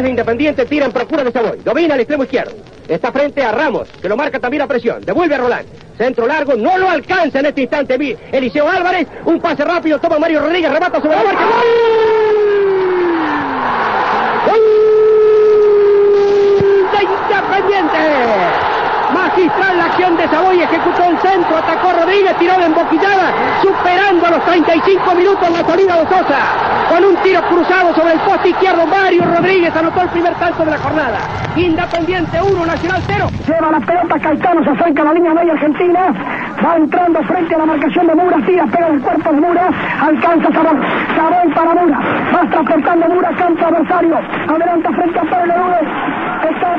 El 0.00 0.04
número 0.04 0.04
3 0.04 0.04
de 0.04 0.10
Independiente 0.10 0.64
tira 0.64 0.86
en 0.86 0.92
procura 0.92 1.24
de 1.24 1.30
Savoy. 1.30 1.58
Domina 1.62 1.94
al 1.94 2.00
extremo 2.00 2.24
izquierdo. 2.24 2.52
Está 2.88 3.12
frente 3.12 3.42
a 3.42 3.52
Ramos, 3.52 3.88
que 4.00 4.08
lo 4.08 4.16
marca 4.16 4.40
también 4.40 4.62
a 4.62 4.66
presión. 4.66 5.02
Devuelve 5.02 5.34
a 5.34 5.38
Roland. 5.38 5.66
Centro 5.98 6.26
largo, 6.26 6.54
no 6.54 6.78
lo 6.78 6.88
alcanza 6.88 7.40
en 7.40 7.46
este 7.46 7.60
instante. 7.62 8.16
Eliseo 8.32 8.66
Álvarez, 8.68 9.06
un 9.26 9.38
pase 9.40 9.62
rápido, 9.62 9.98
toma 9.98 10.18
Mario 10.18 10.40
Rodríguez, 10.40 10.72
remata 10.72 11.00
sobre 11.02 11.16
la 11.16 11.22
marca. 11.22 11.44
¡Gol! 14.46 14.60
De 16.92 17.02
Independiente. 17.02 17.98
Magistral 19.12 19.76
la 19.76 19.84
acción 19.86 20.16
de 20.16 20.28
Savoy, 20.28 20.62
ejecutó 20.62 21.04
el 21.04 21.18
centro, 21.18 21.56
atacó 21.58 21.92
Rodríguez, 21.92 22.38
tiró 22.38 22.56
de 22.56 22.64
emboquillada, 22.66 23.60
superando 23.60 24.26
a 24.26 24.30
los 24.30 24.44
35 24.44 25.14
minutos 25.14 25.50
la 25.50 25.66
salida 25.66 25.96
de 25.96 26.08
Sosa. 26.08 26.38
Con 26.88 27.04
un 27.04 27.16
tiro 27.16 27.42
cruzado 27.48 27.94
sobre 27.94 28.14
el 28.14 28.20
poste 28.20 28.48
izquierdo, 28.50 28.86
Mario 28.86 29.24
Rodríguez 29.24 29.39
anotó 29.78 30.02
el 30.02 30.08
primer 30.08 30.34
tanto 30.34 30.64
de 30.64 30.70
la 30.70 30.78
jornada. 30.78 31.18
Independiente 31.56 32.42
1, 32.42 32.66
Nacional 32.66 33.02
0. 33.06 33.26
Lleva 33.46 33.70
la 33.70 33.80
pelota 33.80 34.18
Caetano, 34.18 34.64
se 34.64 34.70
acerca 34.70 35.02
a 35.02 35.04
la 35.06 35.12
línea 35.14 35.34
media 35.34 35.52
argentina, 35.52 36.12
va 36.64 36.76
entrando 36.76 37.22
frente 37.22 37.54
a 37.54 37.58
la 37.58 37.66
marcación 37.66 38.06
de 38.06 38.14
Mura, 38.14 38.36
tira, 38.46 38.66
pega 38.66 38.88
el 38.88 39.00
cuerpo 39.00 39.32
de 39.32 39.40
Mura, 39.40 39.68
alcanza 40.00 40.52
Sabón, 40.52 40.80
Sabón 41.16 41.54
para 41.54 41.74
Mura, 41.74 41.98
va 42.34 42.50
transportando 42.50 43.08
Mura, 43.08 43.30
campo 43.36 43.66
adversario, 43.66 44.18
adelanta 44.48 44.90
frente 44.90 45.18
a 45.18 45.22
Pablo 45.22 45.54
López, 45.56 45.88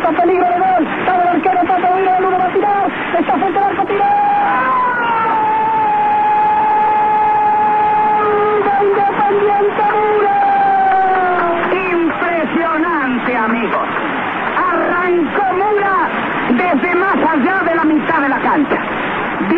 otro 0.02 0.14
peligro 0.14 0.46
de 0.46 0.60
gol, 0.60 0.88
sabe 1.06 1.22
el 1.22 1.28
arquero, 1.30 1.62
de 1.62 1.68
va 1.68 2.46
a 2.46 2.54
tirar, 2.54 2.92
está 3.20 3.34
frente 3.34 3.60
al 3.60 3.66
arco, 3.66 3.86
tira. 3.86 4.06
¡Gol 8.66 8.66
de 8.66 8.74
Independiente 8.88 9.84
Mura! 9.98 10.38
Impresionante, 11.92 13.38
amigos. 13.38 13.88
Arrancó 14.72 15.46
Mura 15.54 15.98
desde 16.50 16.96
más 16.96 17.16
allá 17.16 17.64
de 17.66 17.76
la 17.76 17.84
mitad 17.84 18.22
de 18.22 18.30
la 18.30 18.40
cancha. 18.40 18.78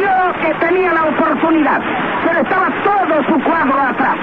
Vio 0.04 0.34
que 0.42 0.54
tenía 0.56 0.92
la 0.92 1.06
oportunidad, 1.06 1.80
pero 2.26 2.42
estaba 2.42 2.68
todo 2.84 3.24
su 3.24 3.42
cuadro 3.42 3.82
atrás. 3.82 4.18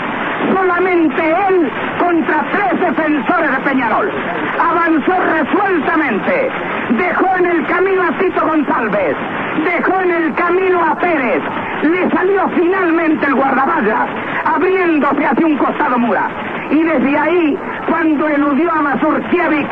Solamente 0.53 1.23
él 1.49 1.71
contra 1.99 2.45
tres 2.53 2.81
defensores 2.81 3.51
de 3.51 3.59
Peñarol. 3.61 4.11
Avanzó 4.59 5.15
resueltamente. 5.33 6.51
Dejó 6.91 7.37
en 7.39 7.47
el 7.47 7.67
camino 7.67 8.03
a 8.03 8.19
Tito 8.19 8.47
González. 8.47 9.17
Dejó 9.65 10.01
en 10.01 10.11
el 10.11 10.35
camino 10.35 10.85
a 10.85 10.95
Pérez. 10.97 11.43
Le 11.83 12.11
salió 12.11 12.49
finalmente 12.51 13.27
el 13.27 13.35
guardaballa, 13.35 14.07
abriéndose 14.45 15.25
hacia 15.25 15.47
un 15.47 15.57
costado 15.57 15.99
Mura. 15.99 16.29
Y 16.71 16.83
desde 16.83 17.19
ahí, 17.19 17.59
cuando 17.89 18.29
eludió 18.29 18.71
a 18.71 18.83
Mazurkiewicz, 18.83 19.69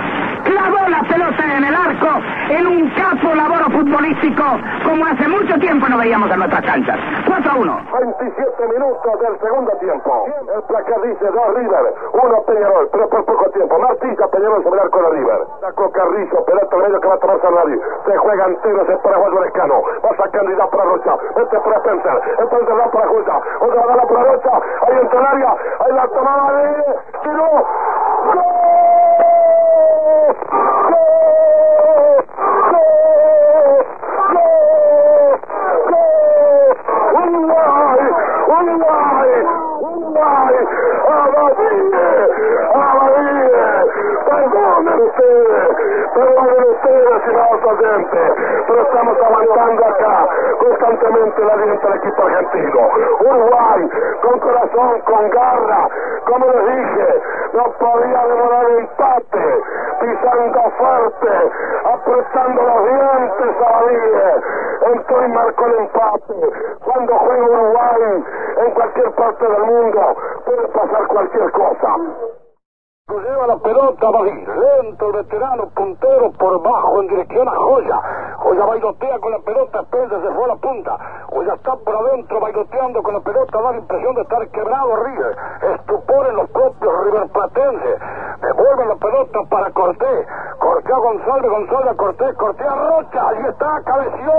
clavó 0.49 0.89
la 0.89 1.01
pelota 1.03 1.45
en 1.45 1.65
el 1.65 1.75
arco 1.75 2.09
en 2.49 2.67
un 2.67 2.91
capo 2.91 3.35
laboro 3.35 3.67
futbolístico 3.71 4.45
como 4.85 5.05
hace 5.05 5.29
mucho 5.29 5.55
tiempo 5.59 5.87
no 5.89 5.99
veíamos 5.99 6.31
en 6.31 6.39
nuestras 6.39 6.65
canchas. 6.65 6.99
4 7.27 7.53
a 7.53 7.55
1. 7.57 7.81
27 7.93 8.69
minutos 8.69 9.21
del 9.21 9.39
segundo 9.41 9.73
tiempo. 9.79 10.27
El 10.55 10.63
placar 10.63 11.01
dice 11.03 11.27
2 11.27 11.55
River, 11.55 11.85
1 12.13 12.43
Peñarol, 12.47 12.89
pero 12.91 13.09
por 13.09 13.25
poco 13.25 13.51
tiempo. 13.51 13.79
Martilla 13.79 14.27
Peñarol 14.29 14.63
sobre 14.63 14.81
el 14.81 14.87
arco 14.87 15.03
de 15.03 15.11
River. 15.11 15.41
Sacó 15.61 15.91
Carrizo, 15.93 16.45
pelota 16.45 16.77
medio 16.77 17.01
que 17.01 17.09
va 17.09 17.15
a 17.15 17.19
tomar 17.19 17.41
Sanadi. 17.43 17.79
Se 18.07 18.17
juega 18.17 18.45
entero 18.47 18.83
ese 18.83 18.97
paraguayo 18.97 19.41
Lescano. 19.43 19.83
Va 20.05 20.17
sacando 20.17 20.53
y 20.53 20.57
da 20.57 20.67
para 20.69 20.85
Rocha. 20.85 21.15
Este 21.37 21.59
para 21.61 21.77
Spencer. 21.77 22.17
Spencer 22.39 22.77
da 22.77 22.91
para 22.91 23.07
Junta. 23.09 23.41
Otra 23.61 23.87
da 23.87 24.03
para 24.09 24.23
Rocha. 24.25 24.53
Ahí 24.87 24.99
entra 25.01 25.21
el 25.21 25.27
área. 25.27 25.51
Ahí 25.81 25.93
la 25.93 26.09
tomaba 26.09 26.53
de... 26.53 26.85
Tiró. 27.23 27.49
¡Gol! 28.33 28.68
Uruguay, 30.29 30.37
Uruguay, 38.49 39.39
Perdonen 46.15 46.71
ustedes, 46.71 47.17
estimados 47.17 47.65
oyentes, 47.65 48.33
pero 48.67 48.83
estamos 48.83 49.17
aguantando 49.23 49.85
acá 49.85 50.29
constantemente 50.59 51.45
la 51.45 51.53
aliento 51.53 51.89
del 51.89 51.97
equipo 51.99 52.23
argentino. 52.23 52.81
Uruguay, 53.21 53.91
con 54.23 54.41
corazón, 54.41 55.01
con 55.01 55.31
garra, 55.31 55.89
como 56.27 56.47
les 56.47 56.77
dije, 56.77 57.23
no 57.53 57.65
podía 57.79 58.27
demorar 58.27 58.71
el 58.71 58.79
empate, 58.79 59.63
pisando 60.01 60.71
fuerte, 60.79 61.51
apretando 61.85 62.63
los 62.63 62.85
dientes 62.85 63.57
a 63.67 64.93
entró 64.93 65.25
y 65.25 65.29
marcó 65.29 65.67
el 65.67 65.75
empate. 65.75 66.35
Cuando 66.85 67.19
juega 67.19 67.45
Uruguay, 67.45 68.25
en 68.65 68.71
cualquier 68.73 69.11
parte 69.13 69.49
del 69.49 69.63
mundo, 69.65 70.17
puede 70.45 70.69
pasar 70.69 71.07
cualquier 71.09 71.51
cosa. 71.53 72.48
Lleva 73.09 73.47
la 73.47 73.57
pelota 73.57 74.11
Badí, 74.11 74.33
lento 74.33 75.07
el 75.07 75.13
veterano, 75.13 75.71
puntero 75.75 76.31
por 76.33 76.63
bajo 76.63 77.01
en 77.01 77.09
dirección 77.09 77.49
a 77.49 77.53
Joya. 77.57 78.01
Joya 78.37 78.67
bailotea 78.67 79.19
con 79.19 79.33
la 79.33 79.39
pelota, 79.39 79.83
Pérez 79.91 80.11
se 80.11 80.31
fue 80.31 80.45
a 80.45 80.49
la 80.49 80.57
punta. 80.57 80.99
Joya 81.31 81.55
está 81.55 81.75
por 81.77 81.97
adentro 81.97 82.39
bailoteando 82.39 83.03
con 83.03 83.15
la 83.15 83.21
pelota, 83.21 83.63
da 83.63 83.73
la 83.73 83.79
impresión 83.79 84.15
de 84.15 84.21
estar 84.23 84.47
quebrado 84.49 84.97
River. 84.97 85.37
Estupor 85.75 86.27
en 86.29 86.37
los 86.37 86.51
propios 86.51 87.05
River 87.05 87.29
Platense. 87.29 87.99
Devuelve 88.43 88.87
la 88.87 88.97
pelota 88.97 89.41
para 89.49 89.71
Cortés. 89.71 90.27
Cortés 90.59 90.93
a 90.93 90.99
González, 90.99 91.51
González 91.51 91.89
a 91.89 91.97
Cortés, 91.97 92.37
Cortés 92.37 92.67
a 92.67 92.75
Rocha. 92.75 93.29
Ahí 93.29 93.43
está, 93.49 93.83
cabeció. 93.85 94.33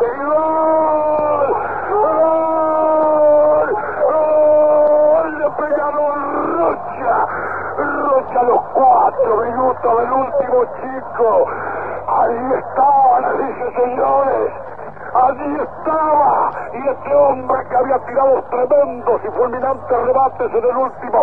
¡Y 0.00 0.24
gol! 0.24 1.56
¡Gol! 2.02 3.68
¡Gol 4.12 5.38
de 5.38 5.50
Peñarol! 5.50 6.17
Rocha 8.28 8.40
a 8.40 8.42
los 8.42 8.60
cuatro 8.74 9.36
minutos 9.38 9.98
del 9.98 10.12
último 10.12 10.64
chico. 10.76 11.46
Ahí 12.08 12.52
estaban, 12.58 13.38
dice 13.38 13.80
señores. 13.80 14.52
Allí 15.14 15.56
estaba. 15.60 16.50
Y 16.72 16.88
este 16.88 17.14
hombre 17.14 17.58
que 17.68 17.76
había 17.76 17.98
tirado 18.00 18.42
tremendos 18.50 19.20
y 19.24 19.28
fulminantes 19.28 20.02
rebates 20.04 20.54
en 20.54 20.64
el 20.64 20.76
último 20.76 21.18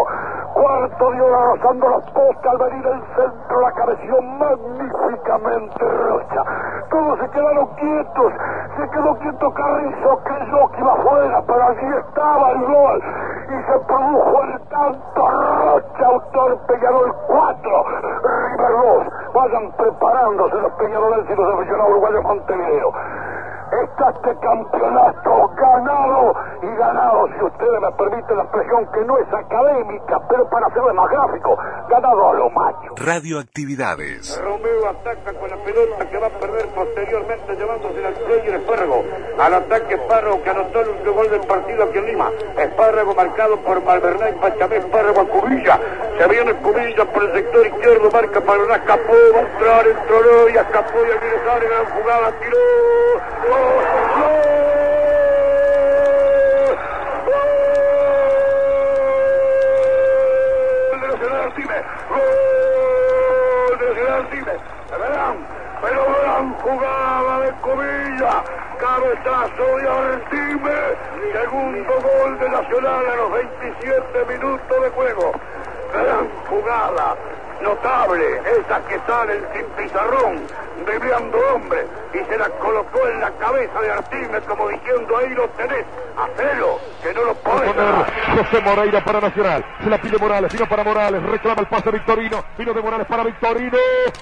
cuarto 0.53 1.11
de 1.11 1.21
hora 1.21 1.45
rozando 1.51 1.89
las 1.89 2.03
postas 2.11 2.45
al 2.45 2.57
venir 2.57 2.87
el 2.87 3.01
centro 3.15 3.61
la 3.61 3.71
cabeció 3.73 4.21
magníficamente 4.21 5.85
Rocha. 5.85 6.43
Todos 6.89 7.19
se 7.19 7.29
quedaron 7.29 7.67
quietos. 7.75 8.33
Se 8.77 8.89
quedó 8.89 9.15
quieto 9.19 9.53
Carrizo, 9.53 10.19
creyó 10.23 10.71
que 10.71 10.81
iba 10.81 10.93
afuera, 10.93 11.43
pero 11.45 11.63
allí 11.63 11.87
estaba 12.07 12.51
el 12.51 12.65
gol. 12.65 13.03
Y 13.45 13.71
se 13.71 13.79
produjo 13.85 14.43
el 14.43 14.61
tanto 14.69 15.27
Rocha, 15.27 16.05
autor 16.07 16.57
Peñarol 16.67 17.13
4, 17.27 17.85
River 18.23 18.71
2. 18.71 19.33
Vayan 19.33 19.71
preparándose 19.73 20.55
los 20.55 20.71
peñarolenses 20.73 21.37
y 21.37 21.41
los 21.41 21.53
aficionados 21.53 21.91
uruguayos 21.91 22.23
Montevideo. 22.23 22.91
Está 23.65 24.09
este 24.09 24.39
campeonato 24.39 25.51
ganado 25.57 26.35
y 26.61 26.67
ganado, 26.77 27.27
si 27.27 27.43
ustedes 27.43 27.81
me 27.81 27.91
permiten 27.93 28.37
la 28.37 28.43
expresión 28.43 28.87
que 28.93 29.01
no 29.05 29.17
es 29.17 29.33
académica, 29.33 30.21
pero 30.29 30.49
para 30.49 30.67
hacerlo 30.67 30.93
más 30.93 31.09
gráfico, 31.09 31.57
ganado 31.89 32.29
a 32.29 32.33
lo 32.33 32.49
macho. 32.51 32.93
Radioactividades. 32.97 34.39
Romeo 34.43 34.89
ataca 34.89 35.33
con 35.33 35.49
la 35.49 35.57
pelota 35.57 36.09
que 36.09 36.17
va 36.17 36.27
a 36.27 36.29
perder 36.29 36.67
posteriormente 36.75 37.55
llevándose 37.55 38.05
al 38.05 38.13
cuello 38.13 38.55
Espárrago. 38.55 39.03
Al 39.39 39.53
ataque 39.53 39.95
Espárrago 39.95 40.43
que 40.43 40.49
anotó 40.49 40.81
el 40.81 40.89
último 40.89 41.13
gol 41.13 41.29
del 41.31 41.41
partido 41.41 41.83
aquí 41.83 41.97
en 41.97 42.05
Lima. 42.05 42.29
Espárrago 42.57 43.15
marcado 43.15 43.57
por 43.57 43.83
Malverná 43.83 44.29
y 44.29 44.33
Pachamé 44.33 44.77
Espárrago 44.77 45.21
a 45.21 45.25
Cubilla. 45.25 45.79
Se 46.17 46.27
viene 46.27 46.53
Cubilla 46.55 47.05
por 47.05 47.23
el 47.23 47.33
sector 47.33 47.65
izquierdo, 47.65 48.11
marca 48.11 48.39
Malverná, 48.41 48.75
escapó, 48.75 49.13
va 49.33 49.39
a 49.39 49.41
entrar, 49.41 49.87
entró 49.87 50.49
y 50.49 50.57
escapó 50.57 50.97
y 50.99 51.11
aquí 51.11 51.25
le 51.25 51.45
sale 51.45 51.67
gran 51.67 51.85
jugada, 51.85 52.31
tiró. 52.39 53.14
Cabezazo 68.77 69.77
de 69.77 69.89
Artime, 69.89 70.71
segundo 71.33 71.93
gol 72.01 72.39
de 72.39 72.49
Nacional 72.49 73.05
a 73.09 73.15
los 73.15 73.31
27 73.31 74.25
minutos 74.25 74.81
de 74.81 74.89
juego. 74.89 75.31
Gran 75.93 76.29
jugada, 76.49 77.15
notable, 77.61 78.41
esa 78.59 78.79
que 78.85 78.99
sale 79.07 79.41
sin 79.53 79.65
pizarrón, 79.77 80.47
driblando 80.85 81.37
hombre, 81.53 81.85
y 82.13 82.17
se 82.25 82.37
la 82.37 82.49
colocó 82.49 83.07
en 83.07 83.21
la 83.21 83.31
cabeza 83.55 83.81
de 83.81 83.91
Artime 83.91 84.41
como 84.41 84.67
diciendo 84.69 85.17
ahí 85.17 85.29
lo 85.29 85.47
tenés, 85.49 85.85
hacelo, 86.17 86.79
que 87.01 87.13
no 87.13 87.23
lo 87.23 87.33
podés. 87.35 87.71
José 88.35 88.61
Moreira 88.61 89.03
para 89.03 89.21
Nacional. 89.21 89.65
Se 89.83 89.89
la 89.89 90.01
pide 90.01 90.17
Morales, 90.17 90.51
vino 90.51 90.67
para 90.67 90.83
Morales, 90.83 91.23
reclama 91.23 91.61
el 91.61 91.67
pase 91.67 91.91
Victorino, 91.91 92.43
vino 92.57 92.73
de 92.73 92.81
Morales 92.81 93.07
para 93.07 93.23
Victorino, 93.23 93.77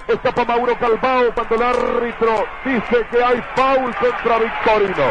escapa 0.06 0.44
Mauro 0.44 0.78
Calvao 0.78 1.34
cuando 1.34 1.54
el 1.56 1.62
árbitro 1.62 2.46
dice 2.64 3.06
que 3.10 3.24
hay 3.24 3.42
foul 3.56 3.94
contra 3.96 4.38
Victorino. 4.38 5.04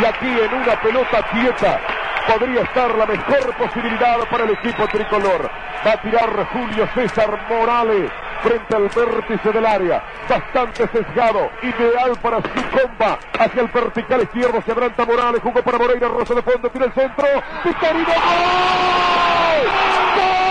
Y 0.00 0.04
aquí 0.04 0.40
en 0.40 0.54
una 0.54 0.80
pelota 0.80 1.22
quieta 1.30 1.80
podría 2.26 2.62
estar 2.62 2.94
la 2.94 3.06
mejor 3.06 3.54
posibilidad 3.56 4.18
para 4.30 4.44
el 4.44 4.50
equipo 4.50 4.86
tricolor. 4.88 5.50
Va 5.86 5.92
a 5.92 6.02
tirar 6.02 6.46
Julio 6.52 6.88
César 6.94 7.38
Morales 7.48 8.10
frente 8.42 8.76
al 8.76 8.88
vértice 8.88 9.52
del 9.52 9.66
área. 9.66 10.02
Bastante 10.28 10.88
sesgado, 10.88 11.50
ideal 11.62 12.12
para 12.22 12.38
su 12.38 12.48
comba. 12.70 13.18
Hacia 13.38 13.62
el 13.62 13.68
vertical 13.68 14.22
izquierdo 14.22 14.62
se 14.64 14.72
adelanta 14.72 15.04
Morales, 15.04 15.40
jugó 15.42 15.62
para 15.62 15.78
Moreira, 15.78 16.08
rosa 16.08 16.34
de 16.34 16.42
fondo, 16.42 16.68
tira 16.70 16.86
el 16.86 16.92
centro. 16.92 17.26
Victorino, 17.64 18.06
¡gol! 18.06 18.14
¡Gol! 20.16 20.48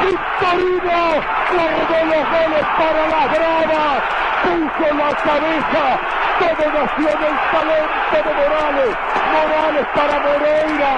Victorino, 0.00 1.22
guardó 1.52 2.04
los 2.04 2.30
goles 2.30 2.66
para 2.78 3.08
las 3.08 3.32
puso 4.48 4.94
la 4.94 5.14
cabeza, 5.14 5.84
todo 6.38 6.72
nació 6.72 7.08
en 7.08 7.22
el 7.22 7.36
talento 7.52 8.16
de 8.16 8.34
Morales, 8.34 8.96
Morales 9.32 9.86
para 9.94 10.18
Moreira, 10.20 10.92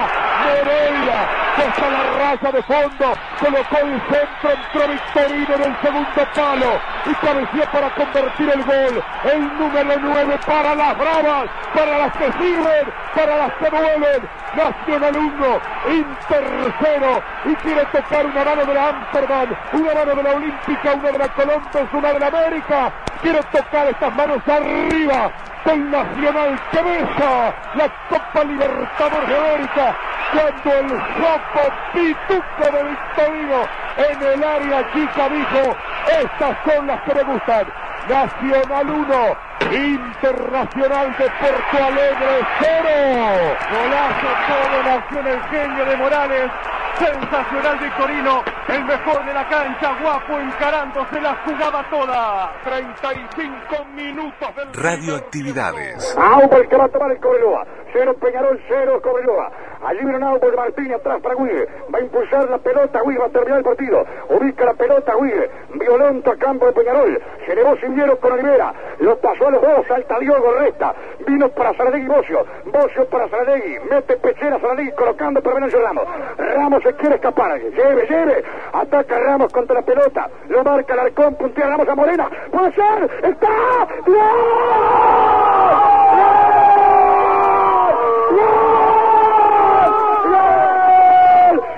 Moreira, 0.45 1.19
hasta 1.57 1.89
la 1.89 2.03
raya 2.17 2.51
de 2.51 2.63
fondo, 2.63 3.13
colocó 3.39 3.77
el 3.77 4.01
centro, 4.09 4.51
entró 4.51 4.87
Victorino 4.87 5.55
en 5.55 5.63
el 5.63 5.81
segundo 5.81 6.27
palo 6.33 6.79
y 7.05 7.13
pareció 7.15 7.65
para 7.71 7.89
convertir 7.95 8.49
el 8.49 8.63
gol, 8.63 9.03
el 9.23 9.57
número 9.59 9.99
9 10.01 10.39
para 10.45 10.75
las 10.75 10.97
bravas, 10.97 11.49
para 11.73 11.97
las 11.97 12.11
que 12.13 12.31
sirven, 12.33 12.93
para 13.15 13.37
las 13.37 13.53
que 13.53 13.69
duelen, 13.69 14.29
Nacional 14.55 15.15
1, 15.15 15.59
Inter 15.89 16.73
0 16.81 17.23
y 17.45 17.55
quiere 17.55 17.85
tocar 17.85 18.25
una 18.25 18.43
mano 18.43 18.65
de 18.65 18.73
la 18.73 18.89
Amsterdam, 18.89 19.55
una 19.73 19.93
mano 19.93 20.15
de 20.15 20.23
la 20.23 20.31
Olímpica, 20.31 20.93
una 20.93 21.11
de 21.11 21.17
la 21.17 21.27
Colombia, 21.29 21.89
una 21.93 22.13
de 22.13 22.19
la 22.19 22.27
América, 22.27 22.91
quiere 23.21 23.41
tocar 23.51 23.87
estas 23.87 24.15
manos 24.15 24.41
arriba 24.47 25.31
del 25.65 25.91
Nacional 25.91 26.59
que 26.71 26.81
besa 26.81 27.53
la 27.75 27.89
Copa 28.09 28.43
Libertadores 28.43 29.29
de 29.29 29.37
América 29.37 29.95
cuando 30.31 30.77
el 30.77 30.89
Jopo 30.89 31.73
Pituco 31.93 32.77
de 32.77 32.83
Victorino 32.83 33.61
en 33.97 34.21
el 34.23 34.43
área 34.43 34.93
chica 34.93 35.29
dijo 35.29 35.77
estas 36.07 36.57
son 36.65 36.87
las 36.87 37.01
que 37.03 37.13
me 37.13 37.23
gustan 37.23 37.67
Nacional 38.09 38.89
1 38.89 39.50
Internacional 39.69 41.15
de 41.17 41.29
Porto 41.39 41.85
Alegre 41.85 42.45
0 42.59 43.57
golazo 43.71 44.27
todo 44.47 44.83
la 44.83 44.93
acción 44.95 45.27
el 45.27 45.41
genio 45.43 45.85
de 45.85 45.95
Morales 45.97 46.51
sensacional 46.97 47.79
Victorino 47.79 48.43
el 48.67 48.85
mejor 48.85 49.25
de 49.25 49.33
la 49.33 49.47
cancha 49.49 49.97
guapo 50.01 50.39
encarándose 50.39 51.19
la 51.19 51.35
jugada 51.43 51.85
toda 51.89 52.53
35 52.63 53.85
minutos 53.95 54.55
del 54.55 54.73
Radioactividades. 54.73 56.17
Auber 56.17 56.67
que 56.69 56.77
va 56.77 56.85
a 56.85 56.89
tomar 56.89 57.11
el 57.11 57.19
Cobreloa. 57.19 57.65
Cero 57.91 58.15
Peñarol, 58.21 58.61
cero 58.69 59.01
Cobreloa. 59.03 59.51
Allí 59.83 59.99
viene 59.99 60.17
un 60.17 60.23
Auber 60.23 60.55
Martín 60.55 60.93
atrás 60.93 61.21
para 61.21 61.35
Guille. 61.35 61.67
Va 61.93 61.99
a 61.99 62.01
impulsar 62.01 62.49
la 62.49 62.57
pelota, 62.59 63.01
Guille 63.05 63.19
va 63.19 63.25
a 63.25 63.29
terminar 63.29 63.57
el 63.57 63.63
partido. 63.65 64.05
Ubica 64.29 64.65
la 64.65 64.73
pelota, 64.73 65.13
Guille. 65.19 65.49
Violento 65.73 66.31
a 66.31 66.37
campo 66.37 66.67
de 66.67 66.71
Peñarol. 66.71 67.21
Se 67.45 67.51
elevó 67.51 67.75
Cindiero 67.77 68.17
con 68.19 68.31
Olivera. 68.31 68.73
Lo 68.99 69.17
pasó 69.19 69.50
los 69.51 69.61
dos, 69.61 69.85
salta 69.87 70.19
Diogo, 70.19 70.53
resta. 70.53 70.93
Vino 71.27 71.49
para 71.49 71.73
Saladegui 71.75 72.07
Bocio. 72.07 72.45
Bocio 72.65 73.05
para 73.09 73.29
Saladegui. 73.29 73.79
Mete 73.89 74.17
pechera 74.17 74.59
Saladegui 74.59 74.91
colocando 74.93 75.41
para 75.41 75.55
Venancio 75.55 75.81
Ramos. 75.81 76.05
Ramos 76.37 76.83
se 76.83 76.93
quiere 76.95 77.15
escapar. 77.15 77.59
Lleve, 77.59 78.07
lleve. 78.07 78.43
Ataca 78.73 79.19
Ramos 79.19 79.51
contra 79.51 79.75
la 79.75 79.81
pelota. 79.81 80.29
Lo 80.47 80.63
marca 80.63 80.93
el 80.93 80.99
arcón, 80.99 81.35
puntea 81.35 81.67
Ramos 81.67 81.87
a 81.87 81.95
Morena. 81.95 82.29
¡Puede 82.51 82.71
ser! 82.73 83.09
¡Está! 83.23 83.47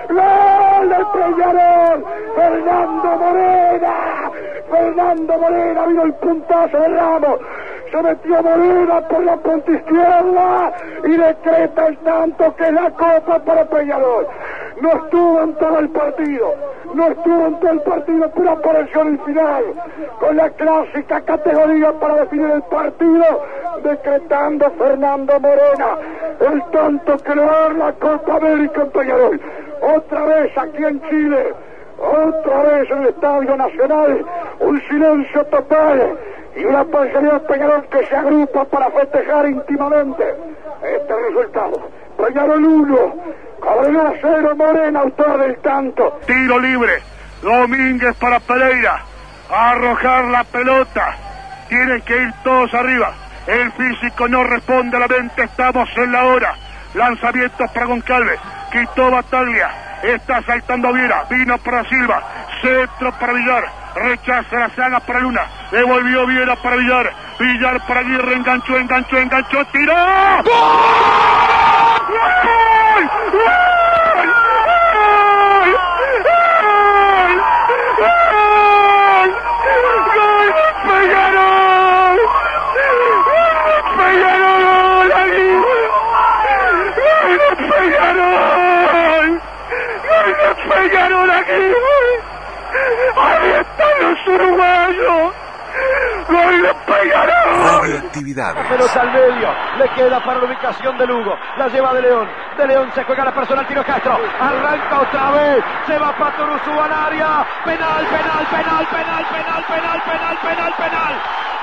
¡Gol 0.09 0.89
del 0.89 1.05
Peñarol! 1.13 2.05
¡Fernando 2.35 3.17
Morena! 3.17 4.31
¡Fernando 4.73 5.37
Morena! 5.37 5.85
Vino 5.85 6.03
el 6.03 6.13
puntazo 6.15 6.79
de 6.79 6.87
Ramos. 6.87 7.39
se 7.91 8.01
metió 8.01 8.41
Morena 8.41 9.07
por 9.07 9.23
la 9.23 9.37
punta 9.37 9.71
izquierda 9.71 10.73
y 11.03 11.11
decreta 11.15 11.87
el 11.87 11.97
tanto 11.99 12.55
que 12.55 12.71
la 12.71 12.89
copa 12.89 13.37
para 13.45 13.65
Peñarol. 13.65 14.27
No 14.81 14.89
estuvo 14.93 15.41
en 15.41 15.53
todo 15.57 15.77
el 15.77 15.89
partido, 15.89 16.55
no 16.95 17.07
estuvo 17.07 17.45
en 17.45 17.59
todo 17.59 17.71
el 17.71 17.81
partido, 17.81 18.31
pero 18.35 18.49
apareció 18.49 19.01
en 19.01 19.07
el 19.09 19.19
final, 19.19 19.63
con 20.19 20.37
la 20.37 20.49
clásica 20.49 21.21
categoría 21.21 21.91
para 21.99 22.15
definir 22.15 22.49
el 22.49 22.63
partido, 22.63 23.25
decretando 23.83 24.71
Fernando 24.71 25.39
Morena, 25.39 25.97
el 26.39 26.63
tanto 26.71 27.17
que 27.17 27.35
le 27.35 27.45
va 27.45 27.69
la 27.73 27.93
Copa 27.93 28.37
América 28.37 28.81
en 28.81 28.89
Peñarol. 28.89 29.41
Otra 29.95 30.25
vez 30.25 30.57
aquí 30.57 30.83
en 30.83 30.99
Chile, 31.09 31.53
otra 32.03 32.61
vez 32.63 32.91
en 32.91 32.97
el 32.99 33.09
Estadio 33.09 33.57
Nacional, 33.57 34.25
un 34.59 34.81
silencio 34.87 35.45
total 35.45 36.17
y 36.55 36.65
una 36.65 36.83
parcialidad 36.85 37.41
Peñarol 37.43 37.85
que 37.85 38.05
se 38.05 38.15
agrupa 38.15 38.65
para 38.65 38.91
festejar 38.91 39.47
íntimamente 39.47 40.23
este 40.83 41.15
resultado. 41.27 41.89
Peñarol 42.17 42.63
1, 42.63 43.15
Cabrera 43.61 44.13
0, 44.21 44.55
Morena, 44.55 44.99
autor 44.99 45.37
del 45.39 45.57
tanto. 45.57 46.19
Tiro 46.25 46.59
libre. 46.59 47.01
Domínguez 47.41 48.15
para 48.17 48.39
Pereira. 48.39 49.03
Arrojar 49.49 50.25
la 50.25 50.43
pelota. 50.43 51.15
Tienen 51.67 52.01
que 52.01 52.15
ir 52.15 52.33
todos 52.43 52.73
arriba. 52.73 53.13
El 53.47 53.71
físico 53.73 54.27
no 54.27 54.43
responde 54.43 54.95
a 54.97 55.01
la 55.01 55.07
mente. 55.07 55.43
Estamos 55.43 55.89
en 55.97 56.11
la 56.11 56.25
hora. 56.25 56.55
Lanzamientos 56.93 57.69
para 57.71 57.85
Goncalves. 57.85 58.39
Quitó 58.73 59.11
Bataglia. 59.11 59.69
Está 60.01 60.41
saltando 60.41 60.91
Viera. 60.91 61.25
Vino 61.29 61.59
para 61.59 61.87
Silva. 61.87 62.23
Centro 62.59 63.11
para 63.19 63.33
Villar. 63.33 63.63
Rechaza 63.93 64.55
la 64.57 64.69
saga 64.71 64.99
para 64.99 65.19
Luna. 65.19 65.41
Devolvió 65.71 66.25
Viera 66.25 66.55
para 66.55 66.77
Villar. 66.77 67.13
Villar 67.39 67.85
para 67.85 67.99
Aguirre. 67.99 68.33
Enganchó, 68.33 68.75
enganchó, 68.79 69.17
enganchó. 69.19 69.63
¡Tiró! 69.65 69.93
Peñarol 90.93 91.31
aquí. 91.31 91.51
Ahí 93.17 93.51
están 93.51 93.95
los 94.01 94.27
uruguayos. 94.27 95.33
Gol 96.27 96.61
de 96.61 96.73
Peñarol. 96.85 97.81
Radioactividades. 97.81 98.67
Pelota 98.67 99.01
al 99.01 99.11
medio, 99.11 99.49
le 99.79 99.89
queda 99.89 100.23
para 100.23 100.39
la 100.39 100.45
ubicación 100.45 100.97
de 100.97 101.07
Lugo, 101.07 101.35
la 101.57 101.67
lleva 101.67 101.93
de 101.95 102.01
León, 102.01 102.27
de 102.57 102.67
León 102.67 102.91
se 102.93 103.03
juega 103.03 103.25
la 103.25 103.33
persona 103.33 103.61
al 103.61 103.67
tiro 103.67 103.83
Castro, 103.83 104.17
arranca 104.39 105.01
otra 105.01 105.31
vez, 105.31 105.63
se 105.87 105.97
va 105.97 106.15
Patoruzú 106.15 106.71
al 106.79 106.91
área, 106.93 107.45
penal, 107.65 108.05
penal, 108.05 108.45
penal, 108.51 108.87
penal, 108.87 109.25
penal, 109.25 109.65
penal, 109.65 110.01
penal, 110.05 110.37
penal, 110.41 110.73
penal, 110.77 111.13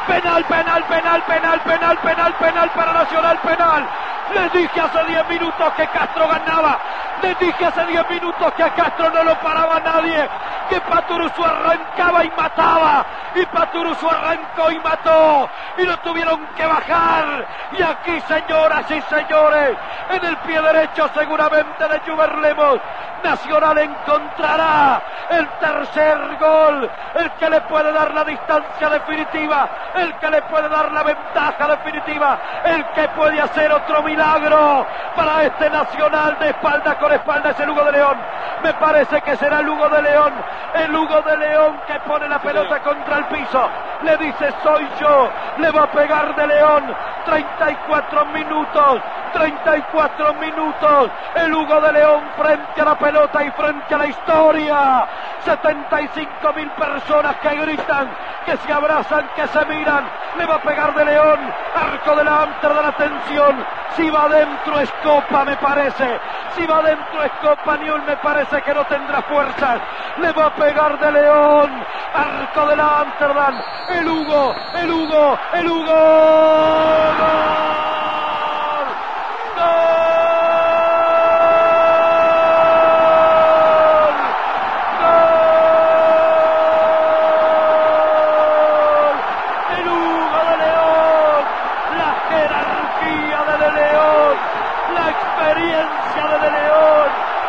penal, 0.06 0.44
penal, 0.44 0.84
penal, 0.84 1.22
penal, 1.22 1.60
penal, 1.60 1.98
penal, 1.98 2.32
penal 2.34 2.70
para 2.70 2.92
Nacional, 2.92 3.38
penal. 3.40 3.88
Les 4.34 4.52
dije 4.52 4.80
hace 4.80 5.04
10 5.04 5.28
minutos 5.28 5.72
que 5.74 5.86
Castro 5.88 6.28
ganaba. 6.28 6.78
Les 7.22 7.38
dije 7.38 7.66
hace 7.66 7.84
10 7.84 8.10
minutos 8.10 8.52
que 8.54 8.62
a 8.62 8.74
Castro 8.74 9.10
no 9.10 9.24
lo 9.24 9.34
paraba 9.40 9.80
nadie. 9.80 10.28
Que 10.68 10.80
Paturuzú 10.80 11.44
arrancaba 11.44 12.24
y 12.24 12.30
mataba. 12.30 13.04
Y 13.34 13.44
Paturuzú 13.46 14.08
arrancó 14.08 14.70
y 14.70 14.78
mató. 14.78 15.50
Y 15.78 15.84
lo 15.84 15.96
tuvieron 15.98 16.46
que 16.56 16.64
bajar. 16.64 17.46
Y 17.72 17.82
aquí, 17.82 18.20
señoras 18.20 18.88
y 18.90 19.00
señores, 19.02 19.76
en 20.10 20.24
el 20.24 20.36
pie 20.38 20.60
derecho 20.62 21.10
seguramente 21.14 21.88
de 21.88 22.00
Juber 22.00 22.38
Lemos, 22.38 22.80
Nacional 23.24 23.78
encontrará 23.78 25.02
el 25.30 25.48
tercer 25.58 26.36
gol. 26.38 26.90
El 27.14 27.30
que 27.32 27.50
le 27.50 27.60
puede 27.62 27.92
dar 27.92 28.14
la 28.14 28.24
distancia 28.24 28.88
definitiva. 28.88 29.68
El 29.94 30.14
que 30.16 30.30
le 30.30 30.42
puede 30.42 30.68
dar 30.68 30.92
la 30.92 31.02
ventaja 31.02 31.68
definitiva. 31.68 32.38
El 32.64 32.84
que 32.86 33.08
puede 33.08 33.40
hacer 33.40 33.72
otro 33.72 34.02
milagro 34.02 34.86
para 35.16 35.44
este 35.44 35.70
Nacional 35.70 36.38
de 36.38 36.50
espalda 36.50 36.98
con 36.98 37.12
espalda 37.12 37.50
es 37.50 37.60
el 37.60 37.70
Hugo 37.70 37.84
de 37.84 37.92
León. 37.92 38.16
Me 38.62 38.72
parece 38.74 39.20
que 39.22 39.36
será 39.36 39.60
el 39.60 39.68
Hugo 39.68 39.88
de 39.88 40.02
León. 40.02 40.32
El 40.74 40.94
Hugo 40.94 41.22
de 41.22 41.36
León 41.36 41.80
que 41.86 41.98
pone 42.00 42.28
la 42.28 42.38
pelota 42.38 42.80
contra 42.80 43.18
el 43.18 43.24
piso. 43.26 43.68
Le 44.02 44.16
dice 44.16 44.52
soy 44.62 44.88
yo. 45.00 45.28
Le 45.58 45.70
va 45.70 45.84
a 45.84 45.90
pegar 45.90 46.34
de 46.34 46.46
León. 46.46 46.94
34 47.24 48.24
minutos. 48.26 49.00
34 49.32 50.34
minutos. 50.34 51.10
El 51.34 51.54
Hugo 51.54 51.80
de 51.80 51.92
León 51.92 52.22
frente 52.36 52.80
a 52.80 52.84
la 52.84 52.94
pelota 52.96 53.44
y 53.44 53.50
frente 53.52 53.94
a 53.94 53.98
la 53.98 54.06
historia. 54.06 55.06
75 55.44 56.52
mil 56.54 56.70
personas 56.72 57.36
que 57.36 57.48
gritan, 57.56 58.10
que 58.44 58.56
se 58.56 58.72
abrazan, 58.72 59.28
que 59.34 59.46
se 59.46 59.64
miran. 59.66 60.04
Le 60.38 60.46
va 60.46 60.56
a 60.56 60.62
pegar 60.62 60.94
de 60.94 61.04
León. 61.04 61.38
Arco 61.74 62.16
delante 62.16 62.68
de 62.68 62.74
la 62.74 62.92
tensión. 62.92 63.64
Si 63.96 64.08
va 64.10 64.24
adentro 64.24 64.80
es 64.80 64.90
copa, 65.02 65.44
me 65.44 65.56
parece. 65.56 66.20
Si 66.54 66.66
va 66.66 66.78
adentro 66.78 67.22
es 67.24 67.32
copa, 67.42 67.76
Niul 67.76 68.02
me 68.02 68.16
parece 68.16 68.62
que 68.62 68.74
no 68.74 68.84
tendrá 68.84 69.22
fuerzas. 69.22 69.80
Le 70.18 70.32
va 70.32 70.46
a 70.46 70.54
pegar 70.54 70.98
de 70.98 71.12
León. 71.12 71.84
Arco 72.14 72.66
de 72.66 72.76
la 72.76 73.00
Amsterdam. 73.00 73.60
El 73.88 74.08
Hugo, 74.08 74.54
el 74.74 74.90
Hugo, 74.90 75.38
El 75.52 75.70
Hugo 75.70 77.10
de 90.44 90.56
León, 90.56 91.44
la 91.98 92.10
jerarquía 92.28 93.38
de 93.48 93.56
De 93.64 93.72
León, 93.72 94.36
la 94.94 95.10
experiencia 95.10 96.26
de 96.26 96.38
De 96.38 96.50
León, 96.50 97.08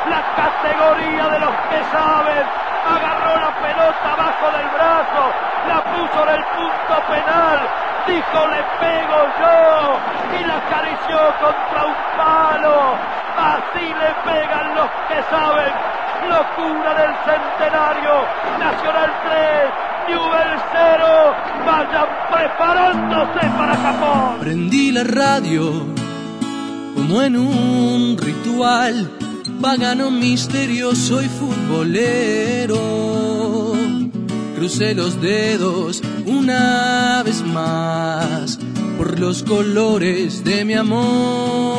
la 0.09 0.21
categoría 0.35 1.27
de 1.29 1.39
los 1.39 1.55
que 1.69 1.79
saben. 1.91 2.45
Agarró 2.81 3.35
la 3.39 3.51
pelota 3.61 4.13
abajo 4.13 4.51
del 4.57 4.67
brazo, 4.69 5.23
la 5.67 5.83
puso 5.93 6.23
en 6.23 6.29
el 6.35 6.43
punto 6.45 6.95
penal, 7.07 7.59
dijo 8.07 8.47
le 8.47 8.63
pego 8.79 9.19
yo 9.39 10.37
y 10.39 10.43
la 10.43 10.57
acarició 10.57 11.19
contra 11.39 11.85
un 11.85 11.95
palo. 12.17 12.95
Así 13.37 13.93
le 13.93 14.10
pegan 14.23 14.75
los 14.75 14.89
que 15.07 15.19
saben. 15.29 15.73
Locura 16.29 16.93
del 16.93 17.13
centenario. 17.25 18.13
Nacional 18.59 19.11
3, 19.25 20.07
Newell 20.07 20.53
0. 20.71 21.35
Vayan 21.65 22.09
preparándose 22.31 23.41
para 23.57 23.75
Japón. 23.75 24.39
Prendí 24.39 24.91
la 24.91 25.03
radio 25.03 25.85
como 26.95 27.21
en 27.21 27.35
un 27.35 28.17
ritual 28.17 29.09
pagano 29.61 30.11
misterioso 30.11 31.21
y 31.21 31.27
futbolero. 31.27 32.79
Crucé 34.55 34.93
los 34.93 35.19
dedos 35.21 36.01
una 36.25 37.23
vez 37.23 37.41
más 37.43 38.59
por 38.97 39.19
los 39.19 39.43
colores 39.43 40.43
de 40.43 40.65
mi 40.65 40.73
amor. 40.75 41.70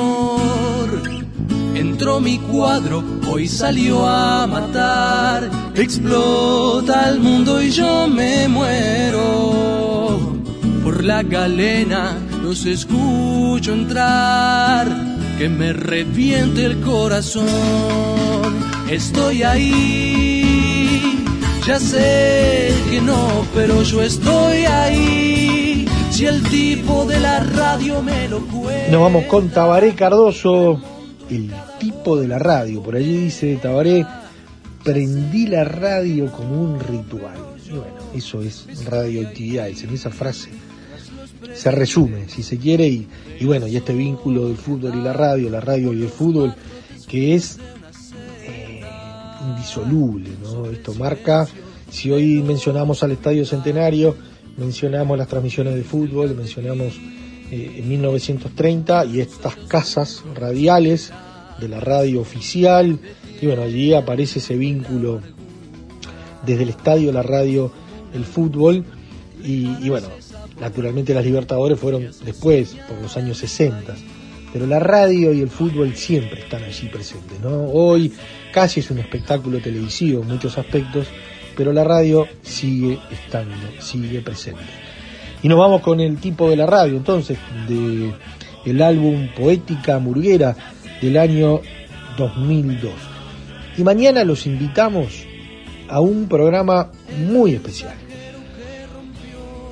Entró 1.83 2.20
mi 2.20 2.39
cuadro, 2.39 3.03
hoy 3.28 3.49
salió 3.49 4.07
a 4.07 4.47
matar. 4.47 5.51
Explota 5.74 7.09
el 7.09 7.18
mundo 7.18 7.61
y 7.61 7.70
yo 7.70 8.07
me 8.07 8.47
muero. 8.47 10.33
Por 10.85 11.03
la 11.03 11.24
galena 11.24 12.16
los 12.41 12.66
escucho 12.66 13.72
entrar, 13.72 14.87
que 15.39 15.49
me 15.49 15.72
reviente 15.72 16.66
el 16.66 16.80
corazón. 16.83 17.49
Estoy 18.89 19.43
ahí, 19.43 21.24
ya 21.66 21.80
sé 21.80 22.72
que 22.93 23.01
no, 23.01 23.45
pero 23.57 23.83
yo 23.83 24.03
estoy 24.03 24.66
ahí. 24.66 25.89
Si 26.12 26.26
el 26.26 26.45
tipo 26.45 27.05
de 27.07 27.18
la 27.18 27.41
radio 27.41 28.01
me 28.03 28.28
lo 28.28 28.39
cuenta. 28.47 28.93
Nos 28.93 29.01
vamos 29.01 29.24
con 29.24 29.49
Tabaré 29.49 29.97
Cardoso, 29.97 30.80
el 31.28 31.53
de 32.03 32.28
la 32.28 32.38
radio. 32.38 32.82
Por 32.82 32.96
allí 32.96 33.16
dice 33.16 33.57
Tabaré, 33.62 34.05
prendí 34.82 35.46
la 35.46 35.64
radio 35.64 36.30
como 36.32 36.61
un 36.61 36.80
ritual. 36.80 37.38
Y 37.64 37.70
bueno, 37.70 37.94
eso 38.14 38.42
es 38.42 38.66
radioactividades. 38.84 39.84
En 39.84 39.90
esa 39.90 40.11
frase 40.11 40.50
se 41.55 41.70
resume, 41.70 42.28
si 42.28 42.42
se 42.42 42.59
quiere, 42.59 42.86
y, 42.88 43.09
y 43.38 43.44
bueno, 43.44 43.66
y 43.66 43.76
este 43.76 43.94
vínculo 43.94 44.48
del 44.48 44.57
fútbol 44.57 44.94
y 44.96 45.03
la 45.03 45.12
radio, 45.12 45.48
la 45.48 45.61
radio 45.61 45.92
y 45.92 46.03
el 46.03 46.09
fútbol, 46.09 46.55
que 47.09 47.34
es 47.34 47.59
eh, 48.46 48.80
indisoluble, 49.48 50.30
¿no? 50.42 50.66
Esto 50.70 50.94
marca, 50.94 51.46
si 51.90 52.11
hoy 52.11 52.42
mencionamos 52.42 53.03
al 53.03 53.12
Estadio 53.12 53.44
Centenario, 53.44 54.16
mencionamos 54.57 55.16
las 55.16 55.28
transmisiones 55.28 55.74
de 55.74 55.82
fútbol, 55.82 56.34
mencionamos 56.34 56.98
eh, 57.50 57.76
en 57.78 57.88
1930 57.88 59.05
y 59.07 59.20
estas 59.20 59.57
casas 59.57 60.22
radiales 60.34 61.12
de 61.62 61.68
la 61.68 61.80
radio 61.80 62.20
oficial, 62.20 62.98
y 63.40 63.46
bueno, 63.46 63.62
allí 63.62 63.94
aparece 63.94 64.40
ese 64.40 64.56
vínculo 64.56 65.20
desde 66.44 66.64
el 66.64 66.70
estadio, 66.70 67.12
la 67.12 67.22
radio, 67.22 67.72
el 68.12 68.24
fútbol, 68.24 68.84
y, 69.44 69.88
bueno, 69.88 70.08
naturalmente 70.60 71.14
las 71.14 71.24
Libertadores 71.24 71.78
fueron 71.78 72.10
después, 72.24 72.76
por 72.88 73.00
los 73.00 73.16
años 73.16 73.38
60, 73.38 73.94
pero 74.52 74.66
la 74.66 74.78
radio 74.78 75.32
y 75.32 75.40
el 75.40 75.48
fútbol 75.48 75.96
siempre 75.96 76.40
están 76.40 76.62
allí 76.62 76.88
presentes, 76.88 77.40
¿no? 77.40 77.64
Hoy 77.72 78.12
casi 78.52 78.80
es 78.80 78.90
un 78.90 78.98
espectáculo 78.98 79.60
televisivo 79.60 80.22
en 80.22 80.28
muchos 80.28 80.58
aspectos, 80.58 81.06
pero 81.56 81.72
la 81.72 81.84
radio 81.84 82.26
sigue 82.42 82.98
estando, 83.10 83.54
sigue 83.80 84.20
presente. 84.20 84.62
Y 85.42 85.48
nos 85.48 85.58
vamos 85.58 85.80
con 85.80 86.00
el 86.00 86.18
tipo 86.18 86.48
de 86.50 86.56
la 86.56 86.66
radio, 86.66 86.96
entonces, 86.96 87.38
de 87.66 88.84
álbum 88.84 89.28
Poética 89.36 89.98
Murguera 89.98 90.54
del 91.03 91.18
año 91.18 91.61
2002. 92.16 92.92
Y 93.76 93.82
mañana 93.82 94.24
los 94.24 94.46
invitamos 94.46 95.24
a 95.88 96.00
un 96.00 96.28
programa 96.28 96.90
muy 97.28 97.53
especial. 97.53 97.94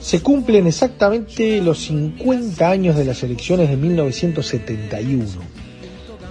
Se 0.00 0.20
cumplen 0.20 0.66
exactamente 0.66 1.60
los 1.62 1.78
50 1.84 2.68
años 2.68 2.96
de 2.96 3.04
las 3.04 3.22
elecciones 3.22 3.68
de 3.68 3.76
1971. 3.76 5.24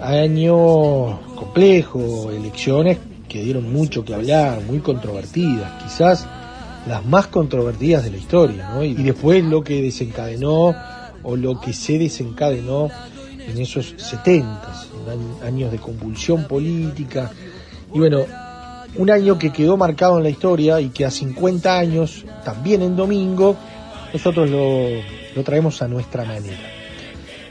Año 0.02 1.22
complejo, 1.36 2.32
elecciones 2.32 2.98
que 3.28 3.44
dieron 3.44 3.72
mucho 3.72 4.04
que 4.04 4.16
hablar, 4.16 4.62
muy 4.68 4.80
controvertidas, 4.80 5.84
quizás 5.84 6.28
las 6.88 7.06
más 7.06 7.28
controvertidas 7.28 8.04
de 8.04 8.12
la 8.12 8.18
historia, 8.18 8.70
¿no? 8.74 8.84
Y 8.84 8.96
después 8.96 9.44
lo 9.44 9.64
que 9.64 9.82
desencadenó 9.82 10.74
o 11.22 11.36
lo 11.36 11.60
que 11.62 11.74
se 11.74 12.00
desencadenó 12.00 12.90
en 13.48 13.58
esos 13.58 13.94
70, 13.98 14.74
años 15.44 15.72
de 15.72 15.78
convulsión 15.78 16.48
política. 16.48 17.32
Y 17.94 18.00
bueno, 18.00 18.26
un 18.96 19.10
año 19.10 19.38
que 19.38 19.52
quedó 19.52 19.78
marcado 19.78 20.18
en 20.18 20.24
la 20.24 20.30
historia 20.30 20.82
y 20.82 20.90
que 20.90 21.06
a 21.06 21.12
50 21.12 21.78
años, 21.78 22.26
también 22.44 22.82
en 22.82 22.96
domingo, 22.96 23.56
nosotros 24.12 24.50
lo, 24.50 24.88
lo 25.36 25.44
traemos 25.44 25.82
a 25.82 25.88
nuestra 25.88 26.26
manera. 26.26 26.58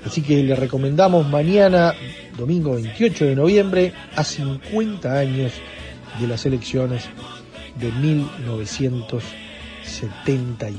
Así 0.04 0.22
que 0.22 0.42
le 0.42 0.54
recomendamos 0.54 1.28
mañana, 1.28 1.94
domingo 2.36 2.74
28 2.74 3.26
de 3.26 3.36
noviembre, 3.36 3.92
a 4.16 4.24
50 4.24 5.12
años 5.12 5.52
de 6.20 6.26
las 6.26 6.44
elecciones 6.46 7.04
de 7.78 7.92
1971. 7.92 10.78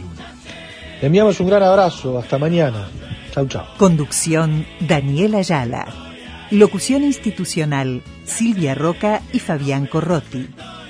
Le 1.02 1.08
enviamos 1.08 1.40
un 1.40 1.48
gran 1.48 1.64
abrazo, 1.64 2.18
hasta 2.18 2.38
mañana. 2.38 2.90
Chau, 3.32 3.48
chau. 3.48 3.64
Conducción 3.78 4.66
Daniel 4.82 5.36
Ayala. 5.36 6.09
Locución 6.52 7.04
institucional 7.04 8.02
Silvia 8.26 8.74
Roca 8.74 9.22
y 9.32 9.40
Fabián 9.40 9.86
Corrotti. 9.86 10.48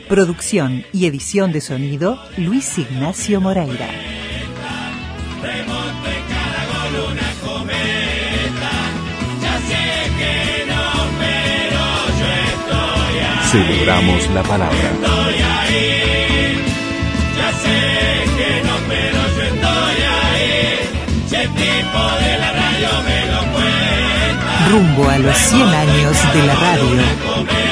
Producción 0.07 0.85
y 0.93 1.05
edición 1.05 1.51
de 1.51 1.59
sonido 1.59 2.17
Luis 2.37 2.77
Ignacio 2.77 3.41
Moreira. 3.41 3.89
Celebramos 13.51 14.29
la 14.31 14.43
palabra. 14.43 15.09
Tipo 21.39 22.03
de 22.21 22.37
la 22.37 22.51
radio 22.51 23.03
me 23.05 23.31
lo. 23.31 23.38
Rumbo 24.69 25.09
a 25.09 25.17
los 25.17 25.35
100 25.35 25.61
años 25.61 26.33
de 26.33 26.45
la 26.45 26.53
radio. 26.53 27.68